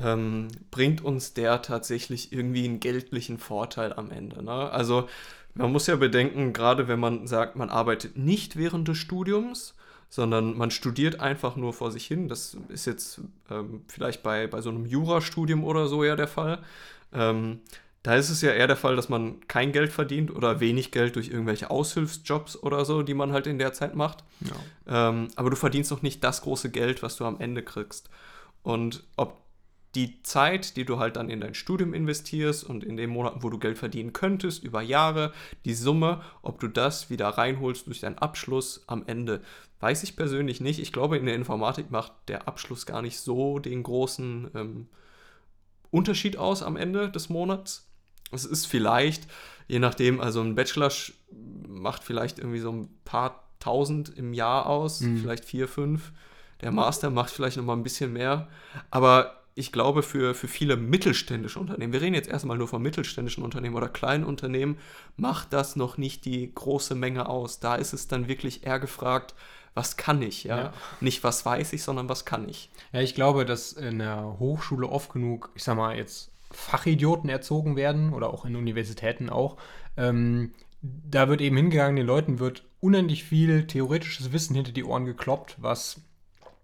ähm, 0.00 0.48
bringt 0.70 1.04
uns 1.04 1.34
der 1.34 1.60
tatsächlich 1.60 2.32
irgendwie 2.32 2.64
einen 2.64 2.80
geldlichen 2.80 3.36
Vorteil 3.36 3.92
am 3.92 4.10
Ende? 4.10 4.42
Ne? 4.42 4.70
Also 4.70 5.06
man 5.58 5.72
muss 5.72 5.86
ja 5.86 5.96
bedenken, 5.96 6.52
gerade 6.52 6.88
wenn 6.88 7.00
man 7.00 7.26
sagt, 7.26 7.56
man 7.56 7.68
arbeitet 7.68 8.16
nicht 8.16 8.56
während 8.56 8.88
des 8.88 8.98
Studiums, 8.98 9.74
sondern 10.08 10.56
man 10.56 10.70
studiert 10.70 11.20
einfach 11.20 11.56
nur 11.56 11.72
vor 11.72 11.90
sich 11.90 12.06
hin. 12.06 12.28
Das 12.28 12.56
ist 12.68 12.86
jetzt 12.86 13.20
ähm, 13.50 13.82
vielleicht 13.88 14.22
bei, 14.22 14.46
bei 14.46 14.60
so 14.60 14.70
einem 14.70 14.86
Jurastudium 14.86 15.64
oder 15.64 15.86
so 15.86 16.04
ja 16.04 16.16
der 16.16 16.28
Fall. 16.28 16.60
Ähm, 17.12 17.60
da 18.02 18.14
ist 18.14 18.30
es 18.30 18.40
ja 18.40 18.52
eher 18.52 18.68
der 18.68 18.76
Fall, 18.76 18.96
dass 18.96 19.08
man 19.08 19.46
kein 19.48 19.72
Geld 19.72 19.92
verdient 19.92 20.34
oder 20.34 20.60
wenig 20.60 20.92
Geld 20.92 21.16
durch 21.16 21.28
irgendwelche 21.28 21.70
Aushilfsjobs 21.70 22.56
oder 22.62 22.84
so, 22.84 23.02
die 23.02 23.14
man 23.14 23.32
halt 23.32 23.46
in 23.46 23.58
der 23.58 23.72
Zeit 23.72 23.96
macht. 23.96 24.24
Ja. 24.40 25.08
Ähm, 25.10 25.28
aber 25.36 25.50
du 25.50 25.56
verdienst 25.56 25.90
noch 25.90 26.02
nicht 26.02 26.22
das 26.24 26.42
große 26.42 26.70
Geld, 26.70 27.02
was 27.02 27.16
du 27.16 27.24
am 27.24 27.40
Ende 27.40 27.62
kriegst. 27.62 28.08
Und 28.62 29.02
ob 29.16 29.36
die 29.94 30.22
Zeit, 30.22 30.76
die 30.76 30.84
du 30.84 30.98
halt 30.98 31.16
dann 31.16 31.30
in 31.30 31.40
dein 31.40 31.54
Studium 31.54 31.94
investierst 31.94 32.64
und 32.64 32.84
in 32.84 32.96
den 32.96 33.10
Monaten, 33.10 33.42
wo 33.42 33.50
du 33.50 33.58
Geld 33.58 33.78
verdienen 33.78 34.12
könntest, 34.12 34.62
über 34.62 34.82
Jahre, 34.82 35.32
die 35.64 35.74
Summe, 35.74 36.22
ob 36.42 36.60
du 36.60 36.68
das 36.68 37.10
wieder 37.10 37.28
reinholst 37.28 37.86
durch 37.86 38.00
deinen 38.00 38.18
Abschluss 38.18 38.84
am 38.86 39.04
Ende, 39.06 39.40
weiß 39.80 40.02
ich 40.02 40.16
persönlich 40.16 40.60
nicht. 40.60 40.78
Ich 40.78 40.92
glaube, 40.92 41.16
in 41.16 41.26
der 41.26 41.34
Informatik 41.34 41.90
macht 41.90 42.12
der 42.28 42.48
Abschluss 42.48 42.84
gar 42.84 43.00
nicht 43.00 43.18
so 43.18 43.58
den 43.58 43.82
großen 43.82 44.50
ähm, 44.54 44.88
Unterschied 45.90 46.36
aus 46.36 46.62
am 46.62 46.76
Ende 46.76 47.10
des 47.10 47.28
Monats. 47.28 47.88
Es 48.30 48.44
ist 48.44 48.66
vielleicht, 48.66 49.26
je 49.68 49.78
nachdem, 49.78 50.20
also 50.20 50.42
ein 50.42 50.54
Bachelor 50.54 50.92
macht 51.66 52.04
vielleicht 52.04 52.38
irgendwie 52.38 52.60
so 52.60 52.72
ein 52.72 52.88
paar 53.04 53.48
tausend 53.58 54.10
im 54.10 54.34
Jahr 54.34 54.66
aus, 54.66 55.00
mhm. 55.00 55.18
vielleicht 55.18 55.46
vier, 55.46 55.66
fünf. 55.66 56.12
Der 56.60 56.72
Master 56.72 57.10
macht 57.10 57.30
vielleicht 57.30 57.56
noch 57.56 57.64
mal 57.64 57.76
ein 57.76 57.84
bisschen 57.84 58.12
mehr. 58.12 58.48
Aber 58.90 59.37
ich 59.58 59.72
glaube, 59.72 60.04
für, 60.04 60.34
für 60.34 60.46
viele 60.46 60.76
mittelständische 60.76 61.58
Unternehmen, 61.58 61.92
wir 61.92 62.00
reden 62.00 62.14
jetzt 62.14 62.28
erstmal 62.28 62.56
nur 62.56 62.68
von 62.68 62.80
mittelständischen 62.80 63.42
Unternehmen 63.42 63.74
oder 63.74 63.88
kleinen 63.88 64.22
Unternehmen, 64.22 64.78
macht 65.16 65.52
das 65.52 65.74
noch 65.74 65.98
nicht 65.98 66.24
die 66.24 66.52
große 66.54 66.94
Menge 66.94 67.28
aus. 67.28 67.58
Da 67.58 67.74
ist 67.74 67.92
es 67.92 68.06
dann 68.06 68.28
wirklich 68.28 68.64
eher 68.64 68.78
gefragt, 68.78 69.34
was 69.74 69.96
kann 69.96 70.22
ich, 70.22 70.44
ja? 70.44 70.58
ja? 70.58 70.72
Nicht 71.00 71.24
was 71.24 71.44
weiß 71.44 71.72
ich, 71.72 71.82
sondern 71.82 72.08
was 72.08 72.24
kann 72.24 72.48
ich. 72.48 72.70
Ja, 72.92 73.00
ich 73.00 73.16
glaube, 73.16 73.44
dass 73.44 73.72
in 73.72 73.98
der 73.98 74.36
Hochschule 74.38 74.88
oft 74.88 75.12
genug, 75.12 75.50
ich 75.56 75.64
sag 75.64 75.76
mal 75.76 75.96
jetzt, 75.96 76.30
Fachidioten 76.52 77.28
erzogen 77.28 77.74
werden 77.76 78.12
oder 78.14 78.30
auch 78.30 78.44
in 78.44 78.54
Universitäten 78.54 79.28
auch. 79.28 79.56
Ähm, 79.96 80.52
da 80.80 81.28
wird 81.28 81.40
eben 81.40 81.56
hingegangen, 81.56 81.96
den 81.96 82.06
Leuten 82.06 82.38
wird 82.38 82.64
unendlich 82.80 83.24
viel 83.24 83.66
theoretisches 83.66 84.32
Wissen 84.32 84.54
hinter 84.54 84.72
die 84.72 84.84
Ohren 84.84 85.04
gekloppt, 85.04 85.56
was 85.58 86.00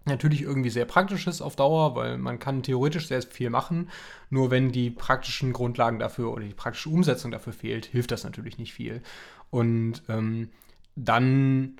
natürlich 0.05 0.41
irgendwie 0.41 0.69
sehr 0.69 0.85
praktisch 0.85 1.27
ist 1.27 1.41
auf 1.41 1.55
Dauer, 1.55 1.95
weil 1.95 2.17
man 2.17 2.39
kann 2.39 2.63
theoretisch 2.63 3.07
sehr 3.07 3.21
viel 3.21 3.49
machen. 3.49 3.89
Nur 4.29 4.51
wenn 4.51 4.71
die 4.71 4.89
praktischen 4.89 5.53
Grundlagen 5.53 5.99
dafür 5.99 6.31
oder 6.31 6.43
die 6.43 6.53
praktische 6.53 6.89
Umsetzung 6.89 7.31
dafür 7.31 7.53
fehlt, 7.53 7.85
hilft 7.85 8.11
das 8.11 8.23
natürlich 8.23 8.57
nicht 8.57 8.73
viel. 8.73 9.01
Und 9.49 10.03
ähm, 10.07 10.49
dann 10.95 11.77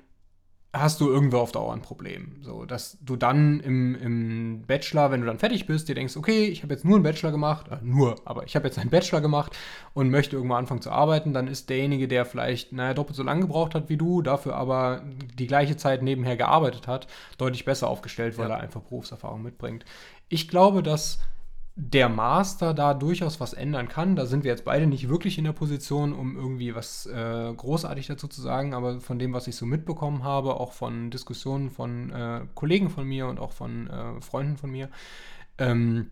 hast 0.80 1.00
du 1.00 1.08
irgendwo 1.08 1.38
auf 1.38 1.52
Dauer 1.52 1.72
ein 1.72 1.82
Problem. 1.82 2.36
So, 2.42 2.64
dass 2.64 2.98
du 3.00 3.16
dann 3.16 3.60
im, 3.60 3.94
im 3.94 4.62
Bachelor, 4.66 5.10
wenn 5.10 5.20
du 5.20 5.26
dann 5.26 5.38
fertig 5.38 5.66
bist, 5.66 5.88
dir 5.88 5.94
denkst, 5.94 6.16
okay, 6.16 6.46
ich 6.46 6.62
habe 6.62 6.72
jetzt 6.74 6.84
nur 6.84 6.96
einen 6.96 7.04
Bachelor 7.04 7.30
gemacht, 7.30 7.68
äh, 7.68 7.78
nur, 7.82 8.16
aber 8.24 8.44
ich 8.44 8.56
habe 8.56 8.66
jetzt 8.66 8.78
einen 8.78 8.90
Bachelor 8.90 9.20
gemacht 9.20 9.56
und 9.94 10.10
möchte 10.10 10.36
irgendwann 10.36 10.58
anfangen 10.58 10.82
zu 10.82 10.90
arbeiten, 10.90 11.32
dann 11.32 11.48
ist 11.48 11.70
derjenige, 11.70 12.08
der 12.08 12.24
vielleicht, 12.24 12.72
naja, 12.72 12.94
doppelt 12.94 13.16
so 13.16 13.22
lange 13.22 13.42
gebraucht 13.42 13.74
hat 13.74 13.88
wie 13.88 13.96
du, 13.96 14.22
dafür 14.22 14.56
aber 14.56 15.02
die 15.38 15.46
gleiche 15.46 15.76
Zeit 15.76 16.02
nebenher 16.02 16.36
gearbeitet 16.36 16.86
hat, 16.86 17.06
deutlich 17.38 17.64
besser 17.64 17.88
aufgestellt, 17.88 18.38
weil 18.38 18.48
ja. 18.48 18.56
er 18.56 18.60
einfach 18.60 18.82
Berufserfahrung 18.82 19.42
mitbringt. 19.42 19.84
Ich 20.28 20.48
glaube, 20.48 20.82
dass 20.82 21.20
der 21.78 22.08
Master 22.08 22.72
da 22.72 22.94
durchaus 22.94 23.38
was 23.38 23.52
ändern 23.52 23.88
kann. 23.88 24.16
Da 24.16 24.24
sind 24.24 24.44
wir 24.44 24.50
jetzt 24.50 24.64
beide 24.64 24.86
nicht 24.86 25.10
wirklich 25.10 25.36
in 25.36 25.44
der 25.44 25.52
Position, 25.52 26.14
um 26.14 26.34
irgendwie 26.34 26.74
was 26.74 27.04
äh, 27.04 27.52
großartig 27.54 28.06
dazu 28.06 28.28
zu 28.28 28.40
sagen, 28.40 28.72
aber 28.72 28.98
von 29.00 29.18
dem, 29.18 29.34
was 29.34 29.46
ich 29.46 29.56
so 29.56 29.66
mitbekommen 29.66 30.24
habe, 30.24 30.58
auch 30.58 30.72
von 30.72 31.10
Diskussionen 31.10 31.70
von 31.70 32.10
äh, 32.10 32.40
Kollegen 32.54 32.88
von 32.88 33.06
mir 33.06 33.26
und 33.26 33.38
auch 33.38 33.52
von 33.52 33.88
äh, 33.88 34.20
Freunden 34.22 34.56
von 34.56 34.70
mir, 34.70 34.88
ähm, 35.58 36.10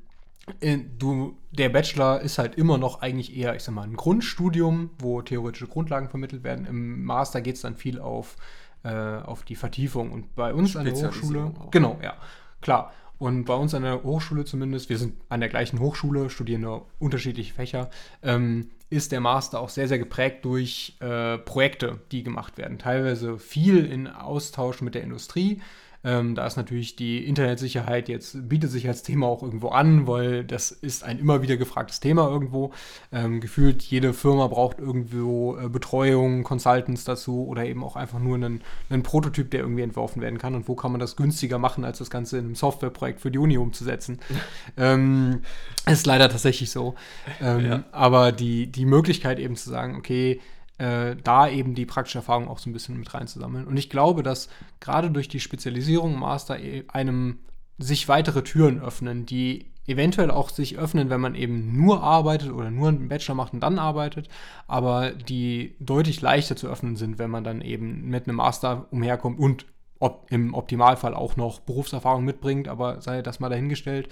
äh, 0.60 0.78
du, 0.98 1.38
der 1.50 1.70
Bachelor 1.70 2.20
ist 2.20 2.36
halt 2.36 2.56
immer 2.56 2.76
noch 2.76 3.00
eigentlich 3.00 3.34
eher, 3.34 3.56
ich 3.56 3.62
sag 3.62 3.74
mal, 3.74 3.84
ein 3.84 3.96
Grundstudium, 3.96 4.90
wo 4.98 5.22
theoretische 5.22 5.66
Grundlagen 5.66 6.10
vermittelt 6.10 6.44
werden. 6.44 6.66
Im 6.66 7.04
Master 7.04 7.40
geht 7.40 7.56
es 7.56 7.62
dann 7.62 7.74
viel 7.74 8.00
auf, 8.00 8.36
äh, 8.82 8.90
auf 8.90 9.44
die 9.44 9.56
Vertiefung 9.56 10.12
und 10.12 10.34
bei 10.34 10.52
uns 10.52 10.76
an 10.76 10.84
der 10.84 10.94
Hochschule. 10.94 11.54
Auch. 11.58 11.70
Genau, 11.70 11.98
ja, 12.02 12.16
klar. 12.60 12.92
Und 13.18 13.44
bei 13.44 13.54
uns 13.54 13.74
an 13.74 13.82
der 13.82 14.02
Hochschule 14.02 14.44
zumindest, 14.44 14.88
wir 14.88 14.98
sind 14.98 15.14
an 15.28 15.40
der 15.40 15.48
gleichen 15.48 15.78
Hochschule, 15.78 16.30
studieren 16.30 16.62
nur 16.62 16.86
unterschiedliche 16.98 17.54
Fächer, 17.54 17.90
ähm, 18.22 18.70
ist 18.90 19.12
der 19.12 19.20
Master 19.20 19.60
auch 19.60 19.68
sehr, 19.68 19.88
sehr 19.88 19.98
geprägt 19.98 20.44
durch 20.44 20.96
äh, 21.00 21.38
Projekte, 21.38 22.00
die 22.12 22.22
gemacht 22.22 22.58
werden. 22.58 22.78
Teilweise 22.78 23.38
viel 23.38 23.84
in 23.86 24.06
Austausch 24.08 24.80
mit 24.82 24.94
der 24.94 25.02
Industrie, 25.02 25.60
ähm, 26.04 26.34
da 26.34 26.46
ist 26.46 26.56
natürlich 26.56 26.96
die 26.96 27.26
Internetsicherheit 27.26 28.08
jetzt, 28.08 28.48
bietet 28.48 28.70
sich 28.70 28.86
als 28.86 29.02
Thema 29.02 29.26
auch 29.26 29.42
irgendwo 29.42 29.68
an, 29.68 30.06
weil 30.06 30.44
das 30.44 30.70
ist 30.70 31.02
ein 31.02 31.18
immer 31.18 31.40
wieder 31.40 31.56
gefragtes 31.56 32.00
Thema 32.00 32.28
irgendwo. 32.28 32.72
Ähm, 33.10 33.40
gefühlt 33.40 33.82
jede 33.82 34.12
Firma 34.12 34.46
braucht 34.46 34.78
irgendwo 34.78 35.56
äh, 35.56 35.68
Betreuung, 35.68 36.44
Consultants 36.44 37.04
dazu 37.04 37.46
oder 37.46 37.64
eben 37.64 37.82
auch 37.82 37.96
einfach 37.96 38.18
nur 38.18 38.34
einen, 38.34 38.60
einen 38.90 39.02
Prototyp, 39.02 39.50
der 39.50 39.60
irgendwie 39.60 39.82
entworfen 39.82 40.20
werden 40.20 40.38
kann. 40.38 40.54
Und 40.54 40.68
wo 40.68 40.74
kann 40.74 40.92
man 40.92 41.00
das 41.00 41.16
günstiger 41.16 41.58
machen, 41.58 41.84
als 41.84 41.98
das 41.98 42.10
Ganze 42.10 42.38
in 42.38 42.44
einem 42.44 42.54
Softwareprojekt 42.54 43.20
für 43.20 43.30
die 43.30 43.38
Uni 43.38 43.56
umzusetzen? 43.56 44.18
ähm, 44.76 45.40
ist 45.86 46.06
leider 46.06 46.28
tatsächlich 46.28 46.70
so. 46.70 46.94
Ähm, 47.40 47.64
ja. 47.64 47.84
Aber 47.92 48.30
die, 48.30 48.66
die 48.70 48.84
Möglichkeit 48.84 49.38
eben 49.38 49.56
zu 49.56 49.70
sagen, 49.70 49.96
okay, 49.96 50.40
äh, 50.78 51.16
da 51.22 51.48
eben 51.48 51.74
die 51.74 51.86
praktische 51.86 52.18
Erfahrung 52.18 52.48
auch 52.48 52.58
so 52.58 52.68
ein 52.68 52.72
bisschen 52.72 52.98
mit 52.98 53.12
reinzusammeln. 53.14 53.66
Und 53.66 53.76
ich 53.76 53.90
glaube, 53.90 54.22
dass 54.22 54.48
gerade 54.80 55.10
durch 55.10 55.28
die 55.28 55.40
Spezialisierung 55.40 56.14
im 56.14 56.20
Master 56.20 56.58
e, 56.58 56.84
einem 56.88 57.38
sich 57.78 58.08
weitere 58.08 58.42
Türen 58.42 58.80
öffnen, 58.80 59.26
die 59.26 59.70
eventuell 59.86 60.30
auch 60.30 60.48
sich 60.48 60.78
öffnen, 60.78 61.10
wenn 61.10 61.20
man 61.20 61.34
eben 61.34 61.76
nur 61.76 62.02
arbeitet 62.02 62.50
oder 62.52 62.70
nur 62.70 62.88
einen 62.88 63.08
Bachelor 63.08 63.34
macht 63.34 63.52
und 63.52 63.60
dann 63.60 63.78
arbeitet, 63.78 64.28
aber 64.66 65.10
die 65.10 65.76
deutlich 65.78 66.20
leichter 66.22 66.56
zu 66.56 66.68
öffnen 66.68 66.96
sind, 66.96 67.18
wenn 67.18 67.30
man 67.30 67.44
dann 67.44 67.60
eben 67.60 68.08
mit 68.08 68.26
einem 68.26 68.36
Master 68.36 68.86
umherkommt 68.90 69.38
und 69.38 69.66
ob, 69.98 70.26
im 70.30 70.54
Optimalfall 70.54 71.14
auch 71.14 71.36
noch 71.36 71.60
Berufserfahrung 71.60 72.24
mitbringt, 72.24 72.68
aber 72.68 73.00
sei 73.00 73.22
das 73.22 73.40
mal 73.40 73.48
dahingestellt. 73.48 74.08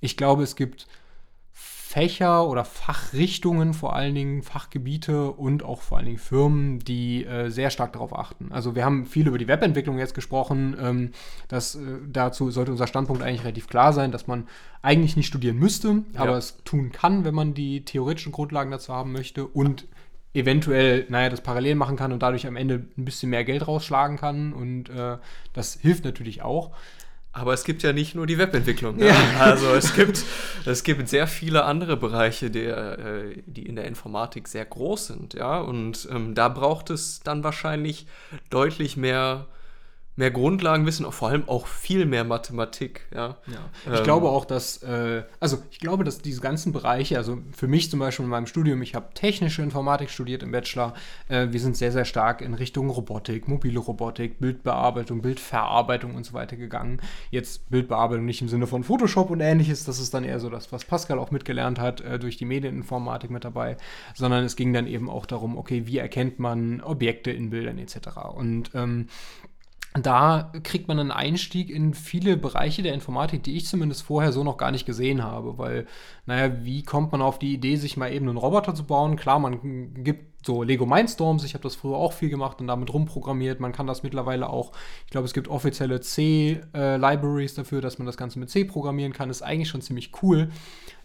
Ich 0.00 0.16
glaube, 0.16 0.42
es 0.42 0.56
gibt 0.56 0.86
Fächer 1.90 2.46
oder 2.46 2.64
Fachrichtungen, 2.64 3.74
vor 3.74 3.96
allen 3.96 4.14
Dingen 4.14 4.44
Fachgebiete 4.44 5.32
und 5.32 5.64
auch 5.64 5.82
vor 5.82 5.98
allen 5.98 6.06
Dingen 6.06 6.18
Firmen, 6.18 6.78
die 6.78 7.24
äh, 7.24 7.48
sehr 7.48 7.70
stark 7.70 7.94
darauf 7.94 8.16
achten. 8.16 8.52
Also 8.52 8.76
wir 8.76 8.84
haben 8.84 9.06
viel 9.06 9.26
über 9.26 9.38
die 9.38 9.48
Webentwicklung 9.48 9.98
jetzt 9.98 10.14
gesprochen. 10.14 10.76
Ähm, 10.80 11.10
das, 11.48 11.74
äh, 11.74 11.80
dazu 12.06 12.52
sollte 12.52 12.70
unser 12.70 12.86
Standpunkt 12.86 13.24
eigentlich 13.24 13.42
relativ 13.42 13.66
klar 13.66 13.92
sein, 13.92 14.12
dass 14.12 14.28
man 14.28 14.46
eigentlich 14.82 15.16
nicht 15.16 15.26
studieren 15.26 15.56
müsste, 15.56 16.04
ja. 16.14 16.20
aber 16.20 16.36
es 16.36 16.62
tun 16.62 16.92
kann, 16.92 17.24
wenn 17.24 17.34
man 17.34 17.54
die 17.54 17.84
theoretischen 17.84 18.30
Grundlagen 18.30 18.70
dazu 18.70 18.94
haben 18.94 19.10
möchte 19.10 19.44
und 19.44 19.88
eventuell, 20.32 21.06
naja, 21.08 21.28
das 21.28 21.40
parallel 21.40 21.74
machen 21.74 21.96
kann 21.96 22.12
und 22.12 22.22
dadurch 22.22 22.46
am 22.46 22.54
Ende 22.54 22.86
ein 22.96 23.04
bisschen 23.04 23.30
mehr 23.30 23.42
Geld 23.42 23.66
rausschlagen 23.66 24.16
kann. 24.16 24.52
Und 24.52 24.90
äh, 24.90 25.16
das 25.54 25.74
hilft 25.74 26.04
natürlich 26.04 26.42
auch. 26.42 26.70
Aber 27.32 27.54
es 27.54 27.62
gibt 27.62 27.82
ja 27.84 27.92
nicht 27.92 28.14
nur 28.16 28.26
die 28.26 28.38
Webentwicklung. 28.38 28.96
Ne? 28.96 29.08
Ja. 29.08 29.16
Also 29.38 29.72
es 29.74 29.94
gibt, 29.94 30.24
es 30.66 30.82
gibt 30.82 31.08
sehr 31.08 31.28
viele 31.28 31.64
andere 31.64 31.96
Bereiche, 31.96 32.50
der, 32.50 32.98
äh, 32.98 33.42
die 33.46 33.66
in 33.66 33.76
der 33.76 33.86
Informatik 33.86 34.48
sehr 34.48 34.64
groß 34.64 35.06
sind. 35.08 35.34
Ja? 35.34 35.60
Und 35.60 36.08
ähm, 36.10 36.34
da 36.34 36.48
braucht 36.48 36.90
es 36.90 37.20
dann 37.20 37.44
wahrscheinlich 37.44 38.06
deutlich 38.50 38.96
mehr 38.96 39.46
mehr 40.20 40.30
Grundlagenwissen, 40.30 41.10
vor 41.10 41.30
allem 41.30 41.48
auch 41.48 41.66
viel 41.66 42.04
mehr 42.04 42.24
Mathematik. 42.24 43.06
Ja, 43.12 43.38
ja. 43.46 43.70
ich 43.90 43.98
ähm, 43.98 44.04
glaube 44.04 44.28
auch, 44.28 44.44
dass, 44.44 44.82
äh, 44.82 45.24
also 45.40 45.58
ich 45.70 45.80
glaube, 45.80 46.04
dass 46.04 46.20
diese 46.20 46.42
ganzen 46.42 46.72
Bereiche, 46.72 47.16
also 47.16 47.38
für 47.52 47.66
mich 47.66 47.90
zum 47.90 48.00
Beispiel 48.00 48.24
in 48.24 48.30
meinem 48.30 48.46
Studium, 48.46 48.82
ich 48.82 48.94
habe 48.94 49.08
technische 49.14 49.62
Informatik 49.62 50.10
studiert 50.10 50.42
im 50.42 50.52
Bachelor, 50.52 50.92
äh, 51.28 51.48
wir 51.50 51.58
sind 51.58 51.76
sehr, 51.76 51.90
sehr 51.90 52.04
stark 52.04 52.42
in 52.42 52.52
Richtung 52.52 52.90
Robotik, 52.90 53.48
mobile 53.48 53.78
Robotik, 53.80 54.38
Bildbearbeitung, 54.38 55.22
Bildverarbeitung 55.22 56.14
und 56.14 56.24
so 56.24 56.34
weiter 56.34 56.56
gegangen. 56.56 57.00
Jetzt 57.30 57.70
Bildbearbeitung 57.70 58.26
nicht 58.26 58.42
im 58.42 58.48
Sinne 58.48 58.66
von 58.66 58.84
Photoshop 58.84 59.30
und 59.30 59.40
ähnliches, 59.40 59.86
das 59.86 59.98
ist 59.98 60.12
dann 60.12 60.24
eher 60.24 60.38
so 60.38 60.50
das, 60.50 60.70
was 60.70 60.84
Pascal 60.84 61.18
auch 61.18 61.30
mitgelernt 61.30 61.78
hat, 61.78 62.02
äh, 62.02 62.18
durch 62.18 62.36
die 62.36 62.44
Medieninformatik 62.44 63.30
mit 63.30 63.44
dabei, 63.44 63.78
sondern 64.14 64.44
es 64.44 64.54
ging 64.54 64.74
dann 64.74 64.86
eben 64.86 65.08
auch 65.08 65.24
darum, 65.24 65.56
okay, 65.56 65.86
wie 65.86 65.96
erkennt 65.96 66.38
man 66.38 66.82
Objekte 66.82 67.30
in 67.30 67.48
Bildern 67.48 67.78
etc. 67.78 67.96
Und 68.34 68.72
ähm, 68.74 69.06
da 69.94 70.52
kriegt 70.62 70.86
man 70.86 71.00
einen 71.00 71.10
Einstieg 71.10 71.68
in 71.68 71.94
viele 71.94 72.36
Bereiche 72.36 72.82
der 72.82 72.94
Informatik, 72.94 73.42
die 73.42 73.56
ich 73.56 73.66
zumindest 73.66 74.02
vorher 74.02 74.30
so 74.30 74.44
noch 74.44 74.56
gar 74.56 74.70
nicht 74.70 74.86
gesehen 74.86 75.24
habe, 75.24 75.58
weil, 75.58 75.86
naja, 76.26 76.64
wie 76.64 76.84
kommt 76.84 77.10
man 77.10 77.22
auf 77.22 77.40
die 77.40 77.52
Idee, 77.52 77.74
sich 77.74 77.96
mal 77.96 78.12
eben 78.12 78.28
einen 78.28 78.38
Roboter 78.38 78.74
zu 78.74 78.84
bauen? 78.84 79.16
Klar, 79.16 79.40
man 79.40 79.94
gibt 80.04 80.46
so 80.46 80.62
Lego 80.62 80.86
Mindstorms, 80.86 81.44
ich 81.44 81.54
habe 81.54 81.64
das 81.64 81.74
früher 81.74 81.96
auch 81.96 82.12
viel 82.12 82.30
gemacht 82.30 82.60
und 82.60 82.68
damit 82.68 82.92
rumprogrammiert. 82.92 83.58
Man 83.58 83.72
kann 83.72 83.88
das 83.88 84.04
mittlerweile 84.04 84.48
auch, 84.48 84.72
ich 85.06 85.10
glaube, 85.10 85.26
es 85.26 85.34
gibt 85.34 85.48
offizielle 85.48 86.00
C-Libraries 86.00 87.54
dafür, 87.54 87.80
dass 87.80 87.98
man 87.98 88.06
das 88.06 88.16
Ganze 88.16 88.38
mit 88.38 88.48
C 88.48 88.64
programmieren 88.64 89.12
kann. 89.12 89.28
Ist 89.28 89.42
eigentlich 89.42 89.68
schon 89.68 89.82
ziemlich 89.82 90.12
cool. 90.22 90.50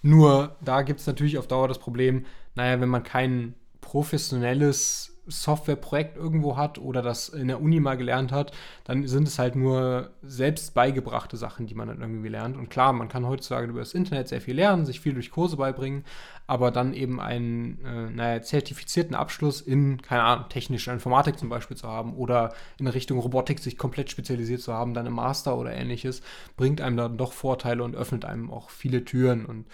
Nur 0.03 0.55
da 0.61 0.83
gibt 0.83 0.99
es 0.99 1.07
natürlich 1.07 1.39
auf 1.39 1.47
Dauer 1.47 1.67
das 1.67 1.79
Problem, 1.79 2.25
naja, 2.53 2.79
wenn 2.79 2.89
man 2.89 3.03
keinen 3.03 3.55
professionelles 3.81 5.14
Softwareprojekt 5.27 6.17
irgendwo 6.17 6.57
hat 6.57 6.77
oder 6.77 7.01
das 7.01 7.29
in 7.29 7.47
der 7.47 7.61
Uni 7.61 7.79
mal 7.79 7.97
gelernt 7.97 8.31
hat, 8.31 8.51
dann 8.83 9.07
sind 9.07 9.27
es 9.27 9.39
halt 9.39 9.55
nur 9.55 10.11
selbst 10.21 10.73
beigebrachte 10.73 11.38
Sachen, 11.38 11.67
die 11.67 11.75
man 11.75 11.88
dann 11.88 12.01
irgendwie 12.01 12.29
lernt. 12.29 12.57
Und 12.57 12.69
klar, 12.69 12.93
man 12.93 13.07
kann 13.07 13.27
heutzutage 13.27 13.67
über 13.67 13.79
das 13.79 13.93
Internet 13.93 14.27
sehr 14.27 14.41
viel 14.41 14.55
lernen, 14.55 14.85
sich 14.85 14.99
viel 14.99 15.13
durch 15.13 15.31
Kurse 15.31 15.57
beibringen, 15.57 16.03
aber 16.47 16.71
dann 16.71 16.93
eben 16.93 17.19
einen 17.19 17.83
äh, 17.83 18.09
naja, 18.11 18.41
zertifizierten 18.41 19.15
Abschluss 19.15 19.61
in, 19.61 20.01
keine 20.01 20.23
Ahnung, 20.23 20.49
technischer 20.49 20.93
Informatik 20.93 21.39
zum 21.39 21.49
Beispiel 21.49 21.77
zu 21.77 21.88
haben 21.88 22.13
oder 22.15 22.53
in 22.79 22.88
Richtung 22.88 23.19
Robotik 23.19 23.59
sich 23.59 23.77
komplett 23.77 24.11
spezialisiert 24.11 24.61
zu 24.61 24.73
haben, 24.73 24.93
dann 24.93 25.07
im 25.07 25.13
Master 25.13 25.57
oder 25.57 25.73
ähnliches, 25.73 26.21
bringt 26.55 26.81
einem 26.81 26.97
dann 26.97 27.17
doch 27.17 27.33
Vorteile 27.33 27.83
und 27.83 27.95
öffnet 27.95 28.25
einem 28.25 28.51
auch 28.51 28.69
viele 28.69 29.03
Türen 29.05 29.45
und 29.45 29.65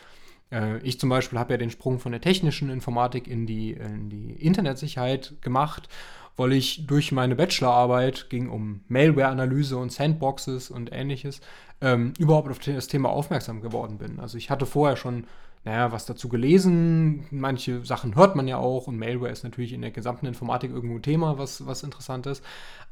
ich 0.83 0.99
zum 0.99 1.09
Beispiel 1.09 1.39
habe 1.39 1.53
ja 1.53 1.57
den 1.57 1.69
Sprung 1.69 1.99
von 1.99 2.11
der 2.11 2.21
technischen 2.21 2.69
Informatik 2.69 3.27
in 3.27 3.45
die, 3.45 3.71
in 3.71 4.09
die 4.09 4.33
Internetsicherheit 4.33 5.35
gemacht, 5.41 5.87
weil 6.35 6.53
ich 6.53 6.85
durch 6.87 7.11
meine 7.11 7.35
Bachelorarbeit, 7.35 8.29
ging 8.29 8.49
um 8.49 8.81
Malware-Analyse 8.87 9.77
und 9.77 9.91
Sandboxes 9.91 10.69
und 10.69 10.91
ähnliches, 10.91 11.41
ähm, 11.81 12.13
überhaupt 12.19 12.49
auf 12.49 12.59
das 12.59 12.87
Thema 12.87 13.09
aufmerksam 13.09 13.61
geworden 13.61 13.97
bin. 13.97 14.19
Also 14.19 14.37
ich 14.37 14.49
hatte 14.49 14.65
vorher 14.65 14.97
schon 14.97 15.25
naja, 15.63 15.91
was 15.91 16.05
dazu 16.05 16.27
gelesen. 16.27 17.25
Manche 17.29 17.85
Sachen 17.85 18.15
hört 18.15 18.35
man 18.35 18.47
ja 18.47 18.57
auch 18.57 18.87
und 18.87 18.97
Malware 18.97 19.31
ist 19.31 19.43
natürlich 19.43 19.73
in 19.73 19.81
der 19.81 19.91
gesamten 19.91 20.25
Informatik 20.25 20.71
irgendwo 20.71 20.95
ein 20.95 21.03
Thema, 21.03 21.37
was, 21.37 21.65
was 21.67 21.83
interessant 21.83 22.25
ist. 22.25 22.43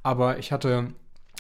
Aber 0.04 0.38
ich 0.38 0.52
hatte 0.52 0.94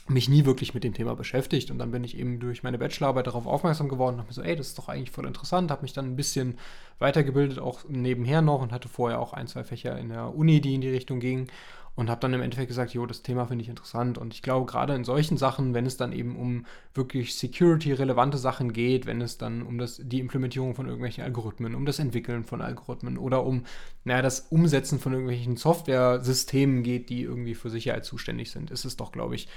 mich 0.09 0.29
nie 0.29 0.45
wirklich 0.45 0.73
mit 0.73 0.83
dem 0.83 0.93
Thema 0.93 1.15
beschäftigt. 1.15 1.71
Und 1.71 1.79
dann 1.79 1.91
bin 1.91 2.03
ich 2.03 2.17
eben 2.17 2.39
durch 2.39 2.63
meine 2.63 2.77
Bachelorarbeit 2.77 3.27
darauf 3.27 3.45
aufmerksam 3.45 3.89
geworden 3.89 4.15
und 4.15 4.21
habe 4.21 4.29
mir 4.29 4.33
so, 4.33 4.41
ey, 4.41 4.55
das 4.55 4.67
ist 4.67 4.77
doch 4.77 4.89
eigentlich 4.89 5.11
voll 5.11 5.27
interessant, 5.27 5.71
habe 5.71 5.83
mich 5.83 5.93
dann 5.93 6.05
ein 6.05 6.15
bisschen 6.15 6.57
weitergebildet, 6.97 7.59
auch 7.59 7.81
nebenher 7.87 8.41
noch 8.41 8.61
und 8.61 8.71
hatte 8.71 8.89
vorher 8.89 9.19
auch 9.19 9.33
ein, 9.33 9.47
zwei 9.47 9.63
Fächer 9.63 9.97
in 9.97 10.09
der 10.09 10.35
Uni, 10.35 10.61
die 10.61 10.75
in 10.75 10.81
die 10.81 10.89
Richtung 10.89 11.19
gingen. 11.19 11.47
Und 11.95 12.09
habe 12.09 12.21
dann 12.21 12.33
im 12.33 12.41
Endeffekt 12.41 12.69
gesagt, 12.69 12.93
jo, 12.93 13.05
das 13.05 13.23
Thema 13.23 13.45
finde 13.45 13.63
ich 13.63 13.69
interessant. 13.69 14.17
Und 14.17 14.33
ich 14.33 14.41
glaube, 14.41 14.65
gerade 14.65 14.95
in 14.95 15.03
solchen 15.03 15.35
Sachen, 15.35 15.73
wenn 15.73 15.85
es 15.85 15.97
dann 15.97 16.13
eben 16.13 16.37
um 16.37 16.65
wirklich 16.93 17.35
security-relevante 17.35 18.37
Sachen 18.37 18.71
geht, 18.71 19.05
wenn 19.05 19.19
es 19.19 19.37
dann 19.37 19.63
um 19.63 19.77
das, 19.77 19.99
die 20.01 20.21
Implementierung 20.21 20.75
von 20.75 20.85
irgendwelchen 20.85 21.25
Algorithmen, 21.25 21.75
um 21.75 21.85
das 21.85 21.99
Entwickeln 21.99 22.45
von 22.45 22.61
Algorithmen 22.61 23.17
oder 23.17 23.45
um 23.45 23.65
naja, 24.05 24.21
das 24.21 24.47
Umsetzen 24.49 24.97
von 24.97 25.11
irgendwelchen 25.11 25.57
Software-Systemen 25.57 26.83
geht, 26.83 27.09
die 27.09 27.23
irgendwie 27.23 27.55
für 27.55 27.69
Sicherheit 27.69 28.05
zuständig 28.05 28.49
sind, 28.49 28.71
ist 28.71 28.85
es 28.85 28.95
doch, 28.95 29.11
glaube 29.11 29.35
ich, 29.35 29.49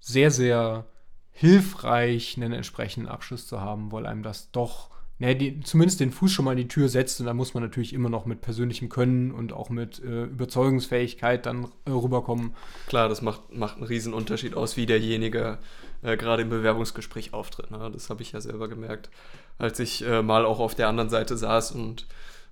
sehr, 0.00 0.30
sehr 0.30 0.86
hilfreich, 1.30 2.36
einen 2.36 2.52
entsprechenden 2.52 3.08
Abschluss 3.08 3.46
zu 3.46 3.60
haben, 3.60 3.92
weil 3.92 4.06
einem 4.06 4.22
das 4.22 4.50
doch, 4.50 4.90
ne, 5.18 5.36
die, 5.36 5.60
zumindest 5.60 6.00
den 6.00 6.10
Fuß 6.10 6.32
schon 6.32 6.44
mal 6.44 6.52
in 6.52 6.58
die 6.58 6.68
Tür 6.68 6.88
setzt 6.88 7.20
und 7.20 7.26
da 7.26 7.34
muss 7.34 7.54
man 7.54 7.62
natürlich 7.62 7.92
immer 7.92 8.08
noch 8.08 8.26
mit 8.26 8.40
persönlichem 8.40 8.88
Können 8.88 9.30
und 9.30 9.52
auch 9.52 9.70
mit 9.70 10.02
äh, 10.02 10.24
Überzeugungsfähigkeit 10.24 11.46
dann 11.46 11.68
äh, 11.86 11.90
rüberkommen. 11.90 12.54
Klar, 12.88 13.08
das 13.08 13.22
macht, 13.22 13.54
macht 13.54 13.76
einen 13.76 13.86
riesen 13.86 14.12
Unterschied 14.12 14.54
aus, 14.54 14.76
wie 14.76 14.86
derjenige 14.86 15.58
äh, 16.02 16.16
gerade 16.16 16.42
im 16.42 16.50
Bewerbungsgespräch 16.50 17.32
auftritt. 17.32 17.70
Ne? 17.70 17.90
Das 17.92 18.10
habe 18.10 18.22
ich 18.22 18.32
ja 18.32 18.40
selber 18.40 18.68
gemerkt, 18.68 19.10
als 19.58 19.78
ich 19.78 20.04
äh, 20.04 20.22
mal 20.22 20.44
auch 20.44 20.58
auf 20.58 20.74
der 20.74 20.88
anderen 20.88 21.10
Seite 21.10 21.36
saß 21.36 21.72
und 21.72 22.06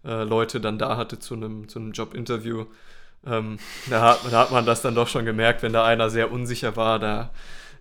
äh, 0.04 0.24
Leute 0.24 0.60
dann 0.60 0.78
da 0.78 0.96
hatte 0.96 1.18
zu 1.18 1.34
einem 1.34 1.68
zu 1.68 1.78
einem 1.78 1.92
Jobinterview 1.92 2.66
ähm, 3.30 3.58
da, 3.88 4.02
hat, 4.02 4.20
da, 4.30 4.40
hat, 4.40 4.50
man 4.50 4.66
das 4.66 4.82
dann 4.82 4.94
doch 4.94 5.08
schon 5.08 5.24
gemerkt, 5.24 5.62
wenn 5.62 5.72
da 5.72 5.84
einer 5.84 6.10
sehr 6.10 6.32
unsicher 6.32 6.76
war, 6.76 6.98
da 6.98 7.30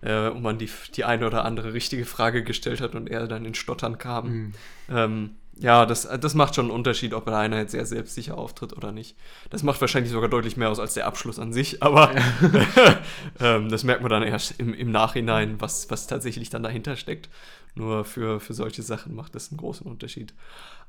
äh, 0.02 0.28
und 0.28 0.42
man 0.42 0.58
die, 0.58 0.70
die 0.94 1.04
eine 1.04 1.26
oder 1.26 1.44
andere 1.44 1.72
richtige 1.72 2.04
Frage 2.04 2.44
gestellt 2.44 2.80
hat 2.80 2.94
und 2.94 3.08
er 3.08 3.26
dann 3.26 3.44
in 3.44 3.54
Stottern 3.54 3.98
kam. 3.98 4.28
Mhm. 4.28 4.52
Ähm, 4.90 5.30
ja, 5.60 5.86
das, 5.86 6.08
das 6.20 6.34
macht 6.34 6.54
schon 6.54 6.66
einen 6.66 6.74
Unterschied, 6.74 7.14
ob 7.14 7.26
da 7.26 7.38
einer 7.38 7.58
jetzt 7.58 7.72
sehr 7.72 7.84
selbstsicher 7.84 8.38
auftritt 8.38 8.76
oder 8.76 8.92
nicht. 8.92 9.16
Das 9.50 9.62
macht 9.62 9.80
wahrscheinlich 9.80 10.12
sogar 10.12 10.28
deutlich 10.28 10.56
mehr 10.56 10.70
aus 10.70 10.78
als 10.78 10.94
der 10.94 11.06
Abschluss 11.06 11.38
an 11.38 11.52
sich, 11.52 11.82
aber 11.82 12.14
ja. 12.14 12.98
ähm, 13.40 13.68
das 13.68 13.84
merkt 13.84 14.02
man 14.02 14.10
dann 14.10 14.22
erst 14.22 14.58
im, 14.58 14.72
im 14.72 14.90
Nachhinein, 14.92 15.60
was, 15.60 15.90
was 15.90 16.06
tatsächlich 16.06 16.50
dann 16.50 16.62
dahinter 16.62 16.96
steckt. 16.96 17.28
Nur 17.74 18.04
für, 18.04 18.40
für 18.40 18.54
solche 18.54 18.82
Sachen 18.82 19.14
macht 19.14 19.34
das 19.34 19.50
einen 19.50 19.58
großen 19.58 19.86
Unterschied. 19.86 20.34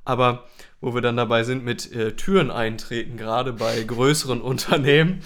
Aber 0.06 0.46
wo 0.82 0.94
wir 0.96 1.02
dann 1.02 1.18
dabei 1.18 1.44
sind 1.44 1.64
mit 1.64 1.92
äh, 1.92 2.14
Türen 2.16 2.50
eintreten, 2.52 3.18
gerade 3.18 3.54
bei 3.54 3.84
größeren 3.84 4.42
Unternehmen. 4.42 5.22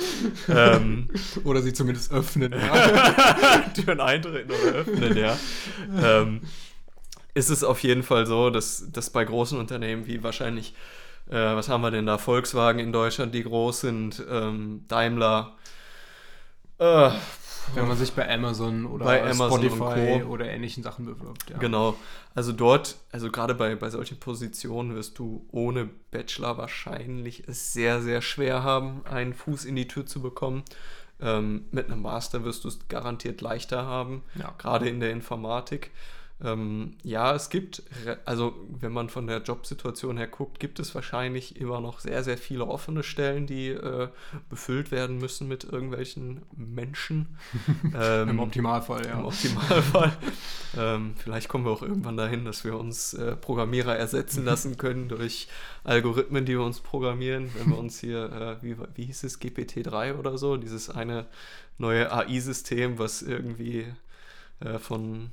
Ähm, 0.49 1.09
oder 1.43 1.61
sie 1.61 1.73
zumindest 1.73 2.11
öffnen. 2.11 2.53
Ja. 2.53 3.59
Türen 3.73 3.99
eintreten 3.99 4.51
oder 4.51 4.71
öffnen, 4.77 5.17
ja. 5.17 5.37
Ähm, 6.01 6.41
ist 7.33 7.49
es 7.49 7.63
auf 7.63 7.81
jeden 7.83 8.03
Fall 8.03 8.25
so, 8.25 8.49
dass, 8.49 8.91
dass 8.91 9.09
bei 9.09 9.23
großen 9.23 9.57
Unternehmen 9.57 10.05
wie 10.05 10.23
wahrscheinlich, 10.23 10.75
äh, 11.29 11.35
was 11.35 11.69
haben 11.69 11.81
wir 11.81 11.91
denn 11.91 12.05
da, 12.05 12.17
Volkswagen 12.17 12.79
in 12.79 12.91
Deutschland, 12.91 13.33
die 13.33 13.43
groß 13.43 13.81
sind, 13.81 14.23
ähm, 14.29 14.85
Daimler, 14.87 15.55
äh, 16.77 17.11
wenn 17.75 17.87
man 17.87 17.97
sich 17.97 18.11
bei 18.13 18.29
Amazon 18.29 18.85
oder 18.85 19.05
bei 19.05 19.21
Amazon 19.21 19.63
Spotify 19.63 20.23
oder 20.23 20.45
ähnlichen 20.45 20.83
Sachen 20.83 21.05
bewirbt. 21.05 21.49
Ja. 21.49 21.57
Genau. 21.57 21.95
Also 22.35 22.51
dort, 22.51 22.97
also 23.11 23.31
gerade 23.31 23.55
bei, 23.55 23.75
bei 23.75 23.89
solchen 23.89 24.19
Positionen 24.19 24.95
wirst 24.95 25.17
du 25.17 25.47
ohne 25.51 25.89
Bachelor 26.11 26.57
wahrscheinlich 26.57 27.47
es 27.47 27.73
sehr, 27.73 28.01
sehr 28.01 28.21
schwer 28.21 28.63
haben, 28.63 29.05
einen 29.05 29.33
Fuß 29.33 29.65
in 29.65 29.75
die 29.75 29.87
Tür 29.87 30.05
zu 30.05 30.21
bekommen. 30.21 30.63
Ähm, 31.21 31.65
mit 31.71 31.89
einem 31.89 32.01
Master 32.01 32.43
wirst 32.43 32.63
du 32.65 32.67
es 32.67 32.87
garantiert 32.89 33.39
leichter 33.41 33.85
haben, 33.85 34.23
ja. 34.35 34.53
gerade 34.57 34.89
in 34.89 34.99
der 34.99 35.11
Informatik. 35.11 35.91
Ähm, 36.43 36.95
ja, 37.03 37.33
es 37.33 37.49
gibt, 37.49 37.83
also 38.25 38.53
wenn 38.79 38.91
man 38.91 39.07
von 39.09 39.27
der 39.27 39.41
Jobsituation 39.41 40.17
her 40.17 40.27
guckt, 40.27 40.59
gibt 40.59 40.79
es 40.79 40.93
wahrscheinlich 40.93 41.59
immer 41.59 41.79
noch 41.79 41.99
sehr, 41.99 42.23
sehr 42.23 42.37
viele 42.37 42.65
offene 42.65 43.01
Stellen, 43.03 43.47
die 43.47 43.69
äh, 43.69 44.09
befüllt 44.49 44.91
werden 44.91 45.19
müssen 45.19 45.47
mit 45.47 45.63
irgendwelchen 45.63 46.41
Menschen. 46.55 47.37
ähm, 47.97 48.29
Im 48.29 48.39
Optimalfall, 48.39 49.05
ja. 49.05 49.19
Im 49.19 49.25
Optimalfall. 49.25 50.17
ähm, 50.77 51.15
vielleicht 51.17 51.47
kommen 51.47 51.65
wir 51.65 51.71
auch 51.71 51.81
irgendwann 51.81 52.17
dahin, 52.17 52.43
dass 52.43 52.65
wir 52.65 52.77
uns 52.77 53.13
äh, 53.13 53.37
Programmierer 53.37 53.95
ersetzen 53.95 54.43
lassen 54.45 54.77
können 54.77 55.07
durch 55.07 55.47
Algorithmen, 55.85 56.45
die 56.45 56.53
wir 56.53 56.65
uns 56.65 56.81
programmieren. 56.81 57.49
Wenn 57.57 57.69
wir 57.69 57.77
uns 57.77 57.99
hier, 57.99 58.59
äh, 58.61 58.63
wie, 58.63 58.75
wie 58.95 59.05
hieß 59.05 59.23
es, 59.23 59.39
GPT-3 59.39 60.15
oder 60.17 60.37
so, 60.37 60.57
dieses 60.57 60.89
eine 60.89 61.25
neue 61.77 62.11
AI-System, 62.11 62.99
was 62.99 63.21
irgendwie 63.21 63.85
äh, 64.59 64.77
von 64.77 65.31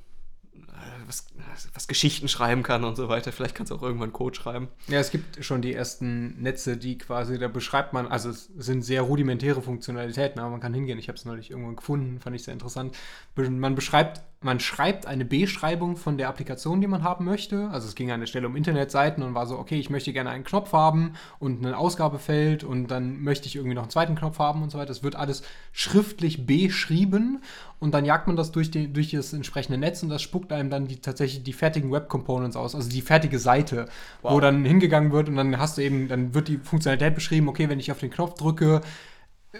was, 1.07 1.27
was, 1.73 1.87
Geschichten 1.87 2.27
schreiben 2.27 2.63
kann 2.63 2.83
und 2.83 2.95
so 2.95 3.09
weiter. 3.09 3.31
Vielleicht 3.31 3.55
kannst 3.55 3.71
du 3.71 3.75
auch 3.75 3.83
irgendwann 3.83 4.13
Code 4.13 4.35
schreiben. 4.35 4.69
Ja, 4.87 4.99
es 4.99 5.11
gibt 5.11 5.43
schon 5.43 5.61
die 5.61 5.73
ersten 5.73 6.41
Netze, 6.41 6.77
die 6.77 6.97
quasi, 6.97 7.37
da 7.37 7.47
beschreibt 7.47 7.93
man, 7.93 8.07
also 8.07 8.29
es 8.29 8.49
sind 8.57 8.83
sehr 8.83 9.01
rudimentäre 9.01 9.61
Funktionalitäten, 9.61 10.39
aber 10.39 10.49
man 10.49 10.59
kann 10.59 10.73
hingehen. 10.73 10.99
Ich 10.99 11.07
habe 11.07 11.17
es 11.17 11.25
neulich 11.25 11.51
irgendwann 11.51 11.75
gefunden, 11.75 12.19
fand 12.19 12.35
ich 12.35 12.43
sehr 12.43 12.53
interessant. 12.53 12.97
Man 13.35 13.75
beschreibt, 13.75 14.21
man 14.43 14.59
schreibt 14.59 15.05
eine 15.05 15.23
Beschreibung 15.23 15.97
von 15.97 16.17
der 16.17 16.27
Applikation, 16.27 16.81
die 16.81 16.87
man 16.87 17.03
haben 17.03 17.25
möchte. 17.25 17.69
Also 17.71 17.87
es 17.87 17.93
ging 17.93 18.09
an 18.09 18.21
der 18.21 18.27
Stelle 18.27 18.47
um 18.47 18.55
Internetseiten 18.55 19.21
und 19.21 19.35
war 19.35 19.45
so, 19.45 19.59
okay, 19.59 19.79
ich 19.79 19.91
möchte 19.91 20.13
gerne 20.13 20.31
einen 20.31 20.43
Knopf 20.43 20.73
haben 20.73 21.13
und 21.37 21.63
ein 21.63 21.75
Ausgabefeld 21.75 22.63
und 22.63 22.87
dann 22.87 23.21
möchte 23.21 23.45
ich 23.47 23.55
irgendwie 23.55 23.75
noch 23.75 23.83
einen 23.83 23.91
zweiten 23.91 24.15
Knopf 24.15 24.39
haben 24.39 24.63
und 24.63 24.71
so 24.71 24.79
weiter. 24.79 24.87
Das 24.87 25.03
wird 25.03 25.15
alles 25.15 25.43
schriftlich 25.73 26.47
beschrieben 26.47 27.43
und 27.79 27.93
dann 27.93 28.03
jagt 28.03 28.25
man 28.25 28.35
das 28.35 28.51
durch, 28.51 28.71
die, 28.71 28.91
durch 28.91 29.11
das 29.11 29.31
entsprechende 29.31 29.77
Netz 29.77 30.01
und 30.01 30.09
das 30.09 30.23
spuckt 30.23 30.51
einem 30.51 30.71
dann 30.71 30.87
die, 30.87 30.97
tatsächlich 30.97 31.43
die 31.43 31.53
fertigen 31.53 31.91
Web 31.91 32.09
Components 32.09 32.55
aus, 32.55 32.73
also 32.73 32.89
die 32.89 33.01
fertige 33.01 33.37
Seite, 33.37 33.85
wow. 34.23 34.33
wo 34.33 34.39
dann 34.39 34.65
hingegangen 34.65 35.11
wird 35.11 35.29
und 35.29 35.35
dann 35.35 35.59
hast 35.59 35.77
du 35.77 35.83
eben, 35.83 36.07
dann 36.07 36.33
wird 36.33 36.47
die 36.47 36.57
Funktionalität 36.57 37.13
beschrieben, 37.13 37.47
okay, 37.47 37.69
wenn 37.69 37.79
ich 37.79 37.91
auf 37.91 37.99
den 37.99 38.09
Knopf 38.09 38.33
drücke, 38.39 38.81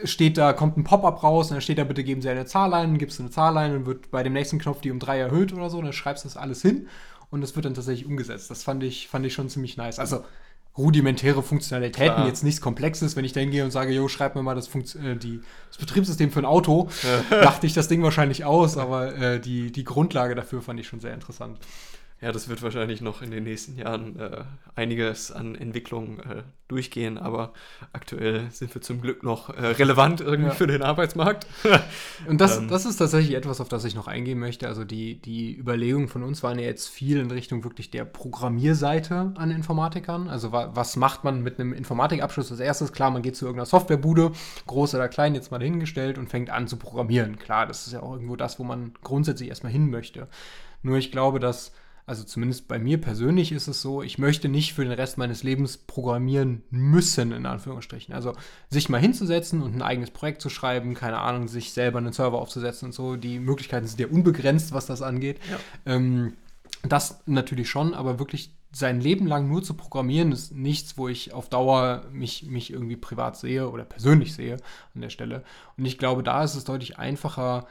steht 0.04 0.38
da, 0.38 0.54
kommt 0.54 0.78
ein 0.78 0.84
Pop-up 0.84 1.24
raus 1.24 1.50
und 1.50 1.56
dann 1.56 1.62
steht 1.62 1.78
da, 1.78 1.84
bitte 1.84 2.04
geben 2.04 2.22
Sie 2.22 2.30
eine 2.30 2.46
Zahl 2.46 2.74
ein, 2.74 2.98
gibst 2.98 3.20
du 3.20 3.24
eine 3.24 3.32
Zahl 3.32 3.58
ein 3.58 3.76
und 3.76 3.86
wird 3.86 4.12
bei 4.12 4.24
dem 4.24 4.34
nächsten 4.34 4.60
Knopf 4.60 4.82
die 4.82 4.92
um 4.92 5.00
drei 5.00 5.20
erhöht 5.20 5.54
oder 5.54 5.70
so, 5.70 5.78
und 5.80 5.86
dann 5.86 5.94
schreibst 5.94 6.24
du 6.24 6.30
das 6.30 6.38
alles 6.38 6.62
hin 6.62 6.88
und 7.30 7.42
das 7.42 7.56
wird 7.56 7.66
dann 7.66 7.74
tatsächlich 7.74 8.08
umgesetzt. 8.08 8.50
Das 8.50 8.64
fand 8.64 8.84
ich, 8.84 9.08
fand 9.08 9.26
ich 9.26 9.34
schon 9.34 9.50
ziemlich 9.50 9.78
nice. 9.78 10.00
Also 10.00 10.24
rudimentäre 10.78 11.44
Funktionalitäten, 11.44 12.16
Klar. 12.16 12.28
jetzt 12.28 12.44
nichts 12.44 12.62
Komplexes. 12.62 13.18
Wenn 13.18 13.26
ich 13.26 13.34
da 13.34 13.42
hingehe 13.42 13.66
und 13.66 13.72
sage, 13.72 13.92
jo, 13.92 14.08
schreib 14.08 14.36
mir 14.36 14.44
mal 14.44 14.56
das, 14.56 14.68
Funkt 14.68 14.96
äh, 14.96 15.18
die, 15.18 15.42
das 15.68 15.78
Betriebssystem 15.78 16.32
für 16.32 16.40
ein 16.40 16.46
Auto, 16.46 16.90
dachte 17.30 17.68
ich 17.68 17.74
das 17.74 17.90
Ding 17.90 18.02
wahrscheinlich 18.04 18.46
aus, 18.46 18.78
aber 18.78 19.16
äh, 19.16 19.40
die, 19.42 19.72
die 19.72 19.84
Grundlage 19.84 20.36
dafür 20.36 20.62
fand 20.62 20.80
ich 20.80 20.88
schon 20.88 21.02
sehr 21.02 21.14
interessant 21.14 21.60
ja, 22.22 22.32
das 22.32 22.48
wird 22.50 22.62
wahrscheinlich 22.62 23.02
noch 23.02 23.24
in 23.24 23.32
den 23.32 23.44
nächsten 23.44 23.76
Jahren 23.76 24.20
äh, 24.20 24.44
einiges 24.76 25.32
an 25.32 25.56
Entwicklungen 25.56 26.20
äh, 26.20 26.44
durchgehen, 26.68 27.18
aber 27.18 27.52
aktuell 27.94 28.48
sind 28.52 28.76
wir 28.76 28.82
zum 28.84 29.02
Glück 29.02 29.24
noch 29.24 29.50
äh, 29.50 29.66
relevant 29.66 30.22
irgendwie 30.22 30.50
ja. 30.50 30.56
für 30.56 30.68
den 30.68 30.84
Arbeitsmarkt. 30.84 31.48
Und 32.28 32.40
das, 32.40 32.60
ähm. 32.60 32.68
das 32.68 32.86
ist 32.86 32.98
tatsächlich 32.98 33.36
etwas, 33.36 33.60
auf 33.60 33.70
das 33.70 33.86
ich 33.86 33.96
noch 33.96 34.08
eingehen 34.08 34.38
möchte. 34.38 34.68
Also 34.68 34.84
die, 34.84 35.20
die 35.20 35.58
Überlegungen 35.58 36.08
von 36.10 36.22
uns 36.22 36.44
waren 36.44 36.60
ja 36.60 36.66
jetzt 36.66 36.90
viel 36.90 37.20
in 37.20 37.32
Richtung 37.32 37.64
wirklich 37.64 37.90
der 37.90 38.06
Programmierseite 38.06 39.34
an 39.36 39.50
Informatikern. 39.50 40.30
Also 40.30 40.52
wa 40.52 40.70
was 40.76 40.98
macht 40.98 41.24
man 41.24 41.42
mit 41.42 41.60
einem 41.60 41.74
Informatikabschluss 41.74 42.52
als 42.52 42.60
erstes? 42.60 42.94
Klar, 42.94 43.10
man 43.10 43.24
geht 43.24 43.36
zu 43.36 43.46
irgendeiner 43.46 43.66
Softwarebude, 43.66 44.32
groß 44.68 44.94
oder 44.94 45.10
klein, 45.10 45.34
jetzt 45.34 45.50
mal 45.50 45.62
hingestellt 45.62 46.20
und 46.20 46.30
fängt 46.30 46.52
an 46.52 46.68
zu 46.68 46.78
programmieren. 46.78 47.40
Klar, 47.40 47.66
das 47.66 47.88
ist 47.88 47.94
ja 47.94 48.04
auch 48.04 48.14
irgendwo 48.14 48.36
das, 48.36 48.60
wo 48.60 48.64
man 48.64 48.94
grundsätzlich 49.02 49.50
erstmal 49.50 49.72
hin 49.72 49.90
möchte. 49.90 50.28
Nur 50.84 50.98
ich 50.98 51.12
glaube, 51.12 51.40
dass 51.40 51.72
also 52.06 52.24
zumindest 52.24 52.68
bei 52.68 52.80
mir 52.80 53.00
persönlich 53.00 53.52
ist 53.52 53.68
es 53.68 53.82
so, 53.82 54.02
ich 54.02 54.18
möchte 54.18 54.50
nicht 54.50 54.74
für 54.74 54.84
den 54.84 54.94
Rest 54.94 55.18
meines 55.18 55.44
Lebens 55.44 55.78
programmieren 55.78 56.64
müssen, 56.70 57.32
in 57.32 57.46
Anführungsstrichen. 57.46 58.14
Also 58.14 58.34
sich 58.70 58.90
mal 58.90 59.00
hinzusetzen 59.00 59.62
und 59.62 59.76
ein 59.76 59.82
eigenes 59.82 60.12
Projekt 60.12 60.42
zu 60.42 60.50
schreiben, 60.50 60.94
keine 60.94 61.20
Ahnung, 61.20 61.48
sich 61.48 61.74
selber 61.74 62.00
einen 62.00 62.14
Server 62.14 62.40
aufzusetzen 62.40 62.88
und 62.88 62.92
so, 62.94 63.16
die 63.16 63.40
Möglichkeiten 63.40 63.88
sind 63.88 64.00
ja 64.00 64.08
unbegrenzt, 64.08 64.74
was 64.74 64.86
das 64.86 65.02
angeht. 65.02 65.40
Ja. 65.50 65.94
Ähm, 65.94 66.34
das 66.84 67.22
natürlich 67.28 67.70
schon, 67.70 67.94
aber 67.94 68.20
wirklich 68.20 68.56
sein 68.72 69.02
Leben 69.02 69.28
lang 69.28 69.50
nur 69.50 69.62
zu 69.62 69.74
programmieren, 69.74 70.32
ist 70.32 70.54
nichts, 70.54 70.98
wo 70.98 71.10
ich 71.10 71.34
auf 71.34 71.50
Dauer 71.50 72.06
mich, 72.12 72.44
mich 72.48 72.72
irgendwie 72.72 72.96
privat 72.96 73.38
sehe 73.38 73.70
oder 73.70 73.84
persönlich 73.84 74.34
sehe 74.34 74.58
an 74.96 75.02
der 75.02 75.10
Stelle. 75.10 75.44
Und 75.78 75.86
ich 75.86 75.98
glaube, 75.98 76.24
da 76.24 76.44
ist 76.44 76.56
es 76.56 76.64
deutlich 76.64 76.98
einfacher, 76.98 77.68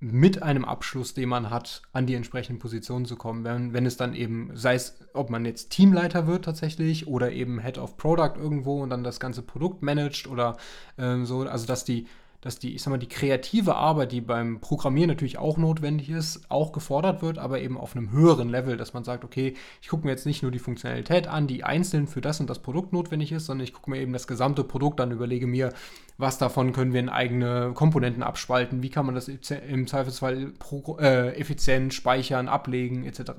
mit 0.00 0.42
einem 0.42 0.64
Abschluss, 0.64 1.12
den 1.12 1.28
man 1.28 1.50
hat, 1.50 1.82
an 1.92 2.06
die 2.06 2.14
entsprechenden 2.14 2.58
Positionen 2.58 3.04
zu 3.04 3.16
kommen. 3.16 3.44
Wenn, 3.44 3.74
wenn 3.74 3.84
es 3.84 3.98
dann 3.98 4.14
eben, 4.14 4.50
sei 4.54 4.74
es, 4.74 4.98
ob 5.12 5.28
man 5.28 5.44
jetzt 5.44 5.70
Teamleiter 5.70 6.26
wird 6.26 6.46
tatsächlich 6.46 7.06
oder 7.06 7.32
eben 7.32 7.60
Head 7.60 7.76
of 7.76 7.98
Product 7.98 8.32
irgendwo 8.36 8.82
und 8.82 8.90
dann 8.90 9.04
das 9.04 9.20
ganze 9.20 9.42
Produkt 9.42 9.82
managt 9.82 10.26
oder 10.26 10.56
ähm, 10.96 11.26
so, 11.26 11.42
also 11.42 11.66
dass 11.66 11.84
die, 11.84 12.06
dass 12.40 12.58
die, 12.58 12.74
ich 12.74 12.82
sag 12.82 12.90
mal, 12.90 12.98
die 12.98 13.08
kreative 13.08 13.74
Arbeit, 13.74 14.12
die 14.12 14.20
beim 14.20 14.60
Programmieren 14.60 15.08
natürlich 15.08 15.38
auch 15.38 15.58
notwendig 15.58 16.08
ist, 16.08 16.40
auch 16.48 16.72
gefordert 16.72 17.20
wird, 17.20 17.38
aber 17.38 17.60
eben 17.60 17.76
auf 17.76 17.94
einem 17.94 18.12
höheren 18.12 18.48
Level, 18.48 18.76
dass 18.76 18.94
man 18.94 19.04
sagt, 19.04 19.24
okay, 19.24 19.54
ich 19.82 19.88
gucke 19.88 20.06
mir 20.06 20.12
jetzt 20.12 20.26
nicht 20.26 20.42
nur 20.42 20.50
die 20.50 20.58
Funktionalität 20.58 21.26
an, 21.26 21.46
die 21.46 21.64
einzeln 21.64 22.06
für 22.06 22.20
das 22.20 22.40
und 22.40 22.48
das 22.48 22.60
Produkt 22.60 22.92
notwendig 22.92 23.32
ist, 23.32 23.46
sondern 23.46 23.64
ich 23.64 23.74
gucke 23.74 23.90
mir 23.90 24.00
eben 24.00 24.12
das 24.12 24.26
gesamte 24.26 24.64
Produkt 24.64 25.00
an, 25.00 25.10
überlege 25.10 25.46
mir, 25.46 25.72
was 26.16 26.38
davon 26.38 26.72
können 26.72 26.92
wir 26.92 27.00
in 27.00 27.08
eigene 27.08 27.72
Komponenten 27.74 28.22
abspalten, 28.22 28.82
wie 28.82 28.90
kann 28.90 29.06
man 29.06 29.14
das 29.14 29.28
im 29.28 29.86
Zweifelsfall 29.86 30.52
äh, 30.98 31.36
effizient 31.38 31.92
speichern, 31.92 32.48
ablegen, 32.48 33.04
etc 33.04 33.32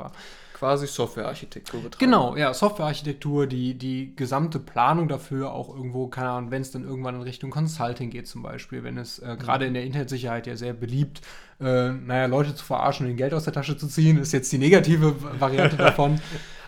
quasi 0.62 0.86
Softwarearchitektur 0.86 1.82
betreiben. 1.82 1.98
Genau, 1.98 2.36
ja, 2.36 2.54
Softwarearchitektur, 2.54 3.48
die, 3.48 3.74
die 3.74 4.16
gesamte 4.16 4.60
Planung 4.60 5.08
dafür 5.08 5.54
auch 5.54 5.76
irgendwo, 5.76 6.08
keine 6.08 6.30
Ahnung, 6.30 6.52
wenn 6.52 6.62
es 6.62 6.70
dann 6.70 6.84
irgendwann 6.84 7.16
in 7.16 7.24
Richtung 7.24 7.50
Consulting 7.50 8.12
geht 8.12 8.28
zum 8.28 8.44
Beispiel, 8.44 8.84
wenn 8.84 9.00
es 9.00 9.18
äh, 9.18 9.38
gerade 9.40 9.66
mhm. 9.66 9.70
in 9.70 9.74
der 9.74 9.84
Internetsicherheit 9.86 10.46
ja 10.46 10.56
sehr 10.56 10.74
beliebt, 10.74 11.22
äh, 11.60 11.90
naja, 11.90 12.28
Leute 12.28 12.54
zu 12.54 12.64
verarschen 12.64 13.08
und 13.08 13.16
Geld 13.16 13.34
aus 13.34 13.46
der 13.46 13.54
Tasche 13.54 13.76
zu 13.76 13.88
ziehen, 13.88 14.20
ist 14.20 14.34
jetzt 14.34 14.52
die 14.52 14.60
negative 14.60 15.16
Variante 15.40 15.78
davon. 15.78 16.22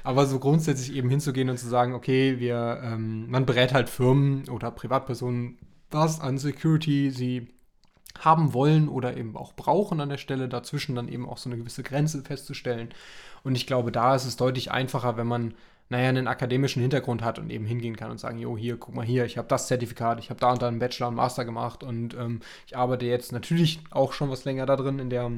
Aber 0.04 0.26
so 0.26 0.40
grundsätzlich 0.40 0.96
eben 0.96 1.12
hinzugehen 1.12 1.52
und 1.52 1.60
zu 1.60 1.68
sagen, 1.68 1.94
okay, 1.94 2.40
wir, 2.40 2.82
ähm, 2.84 3.30
man 3.30 3.46
berät 3.46 3.76
halt 3.76 3.90
Firmen 3.90 4.50
oder 4.50 4.72
Privatpersonen, 4.72 5.60
was 5.92 6.20
an 6.20 6.40
Security 6.40 7.12
sie 7.12 7.48
haben 8.20 8.54
wollen 8.54 8.90
oder 8.90 9.18
eben 9.18 9.38
auch 9.38 9.54
brauchen 9.54 10.02
an 10.02 10.10
der 10.10 10.18
Stelle, 10.18 10.50
dazwischen 10.50 10.96
dann 10.96 11.08
eben 11.08 11.30
auch 11.30 11.38
so 11.38 11.50
eine 11.50 11.60
gewisse 11.60 11.84
Grenze 11.84 12.24
festzustellen 12.24 12.90
und 13.44 13.56
ich 13.56 13.68
glaube, 13.68 13.92
da 13.92 14.16
ist 14.16 14.26
es 14.26 14.38
deutlich 14.38 14.72
einfacher, 14.72 15.18
wenn 15.18 15.28
man, 15.28 15.54
naja, 15.90 16.10
einen 16.10 16.28
akademischen 16.28 16.82
Hintergrund 16.82 17.22
hat 17.22 17.40
und 17.40 17.50
eben 17.50 17.66
hingehen 17.66 17.96
kann 17.96 18.12
und 18.12 18.20
sagen, 18.20 18.40
jo, 18.40 18.58
hier, 18.58 18.78
guck 18.78 18.96
mal 18.96 19.06
hier, 19.06 19.26
ich 19.26 19.38
habe 19.38 19.48
das 19.48 19.68
Zertifikat, 19.68 20.20
ich 20.20 20.30
habe 20.30 20.40
da 20.40 20.52
und 20.52 20.62
da 20.62 20.68
einen 20.68 20.80
Bachelor 20.80 21.10
und 21.10 21.16
Master 21.16 21.46
gemacht 21.46 21.84
und 21.84 22.14
ähm, 22.16 22.40
ich 22.66 22.78
arbeite 22.78 23.06
jetzt 23.06 23.32
natürlich 23.32 23.80
auch 23.92 24.14
schon 24.14 24.30
was 24.30 24.46
länger 24.46 24.66
da 24.66 24.78
drin 24.78 25.00
in 25.00 25.10
der, 25.10 25.32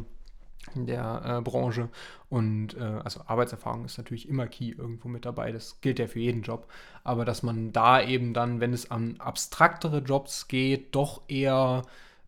in 0.75 0.85
der 0.85 1.21
äh, 1.25 1.41
Branche. 1.41 1.89
Und 2.29 2.75
äh, 2.75 2.99
also 3.03 3.21
Arbeitserfahrung 3.25 3.85
ist 3.85 3.97
natürlich 3.97 4.29
immer 4.29 4.47
key 4.47 4.71
irgendwo 4.71 5.07
mit 5.07 5.25
dabei. 5.25 5.51
Das 5.51 5.81
gilt 5.81 5.99
ja 5.99 6.07
für 6.07 6.19
jeden 6.19 6.43
Job. 6.43 6.67
Aber 7.03 7.25
dass 7.25 7.43
man 7.43 7.71
da 7.71 8.01
eben 8.01 8.33
dann, 8.33 8.59
wenn 8.59 8.73
es 8.73 8.91
an 8.91 9.15
abstraktere 9.19 9.99
Jobs 9.99 10.47
geht, 10.47 10.95
doch 10.95 11.21
eher 11.27 11.83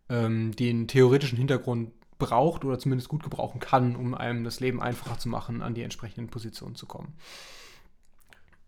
ähm, 0.08 0.52
den 0.52 0.88
theoretischen 0.88 1.38
Hintergrund 1.38 1.90
braucht 2.18 2.64
oder 2.64 2.78
zumindest 2.78 3.08
gut 3.08 3.22
gebrauchen 3.22 3.60
kann, 3.60 3.96
um 3.96 4.14
einem 4.14 4.44
das 4.44 4.60
Leben 4.60 4.82
einfacher 4.82 5.18
zu 5.18 5.28
machen, 5.28 5.62
an 5.62 5.74
die 5.74 5.82
entsprechenden 5.82 6.28
Positionen 6.28 6.74
zu 6.74 6.86
kommen. 6.86 7.14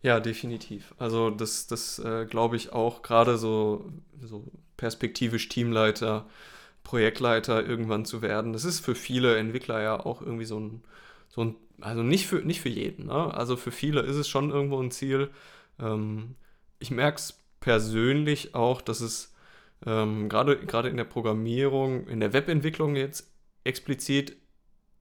Ja, 0.02 0.20
definitiv. 0.20 0.94
Also 0.98 1.30
das, 1.30 1.66
das 1.66 1.98
äh, 1.98 2.26
glaube 2.26 2.56
ich 2.56 2.72
auch 2.72 3.02
gerade 3.02 3.36
so, 3.36 3.90
so 4.20 4.44
perspektivisch 4.76 5.48
Teamleiter, 5.48 6.26
Projektleiter 6.84 7.66
irgendwann 7.66 8.06
zu 8.06 8.22
werden. 8.22 8.52
Das 8.52 8.64
ist 8.64 8.80
für 8.80 8.94
viele 8.94 9.36
Entwickler 9.36 9.82
ja 9.82 10.00
auch 10.00 10.22
irgendwie 10.22 10.46
so 10.46 10.58
ein, 10.58 10.82
so 11.28 11.44
ein 11.44 11.56
also 11.80 12.02
nicht 12.02 12.26
für, 12.26 12.36
nicht 12.36 12.60
für 12.60 12.68
jeden. 12.68 13.06
Ne? 13.06 13.34
Also 13.34 13.56
für 13.56 13.72
viele 13.72 14.00
ist 14.00 14.16
es 14.16 14.28
schon 14.28 14.50
irgendwo 14.50 14.80
ein 14.80 14.90
Ziel. 14.90 15.30
Ähm, 15.78 16.36
ich 16.78 16.90
merke 16.90 17.18
es 17.18 17.38
persönlich 17.60 18.54
auch, 18.54 18.80
dass 18.80 19.00
es 19.00 19.34
ähm, 19.86 20.28
gerade 20.28 20.88
in 20.88 20.96
der 20.96 21.04
Programmierung, 21.04 22.06
in 22.08 22.20
der 22.20 22.32
Webentwicklung 22.32 22.96
jetzt 22.96 23.29
explizit 23.64 24.36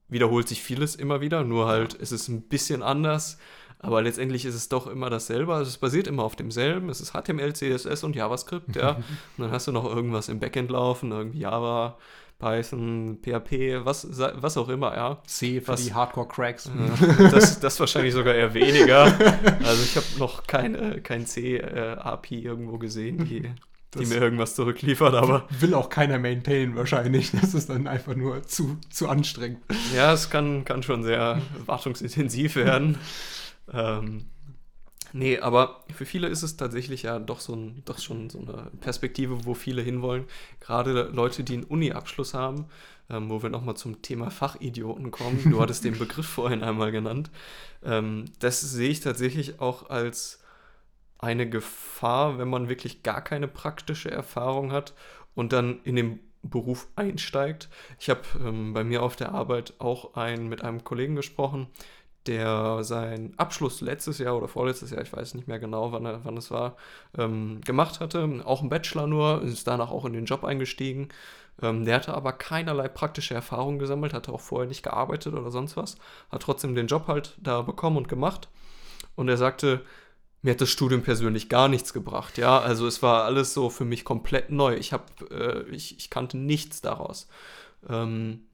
wiederholt 0.08 0.48
sich 0.48 0.62
vieles 0.62 0.96
immer 0.96 1.20
wieder, 1.20 1.44
nur 1.44 1.66
halt 1.66 1.94
ist 1.94 2.12
es 2.12 2.28
ein 2.28 2.42
bisschen 2.42 2.82
anders. 2.82 3.38
Aber 3.82 4.02
letztendlich 4.02 4.44
ist 4.44 4.54
es 4.54 4.68
doch 4.68 4.86
immer 4.86 5.08
dasselbe. 5.08 5.54
Also 5.54 5.70
es 5.70 5.78
basiert 5.78 6.06
immer 6.06 6.24
auf 6.24 6.36
demselben. 6.36 6.90
Es 6.90 7.00
ist 7.00 7.12
HTML, 7.12 7.54
CSS 7.54 8.04
und 8.04 8.14
JavaScript, 8.14 8.76
ja. 8.76 8.96
und 9.36 9.44
dann 9.44 9.50
hast 9.52 9.68
du 9.68 9.72
noch 9.72 9.86
irgendwas 9.86 10.28
im 10.28 10.38
Backend 10.38 10.70
laufen, 10.70 11.10
irgendwie 11.12 11.38
Java, 11.38 11.96
Python, 12.38 13.18
PHP, 13.22 13.84
was, 13.84 14.06
was 14.18 14.56
auch 14.58 14.68
immer, 14.68 14.94
ja. 14.94 15.22
C 15.26 15.60
für 15.62 15.68
was, 15.68 15.84
die 15.84 15.94
Hardcore-Cracks. 15.94 16.66
Äh, 16.66 17.30
das, 17.30 17.60
das 17.60 17.80
wahrscheinlich 17.80 18.12
sogar 18.12 18.34
eher 18.34 18.52
weniger. 18.52 19.06
Also 19.64 19.82
ich 19.82 19.96
habe 19.96 20.06
noch 20.18 20.46
keine, 20.46 21.00
kein 21.00 21.26
C-API 21.26 22.34
äh, 22.34 22.44
irgendwo 22.44 22.78
gesehen, 22.78 23.24
die 23.24 23.50
die 23.98 24.06
mir 24.06 24.20
irgendwas 24.20 24.54
zurückliefert, 24.54 25.14
aber. 25.14 25.48
Will 25.58 25.74
auch 25.74 25.88
keiner 25.88 26.18
maintainen 26.18 26.76
wahrscheinlich. 26.76 27.32
Das 27.40 27.54
ist 27.54 27.70
dann 27.70 27.86
einfach 27.86 28.14
nur 28.14 28.42
zu, 28.44 28.78
zu 28.90 29.08
anstrengend. 29.08 29.60
Ja, 29.94 30.12
es 30.12 30.30
kann, 30.30 30.64
kann 30.64 30.82
schon 30.82 31.02
sehr 31.02 31.40
wartungsintensiv 31.66 32.56
werden. 32.56 32.98
ähm, 33.72 34.26
nee, 35.12 35.38
aber 35.38 35.84
für 35.92 36.06
viele 36.06 36.28
ist 36.28 36.42
es 36.42 36.56
tatsächlich 36.56 37.02
ja 37.02 37.18
doch, 37.18 37.40
so 37.40 37.54
ein, 37.54 37.82
doch 37.86 37.98
schon 37.98 38.30
so 38.30 38.40
eine 38.40 38.70
Perspektive, 38.80 39.44
wo 39.44 39.54
viele 39.54 39.82
hinwollen. 39.82 40.24
Gerade 40.60 41.10
Leute, 41.12 41.42
die 41.42 41.54
einen 41.54 41.64
Uni-Abschluss 41.64 42.34
haben, 42.34 42.66
ähm, 43.08 43.30
wo 43.30 43.42
wir 43.42 43.50
nochmal 43.50 43.76
zum 43.76 44.02
Thema 44.02 44.30
Fachidioten 44.30 45.10
kommen. 45.10 45.50
Du 45.50 45.60
hattest 45.60 45.84
den 45.84 45.98
Begriff 45.98 46.26
vorhin 46.26 46.62
einmal 46.62 46.92
genannt. 46.92 47.30
Ähm, 47.82 48.26
das 48.38 48.60
sehe 48.60 48.90
ich 48.90 49.00
tatsächlich 49.00 49.60
auch 49.60 49.90
als 49.90 50.39
eine 51.20 51.48
Gefahr, 51.48 52.38
wenn 52.38 52.48
man 52.48 52.68
wirklich 52.68 53.02
gar 53.02 53.22
keine 53.22 53.48
praktische 53.48 54.10
Erfahrung 54.10 54.72
hat 54.72 54.94
und 55.34 55.52
dann 55.52 55.80
in 55.84 55.96
den 55.96 56.20
Beruf 56.42 56.88
einsteigt. 56.96 57.68
Ich 57.98 58.08
habe 58.08 58.22
ähm, 58.42 58.72
bei 58.72 58.82
mir 58.84 59.02
auf 59.02 59.16
der 59.16 59.32
Arbeit 59.32 59.74
auch 59.78 60.14
ein, 60.14 60.48
mit 60.48 60.62
einem 60.62 60.84
Kollegen 60.84 61.14
gesprochen, 61.14 61.68
der 62.26 62.82
seinen 62.84 63.38
Abschluss 63.38 63.80
letztes 63.80 64.18
Jahr 64.18 64.36
oder 64.36 64.48
vorletztes 64.48 64.90
Jahr, 64.90 65.02
ich 65.02 65.12
weiß 65.12 65.34
nicht 65.34 65.48
mehr 65.48 65.58
genau, 65.58 65.92
wann, 65.92 66.06
er, 66.06 66.24
wann 66.24 66.36
es 66.36 66.50
war, 66.50 66.76
ähm, 67.16 67.60
gemacht 67.64 68.00
hatte. 68.00 68.42
Auch 68.44 68.62
ein 68.62 68.68
Bachelor 68.68 69.06
nur, 69.06 69.42
ist 69.42 69.66
danach 69.66 69.90
auch 69.90 70.04
in 70.04 70.12
den 70.12 70.26
Job 70.26 70.44
eingestiegen. 70.44 71.08
Ähm, 71.62 71.84
der 71.84 71.96
hatte 71.96 72.14
aber 72.14 72.32
keinerlei 72.32 72.88
praktische 72.88 73.34
Erfahrung 73.34 73.78
gesammelt, 73.78 74.14
hatte 74.14 74.32
auch 74.32 74.40
vorher 74.40 74.68
nicht 74.68 74.82
gearbeitet 74.82 75.34
oder 75.34 75.50
sonst 75.50 75.76
was, 75.76 75.96
hat 76.30 76.42
trotzdem 76.42 76.74
den 76.74 76.86
Job 76.86 77.06
halt 77.08 77.36
da 77.42 77.62
bekommen 77.62 77.96
und 77.96 78.08
gemacht. 78.08 78.48
Und 79.16 79.28
er 79.28 79.36
sagte, 79.36 79.82
mir 80.42 80.52
hat 80.52 80.60
das 80.60 80.70
Studium 80.70 81.02
persönlich 81.02 81.48
gar 81.48 81.68
nichts 81.68 81.92
gebracht. 81.92 82.38
Ja, 82.38 82.58
also 82.58 82.86
es 82.86 83.02
war 83.02 83.24
alles 83.24 83.54
so 83.54 83.70
für 83.70 83.84
mich 83.84 84.04
komplett 84.04 84.50
neu. 84.50 84.74
Ich 84.74 84.92
habe, 84.92 85.04
äh, 85.30 85.74
ich, 85.74 85.98
ich 85.98 86.10
kannte 86.10 86.38
nichts 86.38 86.80
daraus. 86.80 87.28
Ähm, 87.88 88.44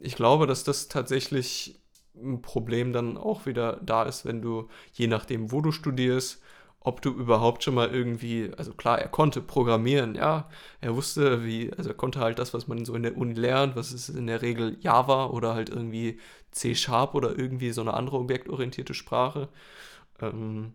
ich 0.00 0.16
glaube, 0.16 0.46
dass 0.46 0.64
das 0.64 0.88
tatsächlich 0.88 1.80
ein 2.16 2.42
Problem 2.42 2.92
dann 2.92 3.16
auch 3.16 3.46
wieder 3.46 3.80
da 3.82 4.04
ist, 4.04 4.24
wenn 4.24 4.40
du, 4.40 4.68
je 4.92 5.06
nachdem, 5.06 5.52
wo 5.52 5.60
du 5.60 5.72
studierst, 5.72 6.40
ob 6.80 7.00
du 7.00 7.10
überhaupt 7.10 7.64
schon 7.64 7.74
mal 7.74 7.90
irgendwie, 7.92 8.52
also 8.56 8.74
klar, 8.74 8.98
er 8.98 9.08
konnte 9.08 9.40
programmieren, 9.40 10.14
ja, 10.14 10.48
er 10.80 10.94
wusste, 10.94 11.44
wie, 11.44 11.72
also 11.72 11.90
er 11.90 11.96
konnte 11.96 12.20
halt 12.20 12.38
das, 12.38 12.52
was 12.52 12.68
man 12.68 12.84
so 12.84 12.94
in 12.94 13.02
der 13.02 13.16
Uni 13.16 13.34
lernt, 13.34 13.74
was 13.74 13.92
ist 13.92 14.10
in 14.10 14.26
der 14.26 14.42
Regel 14.42 14.76
Java 14.80 15.26
oder 15.26 15.54
halt 15.54 15.70
irgendwie 15.70 16.20
C-Sharp 16.52 17.14
oder 17.14 17.38
irgendwie 17.38 17.72
so 17.72 17.80
eine 17.80 17.94
andere 17.94 18.18
objektorientierte 18.18 18.94
Sprache. 18.94 19.48
Ähm, 20.20 20.74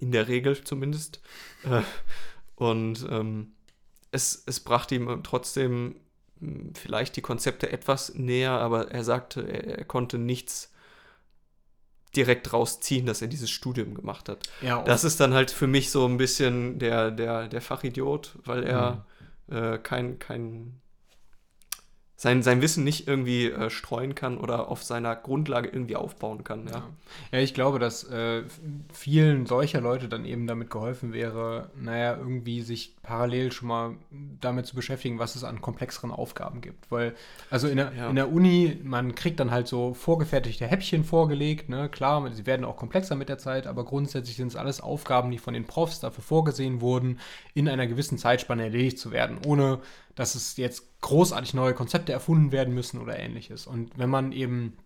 in 0.00 0.12
der 0.12 0.28
Regel 0.28 0.62
zumindest. 0.62 1.20
Äh, 1.64 1.82
und 2.56 3.06
ähm, 3.10 3.52
es, 4.10 4.42
es 4.46 4.60
brachte 4.60 4.94
ihm 4.94 5.22
trotzdem 5.22 5.96
hm, 6.40 6.72
vielleicht 6.74 7.16
die 7.16 7.22
Konzepte 7.22 7.70
etwas 7.70 8.14
näher, 8.14 8.52
aber 8.52 8.90
er 8.90 9.04
sagte, 9.04 9.42
er, 9.42 9.78
er 9.78 9.84
konnte 9.84 10.18
nichts 10.18 10.72
direkt 12.14 12.52
rausziehen, 12.52 13.04
dass 13.04 13.20
er 13.20 13.28
dieses 13.28 13.50
Studium 13.50 13.94
gemacht 13.94 14.28
hat. 14.28 14.48
Ja, 14.62 14.82
das 14.82 15.04
ist 15.04 15.20
dann 15.20 15.34
halt 15.34 15.50
für 15.50 15.66
mich 15.66 15.90
so 15.90 16.06
ein 16.06 16.16
bisschen 16.16 16.78
der, 16.78 17.10
der, 17.10 17.48
der 17.48 17.60
Fachidiot, 17.60 18.38
weil 18.44 18.64
er 18.64 19.04
mhm. 19.48 19.56
äh, 19.56 19.78
kein, 19.78 20.18
kein 20.18 20.80
sein, 22.18 22.42
sein 22.42 22.62
Wissen 22.62 22.82
nicht 22.82 23.06
irgendwie 23.06 23.50
äh, 23.50 23.68
streuen 23.68 24.14
kann 24.14 24.38
oder 24.38 24.68
auf 24.68 24.82
seiner 24.82 25.14
Grundlage 25.14 25.68
irgendwie 25.68 25.96
aufbauen 25.96 26.44
kann. 26.44 26.66
Ja, 26.66 26.72
ja. 26.72 26.82
ja 27.32 27.38
ich 27.40 27.52
glaube, 27.52 27.78
dass 27.78 28.04
äh, 28.04 28.42
vielen 28.90 29.44
solcher 29.44 29.82
Leute 29.82 30.08
dann 30.08 30.24
eben 30.24 30.46
damit 30.46 30.70
geholfen 30.70 31.12
wäre, 31.12 31.70
naja, 31.76 32.16
irgendwie 32.16 32.62
sich 32.62 32.96
parallel 33.02 33.52
schon 33.52 33.68
mal 33.68 33.96
damit 34.40 34.64
zu 34.64 34.74
beschäftigen, 34.74 35.18
was 35.18 35.36
es 35.36 35.44
an 35.44 35.60
komplexeren 35.60 36.10
Aufgaben 36.10 36.62
gibt. 36.62 36.90
Weil, 36.90 37.14
also 37.50 37.68
in 37.68 37.76
der, 37.76 37.92
ja. 37.94 38.08
in 38.08 38.16
der 38.16 38.32
Uni, 38.32 38.80
man 38.82 39.14
kriegt 39.14 39.38
dann 39.38 39.50
halt 39.50 39.68
so 39.68 39.92
vorgefertigte 39.92 40.66
Häppchen 40.66 41.04
vorgelegt, 41.04 41.68
ne? 41.68 41.90
Klar, 41.90 42.32
sie 42.32 42.46
werden 42.46 42.64
auch 42.64 42.78
komplexer 42.78 43.14
mit 43.14 43.28
der 43.28 43.36
Zeit, 43.36 43.66
aber 43.66 43.84
grundsätzlich 43.84 44.36
sind 44.36 44.48
es 44.48 44.56
alles 44.56 44.80
Aufgaben, 44.80 45.30
die 45.30 45.38
von 45.38 45.52
den 45.52 45.66
Profs 45.66 46.00
dafür 46.00 46.24
vorgesehen 46.24 46.80
wurden, 46.80 47.20
in 47.52 47.68
einer 47.68 47.86
gewissen 47.86 48.16
Zeitspanne 48.16 48.64
erledigt 48.64 48.98
zu 48.98 49.10
werden, 49.10 49.38
ohne 49.44 49.80
dass 50.16 50.34
es 50.34 50.56
jetzt 50.56 51.00
großartig 51.02 51.54
neue 51.54 51.74
Konzepte 51.74 52.12
erfunden 52.12 52.50
werden 52.50 52.74
müssen 52.74 53.00
oder 53.00 53.16
ähnliches. 53.16 53.68
Und 53.68 53.96
wenn 53.96 54.10
man 54.10 54.32
eben 54.32 54.76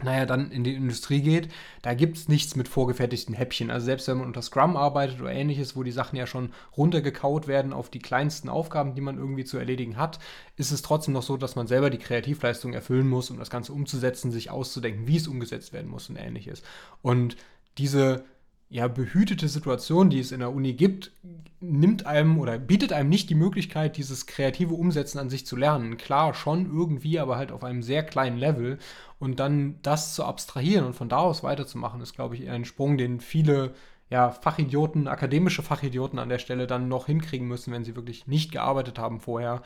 naja, 0.00 0.26
dann 0.26 0.50
in 0.50 0.64
die 0.64 0.74
Industrie 0.74 1.20
geht, 1.20 1.48
da 1.82 1.94
gibt 1.94 2.16
es 2.16 2.28
nichts 2.28 2.56
mit 2.56 2.68
vorgefertigten 2.68 3.34
Häppchen. 3.34 3.70
Also 3.70 3.86
selbst 3.86 4.08
wenn 4.08 4.18
man 4.18 4.26
unter 4.26 4.42
Scrum 4.42 4.76
arbeitet 4.76 5.20
oder 5.20 5.32
ähnliches, 5.32 5.76
wo 5.76 5.82
die 5.82 5.92
Sachen 5.92 6.16
ja 6.16 6.26
schon 6.26 6.52
runtergekaut 6.76 7.46
werden 7.46 7.72
auf 7.72 7.90
die 7.90 8.00
kleinsten 8.00 8.48
Aufgaben, 8.48 8.94
die 8.94 9.00
man 9.00 9.18
irgendwie 9.18 9.44
zu 9.44 9.58
erledigen 9.58 9.96
hat, 9.96 10.18
ist 10.56 10.72
es 10.72 10.82
trotzdem 10.82 11.14
noch 11.14 11.22
so, 11.22 11.36
dass 11.36 11.56
man 11.56 11.66
selber 11.66 11.90
die 11.90 11.98
Kreativleistung 11.98 12.72
erfüllen 12.72 13.08
muss, 13.08 13.30
um 13.30 13.38
das 13.38 13.50
Ganze 13.50 13.72
umzusetzen, 13.72 14.32
sich 14.32 14.50
auszudenken, 14.50 15.06
wie 15.06 15.16
es 15.16 15.28
umgesetzt 15.28 15.72
werden 15.72 15.90
muss 15.90 16.08
und 16.08 16.16
ähnliches. 16.16 16.62
Und 17.02 17.36
diese 17.78 18.24
ja, 18.72 18.88
behütete 18.88 19.48
Situation, 19.48 20.08
die 20.08 20.18
es 20.18 20.32
in 20.32 20.40
der 20.40 20.50
Uni 20.50 20.72
gibt, 20.72 21.12
nimmt 21.60 22.06
einem 22.06 22.38
oder 22.38 22.58
bietet 22.58 22.94
einem 22.94 23.10
nicht 23.10 23.28
die 23.28 23.34
Möglichkeit, 23.34 23.98
dieses 23.98 24.24
kreative 24.24 24.72
Umsetzen 24.72 25.18
an 25.18 25.28
sich 25.28 25.44
zu 25.44 25.56
lernen. 25.56 25.98
Klar, 25.98 26.32
schon 26.32 26.64
irgendwie, 26.74 27.18
aber 27.18 27.36
halt 27.36 27.52
auf 27.52 27.64
einem 27.64 27.82
sehr 27.82 28.02
kleinen 28.02 28.38
Level. 28.38 28.78
Und 29.18 29.40
dann 29.40 29.78
das 29.82 30.14
zu 30.14 30.24
abstrahieren 30.24 30.86
und 30.86 30.94
von 30.94 31.10
da 31.10 31.18
aus 31.18 31.42
weiterzumachen, 31.42 32.00
ist, 32.00 32.14
glaube 32.14 32.34
ich, 32.34 32.48
ein 32.48 32.64
Sprung, 32.64 32.96
den 32.96 33.20
viele 33.20 33.74
ja, 34.08 34.30
Fachidioten, 34.30 35.06
akademische 35.06 35.62
Fachidioten 35.62 36.18
an 36.18 36.30
der 36.30 36.38
Stelle 36.38 36.66
dann 36.66 36.88
noch 36.88 37.06
hinkriegen 37.06 37.46
müssen, 37.46 37.74
wenn 37.74 37.84
sie 37.84 37.94
wirklich 37.94 38.26
nicht 38.26 38.52
gearbeitet 38.52 38.98
haben 38.98 39.20
vorher, 39.20 39.62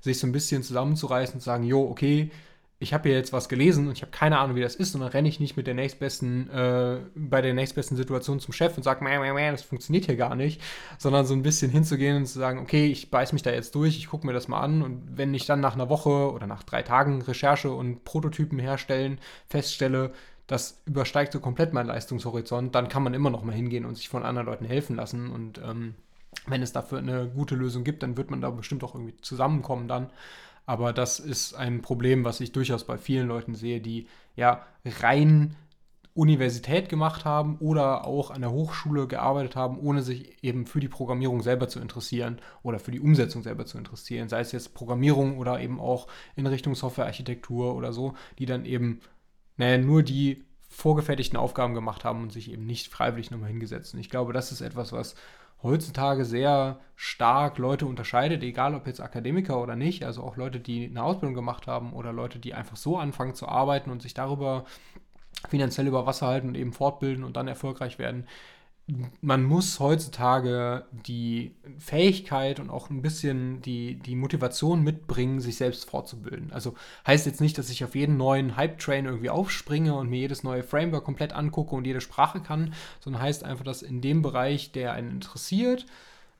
sich 0.00 0.20
so 0.20 0.28
ein 0.28 0.32
bisschen 0.32 0.62
zusammenzureißen 0.62 1.34
und 1.34 1.40
zu 1.40 1.46
sagen, 1.46 1.64
jo, 1.64 1.82
okay, 1.82 2.30
ich 2.84 2.94
habe 2.94 3.08
hier 3.08 3.18
jetzt 3.18 3.32
was 3.32 3.48
gelesen 3.48 3.88
und 3.88 3.94
ich 3.94 4.02
habe 4.02 4.12
keine 4.12 4.38
Ahnung, 4.38 4.54
wie 4.54 4.60
das 4.60 4.76
ist, 4.76 4.94
und 4.94 5.00
dann 5.00 5.10
renne 5.10 5.28
ich 5.28 5.40
nicht 5.40 5.56
mit 5.56 5.66
der 5.66 5.74
nächstbesten, 5.74 6.48
äh, 6.50 6.98
bei 7.16 7.40
der 7.40 7.54
nächstbesten 7.54 7.96
Situation 7.96 8.38
zum 8.38 8.52
Chef 8.52 8.76
und 8.76 8.82
sage, 8.82 9.04
das 9.50 9.62
funktioniert 9.62 10.04
hier 10.04 10.16
gar 10.16 10.36
nicht, 10.36 10.60
sondern 10.98 11.26
so 11.26 11.34
ein 11.34 11.42
bisschen 11.42 11.70
hinzugehen 11.70 12.18
und 12.18 12.26
zu 12.26 12.38
sagen, 12.38 12.60
okay, 12.60 12.86
ich 12.86 13.10
beiß 13.10 13.32
mich 13.32 13.42
da 13.42 13.50
jetzt 13.50 13.74
durch, 13.74 13.96
ich 13.96 14.08
gucke 14.08 14.26
mir 14.26 14.32
das 14.32 14.46
mal 14.46 14.60
an 14.60 14.82
und 14.82 15.16
wenn 15.16 15.34
ich 15.34 15.46
dann 15.46 15.60
nach 15.60 15.74
einer 15.74 15.88
Woche 15.88 16.30
oder 16.32 16.46
nach 16.46 16.62
drei 16.62 16.82
Tagen 16.82 17.22
Recherche 17.22 17.72
und 17.72 18.04
Prototypen 18.04 18.58
herstellen 18.58 19.18
feststelle, 19.48 20.12
das 20.46 20.82
übersteigt 20.84 21.32
so 21.32 21.40
komplett 21.40 21.72
meinen 21.72 21.86
Leistungshorizont, 21.86 22.74
dann 22.74 22.88
kann 22.88 23.02
man 23.02 23.14
immer 23.14 23.30
noch 23.30 23.42
mal 23.42 23.54
hingehen 23.54 23.86
und 23.86 23.96
sich 23.96 24.10
von 24.10 24.24
anderen 24.24 24.46
Leuten 24.46 24.66
helfen 24.66 24.96
lassen 24.96 25.30
und 25.30 25.58
ähm, 25.58 25.94
wenn 26.46 26.62
es 26.62 26.72
dafür 26.72 26.98
eine 26.98 27.28
gute 27.28 27.54
Lösung 27.54 27.84
gibt, 27.84 28.02
dann 28.02 28.16
wird 28.16 28.30
man 28.30 28.40
da 28.40 28.50
bestimmt 28.50 28.84
auch 28.84 28.94
irgendwie 28.94 29.16
zusammenkommen 29.22 29.88
dann. 29.88 30.10
Aber 30.66 30.92
das 30.92 31.20
ist 31.20 31.54
ein 31.54 31.82
Problem, 31.82 32.24
was 32.24 32.40
ich 32.40 32.52
durchaus 32.52 32.84
bei 32.84 32.96
vielen 32.96 33.28
Leuten 33.28 33.54
sehe, 33.54 33.80
die 33.80 34.06
ja 34.34 34.66
rein 34.84 35.56
Universität 36.14 36.88
gemacht 36.88 37.24
haben 37.24 37.58
oder 37.58 38.06
auch 38.06 38.30
an 38.30 38.40
der 38.40 38.52
Hochschule 38.52 39.08
gearbeitet 39.08 39.56
haben, 39.56 39.78
ohne 39.78 40.00
sich 40.00 40.42
eben 40.44 40.64
für 40.64 40.78
die 40.78 40.88
Programmierung 40.88 41.42
selber 41.42 41.68
zu 41.68 41.80
interessieren 41.80 42.40
oder 42.62 42.78
für 42.78 42.92
die 42.92 43.00
Umsetzung 43.00 43.42
selber 43.42 43.66
zu 43.66 43.78
interessieren, 43.78 44.28
sei 44.28 44.40
es 44.40 44.52
jetzt 44.52 44.74
Programmierung 44.74 45.38
oder 45.38 45.60
eben 45.60 45.80
auch 45.80 46.06
in 46.36 46.46
Richtung 46.46 46.76
Softwarearchitektur 46.76 47.74
oder 47.74 47.92
so, 47.92 48.14
die 48.38 48.46
dann 48.46 48.64
eben 48.64 49.00
naja, 49.56 49.78
nur 49.78 50.04
die 50.04 50.44
vorgefertigten 50.68 51.38
Aufgaben 51.38 51.74
gemacht 51.74 52.04
haben 52.04 52.22
und 52.22 52.32
sich 52.32 52.50
eben 52.50 52.64
nicht 52.64 52.88
freiwillig 52.88 53.30
nochmal 53.30 53.50
hingesetzt. 53.50 53.94
Und 53.94 54.00
ich 54.00 54.10
glaube, 54.10 54.32
das 54.32 54.52
ist 54.52 54.60
etwas, 54.60 54.92
was 54.92 55.16
heutzutage 55.62 56.24
sehr 56.24 56.80
stark 56.96 57.58
Leute 57.58 57.86
unterscheidet, 57.86 58.42
egal 58.42 58.74
ob 58.74 58.86
jetzt 58.86 59.00
Akademiker 59.00 59.60
oder 59.60 59.76
nicht, 59.76 60.04
also 60.04 60.22
auch 60.22 60.36
Leute, 60.36 60.60
die 60.60 60.86
eine 60.86 61.02
Ausbildung 61.02 61.34
gemacht 61.34 61.66
haben 61.66 61.92
oder 61.92 62.12
Leute, 62.12 62.38
die 62.38 62.54
einfach 62.54 62.76
so 62.76 62.98
anfangen 62.98 63.34
zu 63.34 63.48
arbeiten 63.48 63.90
und 63.90 64.02
sich 64.02 64.14
darüber 64.14 64.64
finanziell 65.48 65.86
über 65.86 66.06
Wasser 66.06 66.26
halten 66.26 66.48
und 66.48 66.56
eben 66.56 66.72
fortbilden 66.72 67.24
und 67.24 67.36
dann 67.36 67.48
erfolgreich 67.48 67.98
werden 67.98 68.26
man 69.22 69.42
muss 69.44 69.80
heutzutage 69.80 70.84
die 70.92 71.54
Fähigkeit 71.78 72.60
und 72.60 72.68
auch 72.68 72.90
ein 72.90 73.00
bisschen 73.00 73.62
die, 73.62 73.94
die 73.94 74.14
Motivation 74.14 74.82
mitbringen, 74.82 75.40
sich 75.40 75.56
selbst 75.56 75.88
fortzubilden. 75.88 76.52
Also 76.52 76.74
heißt 77.06 77.24
jetzt 77.24 77.40
nicht, 77.40 77.56
dass 77.56 77.70
ich 77.70 77.82
auf 77.82 77.94
jeden 77.94 78.18
neuen 78.18 78.56
Hype-Train 78.56 79.06
irgendwie 79.06 79.30
aufspringe 79.30 79.94
und 79.94 80.10
mir 80.10 80.20
jedes 80.20 80.42
neue 80.42 80.62
Framework 80.62 81.04
komplett 81.04 81.32
angucke 81.32 81.74
und 81.74 81.86
jede 81.86 82.02
Sprache 82.02 82.40
kann, 82.40 82.74
sondern 83.00 83.22
heißt 83.22 83.42
einfach, 83.44 83.64
dass 83.64 83.80
in 83.80 84.02
dem 84.02 84.20
Bereich, 84.20 84.72
der 84.72 84.92
einen 84.92 85.12
interessiert, 85.12 85.86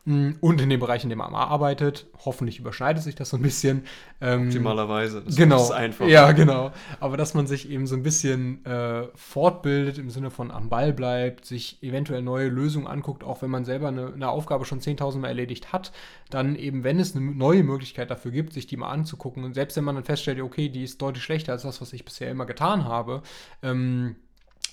und 0.06 0.60
in 0.60 0.68
dem 0.68 0.80
Bereich, 0.80 1.02
in 1.02 1.08
dem 1.08 1.18
man 1.18 1.34
arbeitet, 1.34 2.06
hoffentlich 2.26 2.58
überschneidet 2.58 3.02
sich 3.02 3.14
das 3.14 3.30
so 3.30 3.38
ein 3.38 3.42
bisschen. 3.42 3.84
Ähm, 4.20 4.48
Optimalerweise. 4.48 5.22
Das 5.22 5.34
genau. 5.34 5.62
ist 5.62 5.70
einfach. 5.70 6.06
Ja, 6.06 6.32
genau. 6.32 6.72
Aber 7.00 7.16
dass 7.16 7.32
man 7.32 7.46
sich 7.46 7.70
eben 7.70 7.86
so 7.86 7.94
ein 7.96 8.02
bisschen 8.02 8.62
äh, 8.66 9.08
fortbildet, 9.14 9.96
im 9.96 10.10
Sinne 10.10 10.30
von 10.30 10.50
am 10.50 10.68
Ball 10.68 10.92
bleibt, 10.92 11.46
sich 11.46 11.82
eventuell 11.82 12.20
neue 12.20 12.48
Lösungen 12.48 12.86
anguckt, 12.86 13.24
auch 13.24 13.40
wenn 13.40 13.48
man 13.48 13.64
selber 13.64 13.88
eine, 13.88 14.12
eine 14.12 14.28
Aufgabe 14.28 14.66
schon 14.66 14.80
10.000 14.80 15.18
Mal 15.18 15.28
erledigt 15.28 15.72
hat, 15.72 15.90
dann 16.28 16.54
eben, 16.54 16.84
wenn 16.84 17.00
es 17.00 17.16
eine 17.16 17.24
neue 17.24 17.62
Möglichkeit 17.62 18.10
dafür 18.10 18.30
gibt, 18.30 18.52
sich 18.52 18.66
die 18.66 18.76
mal 18.76 18.90
anzugucken. 18.90 19.42
Und 19.42 19.54
selbst 19.54 19.74
wenn 19.78 19.84
man 19.84 19.94
dann 19.94 20.04
feststellt, 20.04 20.38
okay, 20.40 20.68
die 20.68 20.84
ist 20.84 21.00
deutlich 21.00 21.24
schlechter 21.24 21.52
als 21.52 21.62
das, 21.62 21.80
was 21.80 21.94
ich 21.94 22.04
bisher 22.04 22.30
immer 22.30 22.44
getan 22.44 22.84
habe, 22.84 23.22
ähm, 23.62 24.16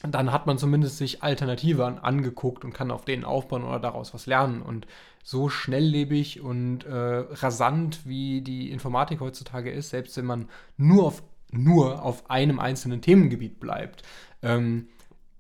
dann 0.08 0.32
hat 0.32 0.48
man 0.48 0.58
zumindest 0.58 0.98
sich 0.98 1.24
Alternative 1.24 2.04
angeguckt 2.04 2.66
und 2.66 2.74
kann 2.74 2.92
auf 2.92 3.06
denen 3.06 3.24
aufbauen 3.24 3.64
oder 3.64 3.80
daraus 3.80 4.14
was 4.14 4.26
lernen. 4.26 4.62
Und 4.62 4.88
so 5.24 5.50
schnelllebig 5.50 6.42
und 6.42 6.84
äh, 6.86 6.94
rasant, 6.94 8.06
wie 8.06 8.42
die 8.42 8.72
Informatik 8.72 9.20
heutzutage 9.20 9.72
ist, 9.72 9.90
selbst 9.90 10.18
wenn 10.18 10.26
man 10.26 10.50
nur 10.78 11.06
auf, 11.06 11.24
nur 11.52 12.04
auf 12.04 12.30
einem 12.30 12.60
einzelnen 12.60 13.02
Themengebiet 13.02 13.60
bleibt, 13.60 14.04
ähm, 14.42 14.88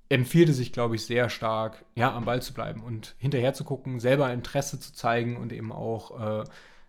empfiehlt 0.09 0.49
es 0.49 0.57
sich, 0.57 0.73
glaube 0.73 0.95
ich, 0.95 1.05
sehr 1.05 1.29
stark, 1.29 1.85
ja, 1.95 2.13
am 2.13 2.25
Ball 2.25 2.41
zu 2.41 2.53
bleiben 2.53 2.83
und 2.83 3.15
hinterher 3.17 3.53
zu 3.53 3.63
gucken, 3.63 3.99
selber 3.99 4.31
Interesse 4.31 4.79
zu 4.79 4.93
zeigen 4.93 5.37
und 5.37 5.53
eben 5.53 5.71
auch, 5.71 6.41
äh, 6.41 6.43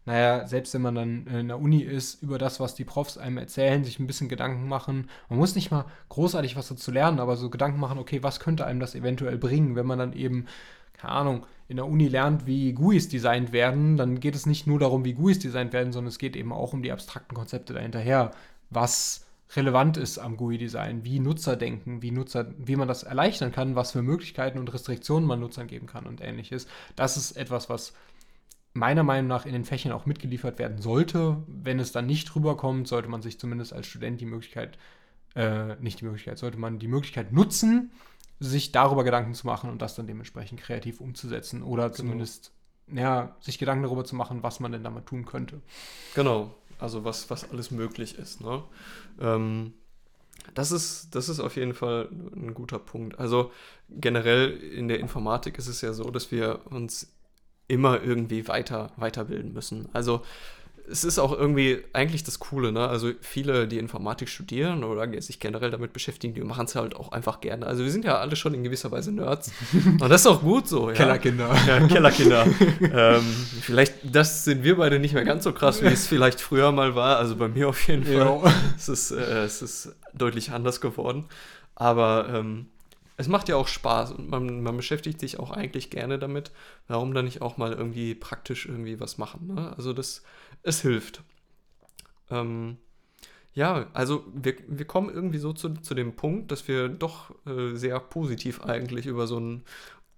naja, 0.04 0.46
selbst 0.46 0.74
wenn 0.74 0.82
man 0.82 0.94
dann 0.94 1.26
in 1.26 1.48
der 1.48 1.60
Uni 1.60 1.80
ist, 1.80 2.22
über 2.22 2.38
das, 2.38 2.58
was 2.58 2.74
die 2.74 2.84
Profs 2.84 3.18
einem 3.18 3.38
erzählen, 3.38 3.84
sich 3.84 4.00
ein 4.00 4.06
bisschen 4.06 4.28
Gedanken 4.28 4.68
machen. 4.68 5.08
Man 5.28 5.38
muss 5.38 5.54
nicht 5.54 5.70
mal 5.70 5.84
großartig 6.08 6.56
was 6.56 6.68
dazu 6.68 6.90
lernen, 6.90 7.20
aber 7.20 7.36
so 7.36 7.50
Gedanken 7.50 7.78
machen, 7.78 7.98
okay, 7.98 8.22
was 8.22 8.40
könnte 8.40 8.66
einem 8.66 8.80
das 8.80 8.94
eventuell 8.96 9.38
bringen, 9.38 9.76
wenn 9.76 9.86
man 9.86 9.98
dann 9.98 10.12
eben, 10.12 10.46
keine 10.94 11.12
Ahnung, 11.12 11.46
in 11.68 11.76
der 11.76 11.86
Uni 11.86 12.08
lernt, 12.08 12.46
wie 12.46 12.72
GUIs 12.72 13.08
designt 13.08 13.52
werden, 13.52 13.96
dann 13.96 14.18
geht 14.18 14.34
es 14.34 14.44
nicht 14.44 14.66
nur 14.66 14.80
darum, 14.80 15.04
wie 15.04 15.14
GUIs 15.14 15.38
designt 15.38 15.72
werden, 15.72 15.92
sondern 15.92 16.08
es 16.08 16.18
geht 16.18 16.36
eben 16.36 16.52
auch 16.52 16.72
um 16.72 16.82
die 16.82 16.92
abstrakten 16.92 17.36
Konzepte 17.36 17.72
dahinterher. 17.72 18.32
Was 18.70 19.24
relevant 19.56 19.96
ist 19.96 20.18
am 20.18 20.36
GUI-Design, 20.36 21.04
wie 21.04 21.20
Nutzer 21.20 21.56
denken, 21.56 22.02
wie 22.02 22.10
Nutzer, 22.10 22.52
wie 22.58 22.76
man 22.76 22.88
das 22.88 23.02
erleichtern 23.02 23.52
kann, 23.52 23.76
was 23.76 23.92
für 23.92 24.02
Möglichkeiten 24.02 24.58
und 24.58 24.72
Restriktionen 24.72 25.26
man 25.26 25.40
Nutzern 25.40 25.66
geben 25.66 25.86
kann 25.86 26.06
und 26.06 26.20
ähnliches. 26.20 26.66
Das 26.96 27.16
ist 27.16 27.36
etwas, 27.36 27.68
was 27.68 27.92
meiner 28.74 29.02
Meinung 29.02 29.28
nach 29.28 29.46
in 29.46 29.52
den 29.52 29.64
Fächern 29.64 29.92
auch 29.92 30.06
mitgeliefert 30.06 30.58
werden 30.58 30.80
sollte. 30.80 31.42
Wenn 31.46 31.78
es 31.78 31.92
dann 31.92 32.06
nicht 32.06 32.34
rüberkommt, 32.34 32.88
sollte 32.88 33.08
man 33.08 33.22
sich 33.22 33.38
zumindest 33.38 33.72
als 33.72 33.86
Student 33.86 34.20
die 34.20 34.26
Möglichkeit, 34.26 34.78
äh, 35.34 35.76
nicht 35.76 36.00
die 36.00 36.04
Möglichkeit, 36.04 36.38
sollte 36.38 36.58
man 36.58 36.78
die 36.78 36.88
Möglichkeit 36.88 37.32
nutzen, 37.32 37.90
sich 38.40 38.72
darüber 38.72 39.04
Gedanken 39.04 39.34
zu 39.34 39.46
machen 39.46 39.70
und 39.70 39.82
das 39.82 39.94
dann 39.94 40.06
dementsprechend 40.06 40.60
kreativ 40.60 41.00
umzusetzen 41.00 41.62
oder 41.62 41.84
genau. 41.84 41.96
zumindest 41.96 42.52
ja, 42.92 43.36
sich 43.40 43.58
Gedanken 43.58 43.84
darüber 43.84 44.04
zu 44.04 44.16
machen, 44.16 44.42
was 44.42 44.60
man 44.60 44.72
denn 44.72 44.82
damit 44.82 45.06
tun 45.06 45.24
könnte. 45.24 45.60
Genau, 46.14 46.54
also 46.78 47.04
was, 47.04 47.30
was 47.30 47.50
alles 47.50 47.70
möglich 47.70 48.18
ist. 48.18 48.40
Ne? 48.40 48.62
Ähm, 49.20 49.74
das, 50.54 50.72
ist, 50.72 51.14
das 51.14 51.28
ist 51.28 51.40
auf 51.40 51.56
jeden 51.56 51.74
Fall 51.74 52.08
ein 52.34 52.54
guter 52.54 52.78
Punkt. 52.78 53.18
Also 53.18 53.52
generell 53.88 54.50
in 54.50 54.88
der 54.88 54.98
Informatik 54.98 55.58
ist 55.58 55.68
es 55.68 55.80
ja 55.80 55.92
so, 55.92 56.10
dass 56.10 56.32
wir 56.32 56.60
uns 56.66 57.12
immer 57.72 58.02
irgendwie 58.02 58.46
weiter, 58.48 58.90
weiterbilden 58.96 59.54
müssen. 59.54 59.88
Also 59.94 60.20
es 60.90 61.04
ist 61.04 61.18
auch 61.18 61.32
irgendwie 61.32 61.78
eigentlich 61.94 62.22
das 62.22 62.38
Coole, 62.38 62.70
ne? 62.70 62.86
Also 62.86 63.12
viele, 63.20 63.66
die 63.66 63.78
Informatik 63.78 64.28
studieren 64.28 64.84
oder 64.84 65.08
sich 65.22 65.40
generell 65.40 65.70
damit 65.70 65.94
beschäftigen, 65.94 66.34
die 66.34 66.42
machen 66.42 66.66
es 66.66 66.74
halt 66.74 66.94
auch 66.96 67.12
einfach 67.12 67.40
gerne. 67.40 67.66
Also 67.66 67.82
wir 67.82 67.90
sind 67.90 68.04
ja 68.04 68.18
alle 68.18 68.36
schon 68.36 68.52
in 68.52 68.62
gewisser 68.62 68.90
Weise 68.90 69.10
Nerds. 69.10 69.52
Und 69.72 70.02
das 70.10 70.22
ist 70.22 70.26
auch 70.26 70.42
gut 70.42 70.68
so, 70.68 70.90
ja. 70.90 70.94
Kellerkinder. 70.94 71.54
Ja, 71.66 71.86
Kellerkinder. 71.86 72.46
ähm, 72.80 73.24
vielleicht, 73.62 73.94
das 74.02 74.44
sind 74.44 74.64
wir 74.64 74.76
beide 74.76 74.98
nicht 74.98 75.14
mehr 75.14 75.24
ganz 75.24 75.44
so 75.44 75.52
krass, 75.52 75.80
wie 75.82 75.86
es 75.86 76.06
vielleicht 76.06 76.40
früher 76.42 76.72
mal 76.72 76.94
war. 76.94 77.16
Also 77.16 77.36
bei 77.36 77.48
mir 77.48 77.68
auf 77.68 77.88
jeden 77.88 78.04
Fall. 78.04 78.52
Es 78.76 78.88
ist, 78.88 79.12
äh, 79.12 79.44
es 79.44 79.62
ist 79.62 79.94
deutlich 80.12 80.50
anders 80.50 80.82
geworden. 80.82 81.24
Aber 81.74 82.28
ähm, 82.34 82.66
es 83.16 83.28
macht 83.28 83.48
ja 83.48 83.56
auch 83.56 83.68
Spaß 83.68 84.12
und 84.12 84.30
man, 84.30 84.62
man, 84.62 84.76
beschäftigt 84.76 85.20
sich 85.20 85.38
auch 85.38 85.50
eigentlich 85.50 85.90
gerne 85.90 86.18
damit. 86.18 86.50
Warum 86.88 87.14
dann 87.14 87.26
nicht 87.26 87.42
auch 87.42 87.56
mal 87.56 87.72
irgendwie 87.72 88.14
praktisch 88.14 88.66
irgendwie 88.66 89.00
was 89.00 89.18
machen? 89.18 89.54
Ne? 89.54 89.74
Also 89.76 89.92
das 89.92 90.22
es 90.62 90.80
hilft. 90.80 91.22
Ähm, 92.30 92.78
ja, 93.54 93.86
also 93.92 94.24
wir, 94.34 94.56
wir 94.66 94.86
kommen 94.86 95.10
irgendwie 95.10 95.38
so 95.38 95.52
zu, 95.52 95.74
zu 95.74 95.94
dem 95.94 96.16
Punkt, 96.16 96.50
dass 96.50 96.68
wir 96.68 96.88
doch 96.88 97.34
äh, 97.46 97.74
sehr 97.76 98.00
positiv 98.00 98.62
eigentlich 98.62 99.06
über 99.06 99.26
so 99.26 99.36
einen 99.36 99.64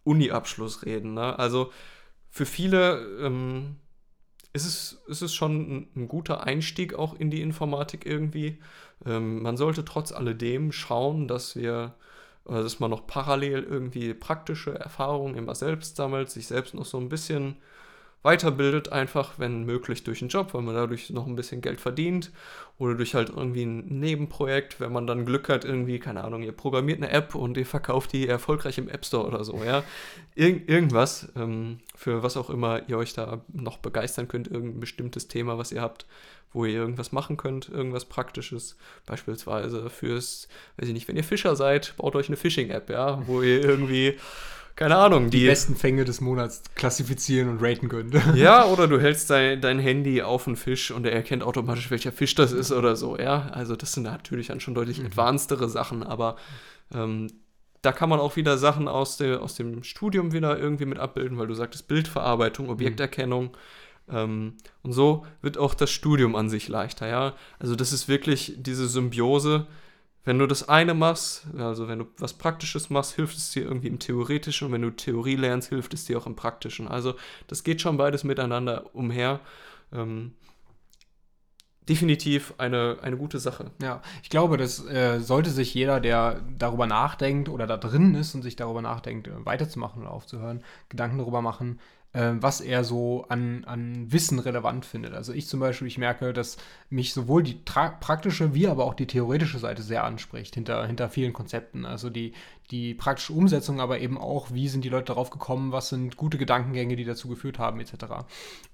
Uni-Abschluss 0.05 0.85
reden. 0.85 1.15
Ne? 1.15 1.37
Also 1.39 1.73
für 2.31 2.47
viele 2.47 3.01
ähm, 3.21 3.77
ist, 4.53 4.67
es, 4.67 5.03
ist 5.09 5.23
es 5.23 5.35
schon 5.35 5.79
ein, 5.79 5.89
ein, 5.97 6.09
guter 6.09 6.45
Einstieg 6.45 6.95
auch 6.95 7.19
in 7.19 7.31
die 7.31 7.43
Informatik 7.43 8.07
irgendwie. 8.07 8.61
Ähm, 9.05 9.43
man 9.43 9.57
sollte 9.57 9.85
trotz 9.85 10.13
alledem 10.13 10.71
schauen, 10.71 11.27
dass 11.27 11.57
wir 11.57 11.95
dass 12.45 12.81
man 12.81 12.91
noch 12.91 13.07
parallel 13.07 13.63
irgendwie 13.63 14.15
praktische 14.15 14.79
Erfahrungen 14.79 15.37
immer 15.37 15.55
selbst 15.55 15.97
sammelt, 15.97 16.31
sich 16.31 16.47
selbst 16.47 16.75
noch 16.75 16.85
so 16.85 16.99
ein 16.99 17.09
bisschen 17.09 17.57
weiterbildet, 18.25 18.91
einfach, 18.91 19.35
wenn 19.39 19.65
möglich, 19.65 20.03
durch 20.03 20.23
einen 20.23 20.31
Job, 20.31 20.55
weil 20.55 20.63
man 20.63 20.75
dadurch 20.75 21.11
noch 21.11 21.27
ein 21.27 21.37
bisschen 21.37 21.61
Geld 21.61 21.79
verdient 21.79 22.33
oder 22.79 22.95
durch 22.95 23.15
halt 23.15 23.29
irgendwie 23.29 23.65
ein 23.65 24.01
Nebenprojekt, 24.01 24.81
wenn 24.81 24.93
man 24.93 25.07
dann 25.07 25.27
Glück 25.27 25.51
hat, 25.51 25.67
irgendwie, 25.67 25.99
keine 25.99 26.25
Ahnung, 26.25 26.43
ihr 26.43 26.53
programmiert 26.53 27.03
eine 27.03 27.11
App 27.11 27.35
und 27.35 27.59
ihr 27.59 27.67
verkauft 27.67 28.15
die 28.15 28.27
erfolgreich 28.27 28.79
im 28.79 28.89
App 28.89 29.05
Store 29.05 29.27
oder 29.27 29.45
so, 29.45 29.63
ja. 29.63 29.85
Ir 30.35 30.67
irgendwas, 30.67 31.29
ähm, 31.37 31.81
für 31.95 32.23
was 32.23 32.39
auch 32.39 32.49
immer 32.49 32.89
ihr 32.89 32.97
euch 32.97 33.13
da 33.13 33.43
noch 33.53 33.77
begeistern 33.77 34.27
könnt, 34.27 34.49
irgendein 34.49 34.81
bestimmtes 34.81 35.29
Thema, 35.29 35.59
was 35.59 35.71
ihr 35.71 35.83
habt, 35.83 36.07
wo 36.55 36.65
ihr 36.65 36.75
irgendwas 36.75 37.13
machen 37.13 37.37
könnt, 37.37 37.69
irgendwas 37.69 38.07
Praktisches, 38.07 38.77
beispielsweise 39.05 39.91
fürs, 39.91 40.49
weiß 40.79 40.89
ich 40.89 40.95
nicht, 40.95 41.09
wenn 41.09 41.17
ihr 41.17 41.25
Fischer 41.25 41.57
seid, 41.57 41.95
baut 41.99 42.17
euch 42.17 42.29
eine 42.29 42.37
Phishing-App, 42.37 42.89
ja, 42.89 43.23
wo 43.27 43.43
ihr 43.43 43.63
irgendwie 43.63 44.17
keine 44.77 44.97
Ahnung. 44.97 45.31
Die, 45.31 45.41
die, 45.41 45.47
besten 45.47 45.77
Fänge 45.77 46.05
des 46.05 46.21
Monats 46.21 46.63
klassifizieren 46.75 47.49
und 47.49 47.63
raten 47.63 47.89
könnt. 47.89 48.15
Ja, 48.35 48.67
oder 48.67 48.89
du 48.89 49.01
hältst 49.01 49.31
dein, 49.31 49.61
dein 49.61 49.79
Handy 49.79 50.23
auf 50.23 50.49
einen 50.49 50.57
Fisch 50.57 50.91
und 50.91 51.07
er 51.07 51.13
erkennt 51.13 51.45
automatisch, 51.45 51.91
welcher 51.91 52.11
Fisch 52.11 52.35
das 52.35 52.51
ist 52.51 52.73
oder 52.73 52.97
so, 52.97 53.17
ja. 53.17 53.51
Also 53.53 53.77
das 53.77 53.93
sind 53.93 54.05
natürlich 54.05 54.49
dann 54.49 54.61
schon 54.61 54.75
deutlich 54.75 54.99
mhm. 54.99 55.07
advancedere 55.07 55.69
Sachen, 55.69 56.03
aber 56.03 56.37
ähm, 56.93 57.29
da 57.83 57.93
kann 57.93 58.09
man 58.09 58.19
auch 58.19 58.37
wieder 58.37 58.59
Sachen 58.59 58.89
aus, 58.89 59.17
de, 59.17 59.37
aus 59.37 59.55
dem 59.55 59.85
Studium 59.85 60.33
wieder 60.33 60.59
irgendwie 60.59 60.87
mit 60.87 60.99
abbilden, 60.99 61.39
weil 61.39 61.47
du 61.47 61.55
sagtest 61.55 61.87
Bildverarbeitung, 61.87 62.69
Objekterkennung. 62.69 63.45
Mhm. 63.45 63.57
Ähm, 64.09 64.57
und 64.83 64.93
so 64.93 65.27
wird 65.43 65.59
auch 65.59 65.75
das 65.75 65.91
Studium 65.91 66.37
an 66.37 66.49
sich 66.49 66.69
leichter, 66.69 67.09
ja. 67.09 67.35
Also 67.59 67.77
das 67.77 67.93
ist 67.93 68.09
wirklich 68.09 68.55
diese 68.59 68.89
Symbiose 68.89 69.67
wenn 70.25 70.39
du 70.39 70.47
das 70.47 70.69
eine 70.69 70.95
machst, 70.95 71.47
also 71.59 71.87
wenn 71.87 72.01
du 72.01 72.07
was 72.19 72.33
Praktisches 72.33 72.89
machst, 72.89 73.15
hilft 73.15 73.37
es 73.37 73.51
dir 73.51 73.65
irgendwie 73.65 73.89
im 73.89 73.99
Theoretischen 73.99 74.67
und 74.67 74.73
wenn 74.73 74.83
du 74.83 74.91
Theorie 74.91 75.37
lernst, 75.37 75.69
hilft 75.69 75.93
es 75.93 76.07
dir 76.07 76.19
auch 76.19 76.27
im 76.27 76.35
Praktischen. 76.35 76.89
Also 76.89 77.15
das 77.47 77.63
geht 77.63 77.83
schon 77.83 77.99
beides 77.99 78.25
miteinander 78.25 78.95
umher. 78.95 79.41
Ähm, 79.93 80.33
definitiv 81.87 82.55
eine, 82.57 82.97
eine 83.03 83.19
gute 83.19 83.39
Sache. 83.39 83.71
Ja, 83.83 84.01
ich 84.23 84.31
glaube, 84.31 84.57
das 84.57 84.87
äh, 84.87 85.21
sollte 85.21 85.51
sich 85.51 85.75
jeder, 85.75 86.01
der 86.01 86.41
darüber 86.57 86.87
nachdenkt 86.87 87.51
oder 87.51 87.67
da 87.67 87.77
drin 87.77 88.15
ist 88.15 88.35
und 88.35 88.41
sich 88.41 88.57
darüber 88.57 88.81
nachdenkt, 88.81 89.29
äh, 89.29 89.45
weiterzumachen 89.45 90.01
oder 90.01 90.11
aufzuhören, 90.11 90.65
Gedanken 90.89 91.19
darüber 91.19 91.43
machen, 91.43 91.79
was 92.15 92.61
er 92.61 92.85
so 92.85 93.25
an, 93.29 93.65
an 93.65 94.13
Wissen 94.13 94.39
relevant 94.39 94.87
findet. 94.87 95.15
Also 95.15 95.33
ich 95.33 95.49
zum 95.49 95.61
Beispiel, 95.61 95.89
ich 95.89 95.99
merke, 95.99 96.33
dass 96.33 96.57
mich 96.89 97.13
sowohl 97.13 97.43
die 97.43 97.55
praktische 97.55 98.55
wie 98.55 98.69
aber 98.69 98.85
auch 98.85 98.95
die 98.95 99.07
theoretische 99.07 99.59
Seite 99.59 99.83
sehr 99.83 100.05
anspricht 100.05 100.55
hinter, 100.55 100.87
hinter 100.87 101.09
vielen 101.09 101.33
Konzepten. 101.33 101.85
Also 101.85 102.11
die, 102.11 102.33
die 102.71 102.95
praktische 102.95 103.33
Umsetzung, 103.33 103.81
aber 103.81 103.99
eben 103.99 104.17
auch, 104.17 104.53
wie 104.53 104.69
sind 104.69 104.85
die 104.85 104.89
Leute 104.89 105.07
darauf 105.07 105.31
gekommen, 105.31 105.73
was 105.73 105.89
sind 105.89 106.17
gute 106.17 106.39
Gedankengänge, 106.39 106.97
die 106.97 107.05
dazu 107.05 107.29
geführt 107.29 107.59
haben, 107.59 107.81
etc. 107.81 107.95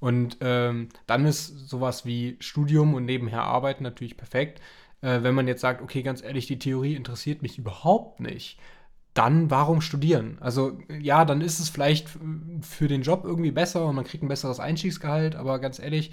Und 0.01 0.37
ähm, 0.43 0.91
dann 1.07 1.25
ist 1.25 1.69
sowas 1.69 2.05
wie 2.05 2.37
Studium 2.41 2.95
und 2.95 3.07
nebenher 3.07 3.45
Arbeiten 3.45 3.85
natürlich 3.85 4.17
perfekt. 4.17 4.61
Äh, 5.01 5.23
wenn 5.23 5.35
man 5.35 5.49
jetzt 5.49 5.63
sagt, 5.63 5.83
okay, 5.83 6.03
ganz 6.03 6.23
ehrlich, 6.23 6.47
die 6.47 6.59
Theorie 6.59 6.95
interessiert 6.95 7.43
mich 7.43 7.59
überhaupt 7.59 8.21
nicht 8.21 8.59
dann 9.21 9.51
warum 9.51 9.83
studieren? 9.83 10.39
Also 10.41 10.79
ja, 10.99 11.27
dann 11.27 11.43
ist 11.43 11.61
es 11.61 11.69
vielleicht 11.69 12.09
für 12.63 12.89
den 12.89 13.03
Job 13.03 13.25
irgendwie 13.25 13.51
besser 13.51 13.85
und 13.85 13.95
man 13.95 14.07
kriegt 14.07 14.25
ein 14.25 14.29
besseres 14.29 14.61
Einstiegsgehalt, 14.61 15.37
aber 15.37 15.59
ganz 15.59 15.79
ehrlich, 15.79 16.11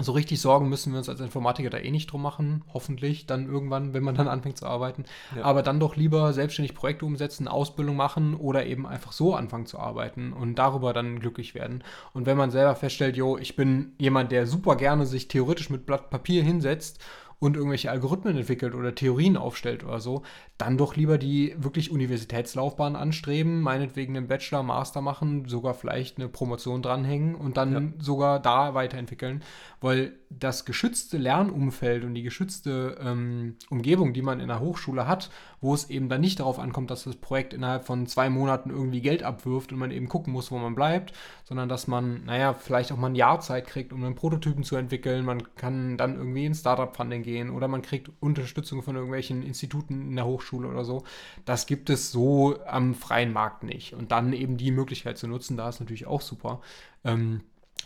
so 0.00 0.12
richtig 0.12 0.40
Sorgen 0.40 0.68
müssen 0.68 0.92
wir 0.92 0.98
uns 0.98 1.08
als 1.08 1.20
Informatiker 1.20 1.70
da 1.70 1.78
eh 1.78 1.90
nicht 1.90 2.10
drum 2.10 2.22
machen, 2.22 2.62
hoffentlich 2.72 3.26
dann 3.26 3.46
irgendwann, 3.46 3.94
wenn 3.94 4.04
man 4.04 4.14
dann 4.14 4.28
anfängt 4.28 4.58
zu 4.58 4.66
arbeiten. 4.66 5.04
Ja. 5.36 5.42
Aber 5.44 5.62
dann 5.62 5.80
doch 5.80 5.96
lieber 5.96 6.32
selbstständig 6.32 6.74
Projekte 6.76 7.04
umsetzen, 7.04 7.48
Ausbildung 7.48 7.96
machen 7.96 8.34
oder 8.34 8.64
eben 8.64 8.86
einfach 8.86 9.10
so 9.10 9.34
anfangen 9.34 9.66
zu 9.66 9.80
arbeiten 9.80 10.32
und 10.32 10.54
darüber 10.54 10.92
dann 10.92 11.18
glücklich 11.18 11.54
werden. 11.54 11.82
Und 12.12 12.26
wenn 12.26 12.36
man 12.36 12.52
selber 12.52 12.76
feststellt, 12.76 13.16
jo, 13.16 13.38
ich 13.38 13.56
bin 13.56 13.92
jemand, 13.98 14.30
der 14.30 14.46
super 14.46 14.76
gerne 14.76 15.04
sich 15.04 15.26
theoretisch 15.26 15.68
mit 15.68 15.84
Blatt 15.84 16.10
Papier 16.10 16.44
hinsetzt 16.44 17.00
und 17.44 17.56
irgendwelche 17.56 17.90
Algorithmen 17.90 18.36
entwickelt 18.36 18.74
oder 18.74 18.94
Theorien 18.94 19.36
aufstellt 19.36 19.84
oder 19.84 20.00
so, 20.00 20.22
dann 20.56 20.78
doch 20.78 20.96
lieber 20.96 21.18
die 21.18 21.54
wirklich 21.58 21.90
Universitätslaufbahn 21.90 22.96
anstreben, 22.96 23.60
meinetwegen 23.60 24.16
einen 24.16 24.28
Bachelor, 24.28 24.62
Master 24.62 25.02
machen, 25.02 25.46
sogar 25.46 25.74
vielleicht 25.74 26.16
eine 26.16 26.28
Promotion 26.28 26.80
dranhängen 26.80 27.34
und 27.34 27.56
dann 27.56 27.72
ja. 27.72 28.02
sogar 28.02 28.40
da 28.40 28.74
weiterentwickeln, 28.74 29.42
weil 29.80 30.14
das 30.38 30.64
geschützte 30.64 31.18
Lernumfeld 31.18 32.04
und 32.04 32.14
die 32.14 32.22
geschützte 32.22 32.96
ähm, 33.00 33.56
Umgebung, 33.70 34.12
die 34.12 34.22
man 34.22 34.40
in 34.40 34.48
der 34.48 34.60
Hochschule 34.60 35.06
hat, 35.06 35.30
wo 35.60 35.74
es 35.74 35.90
eben 35.90 36.08
dann 36.08 36.20
nicht 36.20 36.40
darauf 36.40 36.58
ankommt, 36.58 36.90
dass 36.90 37.04
das 37.04 37.16
Projekt 37.16 37.54
innerhalb 37.54 37.84
von 37.84 38.06
zwei 38.06 38.30
Monaten 38.30 38.70
irgendwie 38.70 39.00
Geld 39.00 39.22
abwirft 39.22 39.72
und 39.72 39.78
man 39.78 39.90
eben 39.90 40.08
gucken 40.08 40.32
muss, 40.32 40.50
wo 40.50 40.58
man 40.58 40.74
bleibt, 40.74 41.12
sondern 41.44 41.68
dass 41.68 41.86
man, 41.86 42.24
naja, 42.24 42.54
vielleicht 42.54 42.92
auch 42.92 42.96
mal 42.96 43.08
ein 43.08 43.14
Jahr 43.14 43.40
Zeit 43.40 43.66
kriegt, 43.66 43.92
um 43.92 44.04
einen 44.04 44.14
Prototypen 44.14 44.64
zu 44.64 44.76
entwickeln. 44.76 45.24
Man 45.24 45.54
kann 45.56 45.96
dann 45.96 46.16
irgendwie 46.16 46.46
in 46.46 46.54
Startup-Funding 46.54 47.22
gehen 47.22 47.50
oder 47.50 47.68
man 47.68 47.82
kriegt 47.82 48.10
Unterstützung 48.20 48.82
von 48.82 48.96
irgendwelchen 48.96 49.42
Instituten 49.42 50.08
in 50.08 50.16
der 50.16 50.26
Hochschule 50.26 50.68
oder 50.68 50.84
so. 50.84 51.04
Das 51.44 51.66
gibt 51.66 51.90
es 51.90 52.12
so 52.12 52.58
am 52.66 52.94
freien 52.94 53.32
Markt 53.32 53.62
nicht. 53.62 53.94
Und 53.94 54.12
dann 54.12 54.32
eben 54.32 54.56
die 54.56 54.70
Möglichkeit 54.70 55.18
zu 55.18 55.28
nutzen, 55.28 55.56
da 55.56 55.68
ist 55.68 55.80
natürlich 55.80 56.06
auch 56.06 56.20
super. 56.20 56.60
Ähm, 57.04 57.40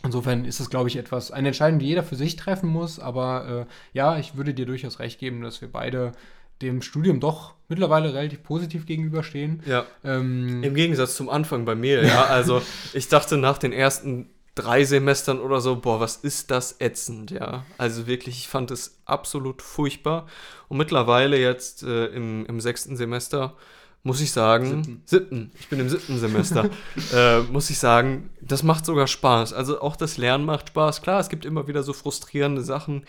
Insofern 0.04 0.44
ist 0.44 0.60
es, 0.60 0.70
glaube 0.70 0.88
ich, 0.88 0.96
etwas, 0.96 1.32
eine 1.32 1.48
Entscheidung, 1.48 1.80
die 1.80 1.86
jeder 1.86 2.04
für 2.04 2.16
sich 2.16 2.36
treffen 2.36 2.68
muss. 2.68 3.00
Aber 3.00 3.66
äh, 3.66 3.96
ja, 3.96 4.18
ich 4.18 4.36
würde 4.36 4.54
dir 4.54 4.66
durchaus 4.66 5.00
recht 5.00 5.18
geben, 5.18 5.42
dass 5.42 5.60
wir 5.60 5.70
beide 5.70 6.12
dem 6.62 6.82
Studium 6.82 7.20
doch 7.20 7.54
mittlerweile 7.68 8.14
relativ 8.14 8.42
positiv 8.42 8.86
gegenüberstehen. 8.86 9.62
Ja. 9.66 9.86
Ähm, 10.04 10.62
Im 10.62 10.74
Gegensatz 10.74 11.16
zum 11.16 11.28
Anfang 11.28 11.64
bei 11.64 11.74
mir, 11.74 12.04
ja. 12.04 12.24
Also 12.28 12.62
ich 12.92 13.08
dachte 13.08 13.36
nach 13.36 13.58
den 13.58 13.72
ersten 13.72 14.30
drei 14.54 14.84
Semestern 14.84 15.38
oder 15.38 15.60
so, 15.60 15.76
boah, 15.76 16.00
was 16.00 16.16
ist 16.16 16.50
das 16.50 16.80
ätzend, 16.80 17.30
ja. 17.30 17.64
Also 17.76 18.06
wirklich, 18.06 18.38
ich 18.38 18.48
fand 18.48 18.70
es 18.70 19.00
absolut 19.04 19.62
furchtbar. 19.62 20.26
Und 20.68 20.78
mittlerweile 20.78 21.38
jetzt 21.38 21.82
äh, 21.84 22.06
im, 22.06 22.44
im 22.46 22.60
sechsten 22.60 22.96
Semester 22.96 23.56
muss 24.02 24.20
ich 24.20 24.32
sagen, 24.32 24.84
siebten, 24.84 25.02
siebten 25.04 25.50
ich 25.58 25.68
bin 25.68 25.80
im 25.80 25.88
siebten 25.88 26.18
Semester, 26.18 26.70
äh, 27.12 27.40
muss 27.40 27.68
ich 27.70 27.78
sagen, 27.78 28.30
das 28.40 28.62
macht 28.62 28.86
sogar 28.86 29.06
Spaß. 29.06 29.52
Also 29.52 29.80
auch 29.80 29.96
das 29.96 30.16
Lernen 30.16 30.44
macht 30.44 30.68
Spaß. 30.68 31.02
Klar, 31.02 31.20
es 31.20 31.28
gibt 31.28 31.44
immer 31.44 31.68
wieder 31.68 31.82
so 31.82 31.92
frustrierende 31.92 32.62
Sachen 32.62 33.04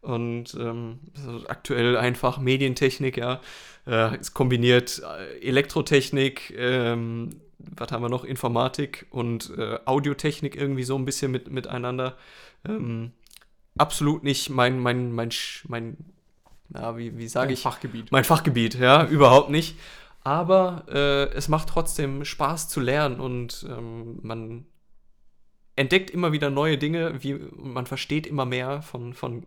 und 0.00 0.54
ähm, 0.54 1.00
aktuell 1.48 1.96
einfach 1.96 2.38
Medientechnik, 2.38 3.16
ja. 3.16 3.40
Äh, 3.86 4.16
es 4.16 4.34
kombiniert 4.34 5.02
äh, 5.02 5.46
Elektrotechnik, 5.46 6.54
ähm, 6.56 7.30
was 7.58 7.90
haben 7.90 8.02
wir 8.02 8.08
noch, 8.08 8.24
Informatik 8.24 9.06
und 9.10 9.52
äh, 9.56 9.78
Audiotechnik 9.84 10.56
irgendwie 10.56 10.84
so 10.84 10.96
ein 10.96 11.04
bisschen 11.04 11.30
mit, 11.30 11.50
miteinander. 11.50 12.16
Ähm, 12.66 13.12
absolut 13.76 14.24
nicht 14.24 14.50
mein, 14.50 14.78
mein, 14.78 15.12
mein, 15.12 15.30
mein, 15.68 15.96
na, 16.68 16.96
wie, 16.96 17.16
wie 17.18 17.28
sage 17.28 17.52
ich? 17.52 17.60
Fachgebiet. 17.60 18.12
Mein 18.12 18.24
Fachgebiet, 18.24 18.74
ja, 18.74 19.06
überhaupt 19.06 19.50
nicht. 19.50 19.76
Aber 20.24 20.84
äh, 20.88 21.30
es 21.34 21.48
macht 21.48 21.68
trotzdem 21.68 22.24
Spaß 22.24 22.68
zu 22.68 22.80
lernen 22.80 23.20
und 23.20 23.66
ähm, 23.68 24.18
man 24.22 24.66
entdeckt 25.76 26.10
immer 26.10 26.32
wieder 26.32 26.50
neue 26.50 26.78
Dinge, 26.78 27.22
wie 27.22 27.34
man 27.34 27.86
versteht 27.86 28.26
immer 28.26 28.46
mehr 28.46 28.80
von, 28.80 29.12
von 29.12 29.46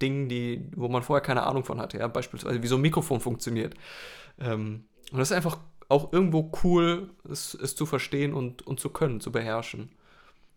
Dingen, 0.00 0.28
die, 0.28 0.66
wo 0.74 0.88
man 0.88 1.02
vorher 1.02 1.22
keine 1.22 1.44
Ahnung 1.44 1.64
von 1.64 1.78
hatte, 1.78 1.98
ja, 1.98 2.08
beispielsweise 2.08 2.62
wie 2.62 2.66
so 2.66 2.76
ein 2.76 2.80
Mikrofon 2.82 3.20
funktioniert. 3.20 3.74
Ähm, 4.40 4.84
und 5.12 5.18
das 5.18 5.30
ist 5.30 5.36
einfach 5.36 5.58
auch 5.88 6.12
irgendwo 6.12 6.50
cool, 6.64 7.10
es, 7.30 7.54
es 7.54 7.76
zu 7.76 7.84
verstehen 7.84 8.32
und, 8.32 8.66
und 8.66 8.80
zu 8.80 8.88
können, 8.90 9.20
zu 9.20 9.30
beherrschen. 9.30 9.90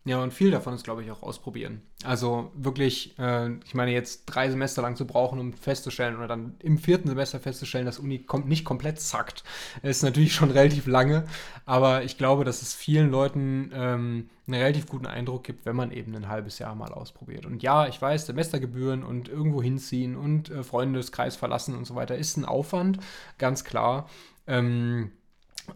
Ja, 0.07 0.23
und 0.23 0.33
viel 0.33 0.51
davon 0.51 0.73
ist, 0.73 0.85
glaube 0.85 1.03
ich, 1.03 1.11
auch 1.11 1.21
ausprobieren. 1.21 1.81
Also 2.05 2.49
wirklich, 2.55 3.19
äh, 3.19 3.51
ich 3.65 3.73
meine, 3.73 3.91
jetzt 3.91 4.23
drei 4.25 4.49
Semester 4.49 4.81
lang 4.81 4.95
zu 4.95 5.05
brauchen, 5.05 5.37
um 5.37 5.51
festzustellen 5.51 6.15
oder 6.15 6.29
dann 6.29 6.55
im 6.59 6.77
vierten 6.77 7.09
Semester 7.09 7.41
festzustellen, 7.41 7.85
dass 7.85 7.99
Uni 7.99 8.19
kommt 8.19 8.47
nicht 8.47 8.63
komplett 8.63 9.01
zackt, 9.01 9.43
ist 9.83 10.03
natürlich 10.03 10.33
schon 10.33 10.49
relativ 10.57 10.87
lange. 10.87 11.25
Aber 11.65 12.05
ich 12.05 12.17
glaube, 12.17 12.45
dass 12.45 12.61
es 12.61 12.73
vielen 12.73 13.11
Leuten 13.11 13.69
ähm, 13.73 14.29
einen 14.47 14.61
relativ 14.61 14.87
guten 14.87 15.07
Eindruck 15.07 15.43
gibt, 15.43 15.65
wenn 15.65 15.75
man 15.75 15.91
eben 15.91 16.15
ein 16.15 16.29
halbes 16.29 16.57
Jahr 16.57 16.73
mal 16.73 16.93
ausprobiert. 16.93 17.45
Und 17.45 17.61
ja, 17.61 17.85
ich 17.85 18.01
weiß, 18.01 18.27
Semestergebühren 18.27 19.03
und 19.03 19.27
irgendwo 19.27 19.61
hinziehen 19.61 20.15
und 20.15 20.49
äh, 20.49 20.63
Freundeskreis 20.63 21.35
verlassen 21.35 21.75
und 21.75 21.83
so 21.83 21.95
weiter 21.95 22.15
ist 22.15 22.37
ein 22.37 22.45
Aufwand, 22.45 22.99
ganz 23.37 23.65
klar. 23.65 24.07
Ähm, 24.47 25.11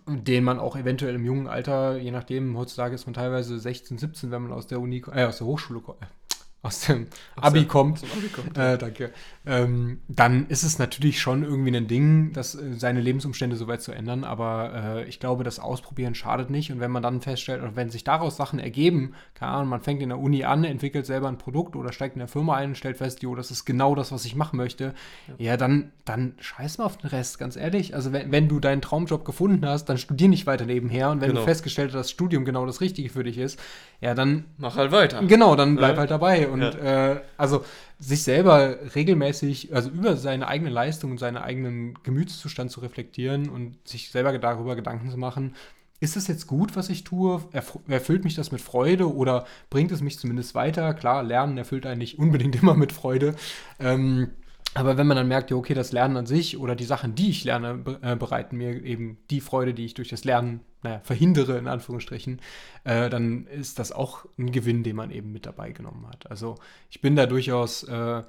den 0.08 0.44
man 0.44 0.60
auch 0.60 0.76
eventuell 0.76 1.16
im 1.16 1.26
jungen 1.26 1.48
Alter, 1.48 1.98
je 1.98 2.12
nachdem, 2.12 2.58
heutzutage 2.58 2.96
ist 2.96 3.06
man 3.06 3.14
teilweise 3.14 3.60
16, 3.60 3.98
17, 3.98 4.32
wenn 4.32 4.44
man 4.44 4.54
aus 4.54 4.68
der 4.68 4.80
Uni, 4.80 5.04
äh, 5.12 5.26
aus 5.26 5.38
der 5.38 5.48
Hochschule, 5.48 5.80
äh, 5.80 6.06
aus 6.64 6.82
dem 6.82 7.08
Aus 7.36 7.44
Abi 7.46 7.60
der- 7.62 7.68
kommt, 7.68 8.04
aus 8.04 8.12
Abi 8.16 8.28
kommt, 8.28 8.56
äh, 8.58 8.78
danke, 8.78 9.12
ähm, 9.48 10.02
dann 10.08 10.46
ist 10.48 10.62
es 10.62 10.78
natürlich 10.78 11.20
schon 11.20 11.42
irgendwie 11.44 11.76
ein 11.76 11.88
Ding, 11.88 12.34
das, 12.34 12.54
äh, 12.54 12.76
seine 12.76 13.02
Lebensumstände 13.02 13.56
so 13.56 13.68
weit 13.68 13.82
zu 13.82 13.92
ändern. 13.92 14.24
Aber 14.24 14.72
äh, 15.00 15.10
ich 15.10 15.20
glaube, 15.20 15.44
das 15.44 15.60
Ausprobieren 15.60 16.14
schadet 16.14 16.52
nicht. 16.52 16.72
Und 16.72 16.80
wenn 16.80 16.92
man 16.92 17.02
dann 17.02 17.22
feststellt, 17.22 17.64
oder 17.64 17.76
wenn 17.76 17.90
sich 17.90 18.04
daraus 18.04 18.38
Sachen 18.38 18.60
ergeben, 18.60 19.14
keine 19.34 19.54
Ahnung, 19.54 19.70
man 19.70 19.82
fängt 19.82 20.04
in 20.04 20.10
der 20.10 20.20
Uni 20.20 20.44
an, 20.44 20.64
entwickelt 20.64 21.08
selber 21.08 21.28
ein 21.30 21.40
Produkt 21.40 21.76
oder 21.76 21.92
steigt 21.92 22.16
in 22.16 22.20
der 22.20 22.28
Firma 22.28 22.56
ein 22.58 22.70
und 22.70 22.76
stellt 22.78 22.98
fest, 22.98 23.24
jo, 23.24 23.34
das 23.34 23.50
ist 23.50 23.66
genau 23.66 23.96
das, 23.96 24.12
was 24.12 24.24
ich 24.26 24.36
machen 24.36 24.58
möchte, 24.58 24.94
ja, 25.40 25.58
dann, 25.58 25.92
dann 26.06 26.36
scheiß 26.40 26.78
mal 26.78 26.84
auf 26.86 26.98
den 26.98 27.10
Rest, 27.10 27.40
ganz 27.40 27.56
ehrlich. 27.56 27.96
Also 27.96 28.14
wenn, 28.14 28.32
wenn 28.32 28.48
du 28.48 28.60
deinen 28.60 28.84
Traumjob 28.84 29.26
gefunden 29.26 29.66
hast, 29.66 29.86
dann 29.86 29.98
studier 29.98 30.28
nicht 30.30 30.46
weiter 30.46 30.66
nebenher. 30.68 31.10
Und 31.10 31.22
wenn 31.22 31.30
Genau. 31.30 31.40
du 31.42 31.46
festgestellt 31.48 31.90
hast, 31.94 31.96
dass 32.00 32.12
Studium 32.12 32.46
genau 32.46 32.68
das 32.68 32.82
Richtige 32.82 33.10
für 33.10 33.24
dich 33.24 33.40
ist, 33.40 33.60
ja, 34.00 34.14
dann 34.14 34.46
Mach 34.60 34.76
halt 34.76 34.92
weiter. 34.92 35.24
Genau, 35.24 35.56
dann 35.56 35.76
bleib 35.76 35.94
Ja. 35.94 36.00
halt 36.02 36.12
dabei. 36.12 36.48
Und 36.52 36.62
Ja. 36.62 37.14
äh, 37.14 37.22
also 37.38 37.64
sich 38.00 38.24
selber 38.24 38.78
regelmäßig, 38.96 39.74
also 39.74 39.90
über 39.90 40.18
seine 40.18 40.48
eigene 40.48 40.70
Leistung 40.70 41.12
und 41.12 41.18
seinen 41.20 41.38
eigenen 41.38 41.96
Gemütszustand 42.04 42.72
zu 42.72 42.80
reflektieren 42.82 43.50
und 43.50 43.78
sich 43.88 44.12
selber 44.12 44.38
darüber 44.38 44.76
Gedanken 44.76 45.10
zu 45.10 45.18
machen, 45.18 45.56
ist 46.00 46.18
es 46.18 46.28
jetzt 46.28 46.48
gut, 46.48 46.76
was 46.76 46.90
ich 46.90 47.04
tue? 47.04 47.44
Erf 47.52 47.78
erfüllt 47.88 48.24
mich 48.24 48.34
das 48.34 48.52
mit 48.52 48.60
Freude 48.60 49.14
oder 49.14 49.46
bringt 49.70 49.92
es 49.92 50.02
mich 50.02 50.18
zumindest 50.18 50.56
weiter? 50.56 50.96
Klar, 50.96 51.22
Lernen 51.22 51.58
erfüllt 51.60 51.86
einen 51.86 52.00
nicht 52.00 52.18
unbedingt 52.18 52.56
immer 52.62 52.74
mit 52.74 52.92
Freude. 52.92 53.36
Ähm, 53.80 54.32
aber 54.74 54.98
wenn 54.98 55.06
man 55.06 55.18
dann 55.18 55.28
merkt, 55.28 55.52
ja, 55.52 55.58
okay, 55.58 55.74
das 55.76 55.92
Lernen 55.92 56.18
an 56.18 56.26
sich 56.26 56.58
oder 56.58 56.76
die 56.76 56.86
Sachen, 56.86 57.14
die 57.14 57.30
ich 57.30 57.44
lerne, 57.44 57.84
äh, 58.02 58.16
bereiten 58.16 58.58
mir 58.58 58.84
eben 58.84 59.18
die 59.30 59.42
Freude, 59.42 59.74
die 59.74 59.86
ich 59.86 59.94
durch 59.94 60.10
das 60.10 60.24
Lernen, 60.24 60.62
naja, 60.84 61.00
verhindere, 61.04 61.58
in 61.58 61.68
Anführungsstrichen, 61.68 62.42
äh, 62.84 63.10
dann 63.10 63.46
ist 63.48 63.80
das 63.80 63.92
auch 63.92 64.26
ein 64.38 64.52
Gewinn, 64.52 64.84
den 64.84 64.96
man 64.96 65.12
eben 65.12 65.32
mit 65.32 65.46
dabei 65.46 65.72
genommen 65.72 66.08
hat. 66.08 66.30
Also 66.30 66.56
ich 66.90 67.02
bin 67.02 67.16
da 67.16 67.26
durchaus, 67.26 67.84
äh, 67.84 68.24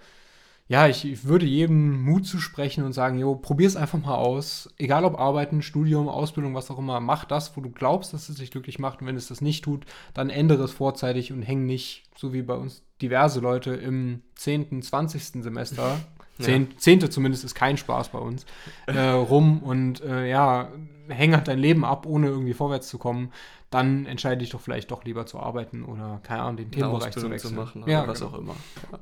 ja, 0.68 0.86
ich, 0.86 1.04
ich 1.04 1.24
würde 1.24 1.44
jedem 1.44 2.02
Mut 2.02 2.26
zusprechen 2.26 2.84
und 2.84 2.92
sagen, 2.92 3.18
jo, 3.18 3.34
probier's 3.34 3.76
einfach 3.76 3.98
mal 3.98 4.14
aus. 4.14 4.72
Egal 4.78 5.04
ob 5.04 5.18
Arbeiten, 5.18 5.62
Studium, 5.62 6.08
Ausbildung, 6.08 6.54
was 6.54 6.70
auch 6.70 6.78
immer, 6.78 7.00
mach 7.00 7.24
das, 7.24 7.56
wo 7.56 7.60
du 7.60 7.70
glaubst, 7.70 8.12
dass 8.12 8.28
es 8.28 8.36
dich 8.36 8.50
glücklich 8.50 8.78
macht. 8.78 9.00
Und 9.00 9.06
wenn 9.06 9.16
es 9.16 9.28
das 9.28 9.40
nicht 9.40 9.64
tut, 9.64 9.84
dann 10.14 10.30
ändere 10.30 10.64
es 10.64 10.72
vorzeitig 10.72 11.32
und 11.32 11.42
häng 11.42 11.66
nicht, 11.66 12.04
so 12.16 12.32
wie 12.32 12.42
bei 12.42 12.54
uns 12.54 12.82
diverse 13.00 13.40
Leute 13.40 13.72
im 13.74 14.22
10., 14.36 14.82
20. 14.82 15.42
Semester, 15.42 15.98
Ja. 16.38 16.44
Zehn, 16.46 16.78
Zehnte 16.78 17.10
zumindest 17.10 17.44
ist 17.44 17.54
kein 17.54 17.76
Spaß 17.76 18.08
bei 18.08 18.18
uns, 18.18 18.46
äh, 18.86 18.98
rum 18.98 19.62
und 19.62 20.00
äh, 20.02 20.28
ja, 20.28 20.68
häng 21.12 21.34
halt 21.34 21.48
dein 21.48 21.58
Leben 21.58 21.84
ab, 21.84 22.06
ohne 22.06 22.28
irgendwie 22.28 22.54
vorwärts 22.54 22.88
zu 22.88 22.98
kommen, 22.98 23.32
dann 23.70 24.04
entscheide 24.06 24.38
dich 24.38 24.50
doch 24.50 24.60
vielleicht 24.60 24.90
doch 24.90 25.04
lieber 25.04 25.24
zu 25.26 25.38
arbeiten 25.40 25.84
oder, 25.84 26.20
keine 26.22 26.42
Ahnung, 26.42 26.56
den 26.58 26.70
Themenbereich 26.70 27.12
zu 27.14 27.30
wechseln. 27.30 27.54
zu 27.54 27.60
machen 27.60 27.82
oder 27.84 27.92
ja, 27.92 28.06
was 28.06 28.20
genau. 28.20 28.32
auch 28.32 28.38
immer. 28.38 28.56
Ja. 28.92 28.98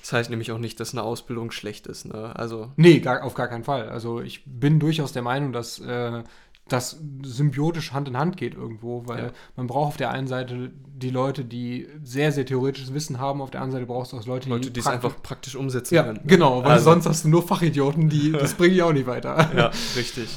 Das 0.00 0.12
heißt 0.12 0.30
nämlich 0.30 0.52
auch 0.52 0.58
nicht, 0.58 0.80
dass 0.80 0.92
eine 0.94 1.02
Ausbildung 1.02 1.50
schlecht 1.50 1.86
ist. 1.86 2.06
Ne? 2.06 2.34
Also 2.34 2.72
Nee, 2.76 3.00
gar, 3.00 3.22
auf 3.24 3.34
gar 3.34 3.48
keinen 3.48 3.64
Fall. 3.64 3.90
Also 3.90 4.20
ich 4.22 4.42
bin 4.46 4.80
durchaus 4.80 5.12
der 5.12 5.20
Meinung, 5.22 5.52
dass 5.52 5.80
äh, 5.80 6.22
das 6.66 6.98
symbiotisch 7.22 7.92
Hand 7.92 8.08
in 8.08 8.16
Hand 8.16 8.36
geht 8.38 8.54
irgendwo, 8.54 9.02
weil 9.06 9.24
Ja. 9.24 9.30
man 9.56 9.66
braucht 9.66 9.88
auf 9.88 9.96
der 9.98 10.10
einen 10.10 10.26
Seite 10.26 10.70
die 10.86 11.10
Leute, 11.10 11.44
die 11.44 11.88
sehr, 12.02 12.32
sehr 12.32 12.46
theoretisches 12.46 12.94
Wissen 12.94 13.18
haben, 13.18 13.42
auf 13.42 13.50
der 13.50 13.60
anderen 13.60 13.80
Seite 13.82 13.86
brauchst 13.86 14.12
du 14.12 14.16
auch 14.18 14.24
Leute, 14.26 14.48
Leute, 14.48 14.70
die 14.70 14.80
es 14.80 14.84
praktisch- 14.86 15.04
einfach 15.04 15.22
praktisch 15.22 15.56
umsetzen 15.56 15.94
Ja, 15.94 16.02
können. 16.04 16.16
ne? 16.18 16.26
genau, 16.26 16.64
weil 16.64 16.72
Also- 16.72 16.84
sonst 16.90 17.06
hast 17.06 17.24
du 17.24 17.28
nur 17.28 17.42
Fachidioten, 17.46 18.08
die 18.08 18.32
das 18.32 18.54
bringt 18.54 18.74
dich 18.74 18.82
auch 18.82 18.92
nicht 18.92 19.06
weiter. 19.06 19.50
Ja, 19.56 19.70
richtig. 19.96 20.28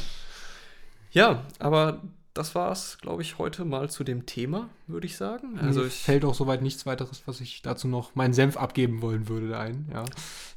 Ja, 1.11 1.43
aber 1.59 2.01
das 2.33 2.55
war's, 2.55 2.97
glaube 3.01 3.21
ich, 3.21 3.37
heute 3.37 3.65
mal 3.65 3.89
zu 3.89 4.03
dem 4.03 4.25
Thema, 4.25 4.69
würde 4.87 5.05
ich 5.05 5.17
sagen. 5.17 5.59
Also 5.59 5.85
ich, 5.85 5.93
fällt 5.93 6.23
auch 6.23 6.33
soweit 6.33 6.61
nichts 6.61 6.85
weiteres, 6.85 7.23
was 7.25 7.41
ich 7.41 7.61
dazu 7.61 7.87
noch 7.87 8.15
meinen 8.15 8.33
Senf 8.33 8.55
abgeben 8.55 9.01
wollen 9.01 9.27
würde, 9.27 9.57
ein. 9.57 9.89
Ja. 9.93 10.05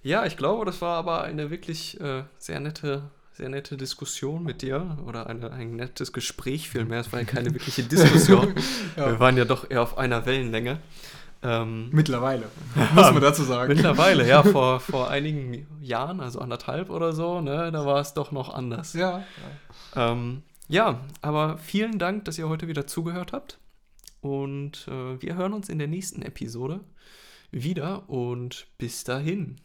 ja, 0.02 0.26
ich 0.26 0.36
glaube, 0.36 0.64
das 0.64 0.80
war 0.80 0.96
aber 0.96 1.22
eine 1.22 1.50
wirklich 1.50 2.00
äh, 2.00 2.22
sehr 2.38 2.60
nette, 2.60 3.10
sehr 3.32 3.48
nette 3.48 3.76
Diskussion 3.76 4.44
mit 4.44 4.62
dir 4.62 4.98
oder 5.06 5.26
eine, 5.26 5.50
ein 5.50 5.74
nettes 5.74 6.12
Gespräch 6.12 6.68
vielmehr. 6.68 7.00
Es 7.00 7.12
war 7.12 7.20
ja 7.20 7.26
keine 7.26 7.52
wirkliche 7.52 7.82
Diskussion. 7.84 8.54
Ja. 8.96 9.10
Wir 9.10 9.18
waren 9.18 9.36
ja 9.36 9.44
doch 9.44 9.68
eher 9.68 9.82
auf 9.82 9.98
einer 9.98 10.26
Wellenlänge. 10.26 10.78
Ähm, 11.44 11.90
Mittlerweile, 11.92 12.46
muss 12.94 13.12
man 13.12 13.20
dazu 13.20 13.42
sagen. 13.42 13.74
mittlerweile, 13.74 14.26
ja, 14.26 14.42
vor, 14.52 14.80
vor 14.80 15.10
einigen 15.10 15.66
Jahren, 15.80 16.20
also 16.20 16.40
anderthalb 16.40 16.88
oder 16.88 17.12
so, 17.12 17.42
ne, 17.42 17.70
da 17.70 17.84
war 17.84 18.00
es 18.00 18.14
doch 18.14 18.32
noch 18.32 18.52
anders. 18.52 18.94
Ja, 18.94 19.24
Ähm, 19.94 20.42
ja, 20.68 21.00
aber 21.20 21.58
vielen 21.58 21.98
Dank, 21.98 22.24
dass 22.24 22.38
ihr 22.38 22.48
heute 22.48 22.66
wieder 22.66 22.86
zugehört 22.86 23.32
habt. 23.32 23.58
Und 24.22 24.88
äh, 24.88 25.20
wir 25.20 25.34
hören 25.34 25.52
uns 25.52 25.68
in 25.68 25.78
der 25.78 25.88
nächsten 25.88 26.22
Episode 26.22 26.80
wieder 27.50 28.08
und 28.08 28.66
bis 28.78 29.04
dahin. 29.04 29.56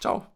Ciao. 0.00 0.26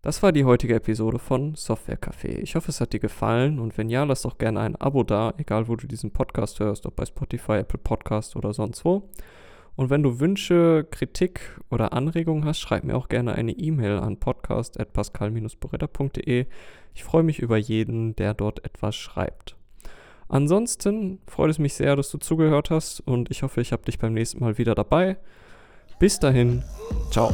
Das 0.00 0.22
war 0.22 0.32
die 0.32 0.44
heutige 0.44 0.76
Episode 0.76 1.18
von 1.18 1.54
Software 1.54 2.00
Café. 2.00 2.38
Ich 2.38 2.54
hoffe, 2.54 2.70
es 2.70 2.80
hat 2.80 2.92
dir 2.92 3.00
gefallen 3.00 3.58
und 3.58 3.76
wenn 3.76 3.90
ja, 3.90 4.04
lass 4.04 4.22
doch 4.22 4.38
gerne 4.38 4.60
ein 4.60 4.76
Abo 4.76 5.02
da, 5.02 5.34
egal 5.36 5.68
wo 5.68 5.76
du 5.76 5.86
diesen 5.86 6.12
Podcast 6.12 6.60
hörst, 6.60 6.86
ob 6.86 6.96
bei 6.96 7.04
Spotify, 7.04 7.58
Apple 7.58 7.80
Podcast 7.80 8.36
oder 8.36 8.54
sonst 8.54 8.84
wo. 8.84 9.10
Und 9.76 9.90
wenn 9.90 10.02
du 10.02 10.18
Wünsche, 10.20 10.86
Kritik 10.90 11.60
oder 11.70 11.92
Anregungen 11.92 12.46
hast, 12.46 12.60
schreib 12.60 12.84
mir 12.84 12.96
auch 12.96 13.08
gerne 13.08 13.34
eine 13.34 13.52
E-Mail 13.52 13.98
an 13.98 14.18
podcast.pascal-boretta.de. 14.18 16.46
Ich 16.94 17.04
freue 17.04 17.22
mich 17.22 17.40
über 17.40 17.58
jeden, 17.58 18.16
der 18.16 18.32
dort 18.32 18.64
etwas 18.64 18.96
schreibt. 18.96 19.54
Ansonsten 20.28 21.20
freut 21.26 21.50
es 21.50 21.58
mich 21.58 21.74
sehr, 21.74 21.94
dass 21.94 22.10
du 22.10 22.16
zugehört 22.18 22.70
hast 22.70 23.00
und 23.00 23.30
ich 23.30 23.42
hoffe, 23.42 23.60
ich 23.60 23.72
habe 23.72 23.84
dich 23.84 23.98
beim 23.98 24.14
nächsten 24.14 24.40
Mal 24.40 24.56
wieder 24.58 24.74
dabei. 24.74 25.18
Bis 25.98 26.18
dahin, 26.18 26.62
ciao. 27.10 27.30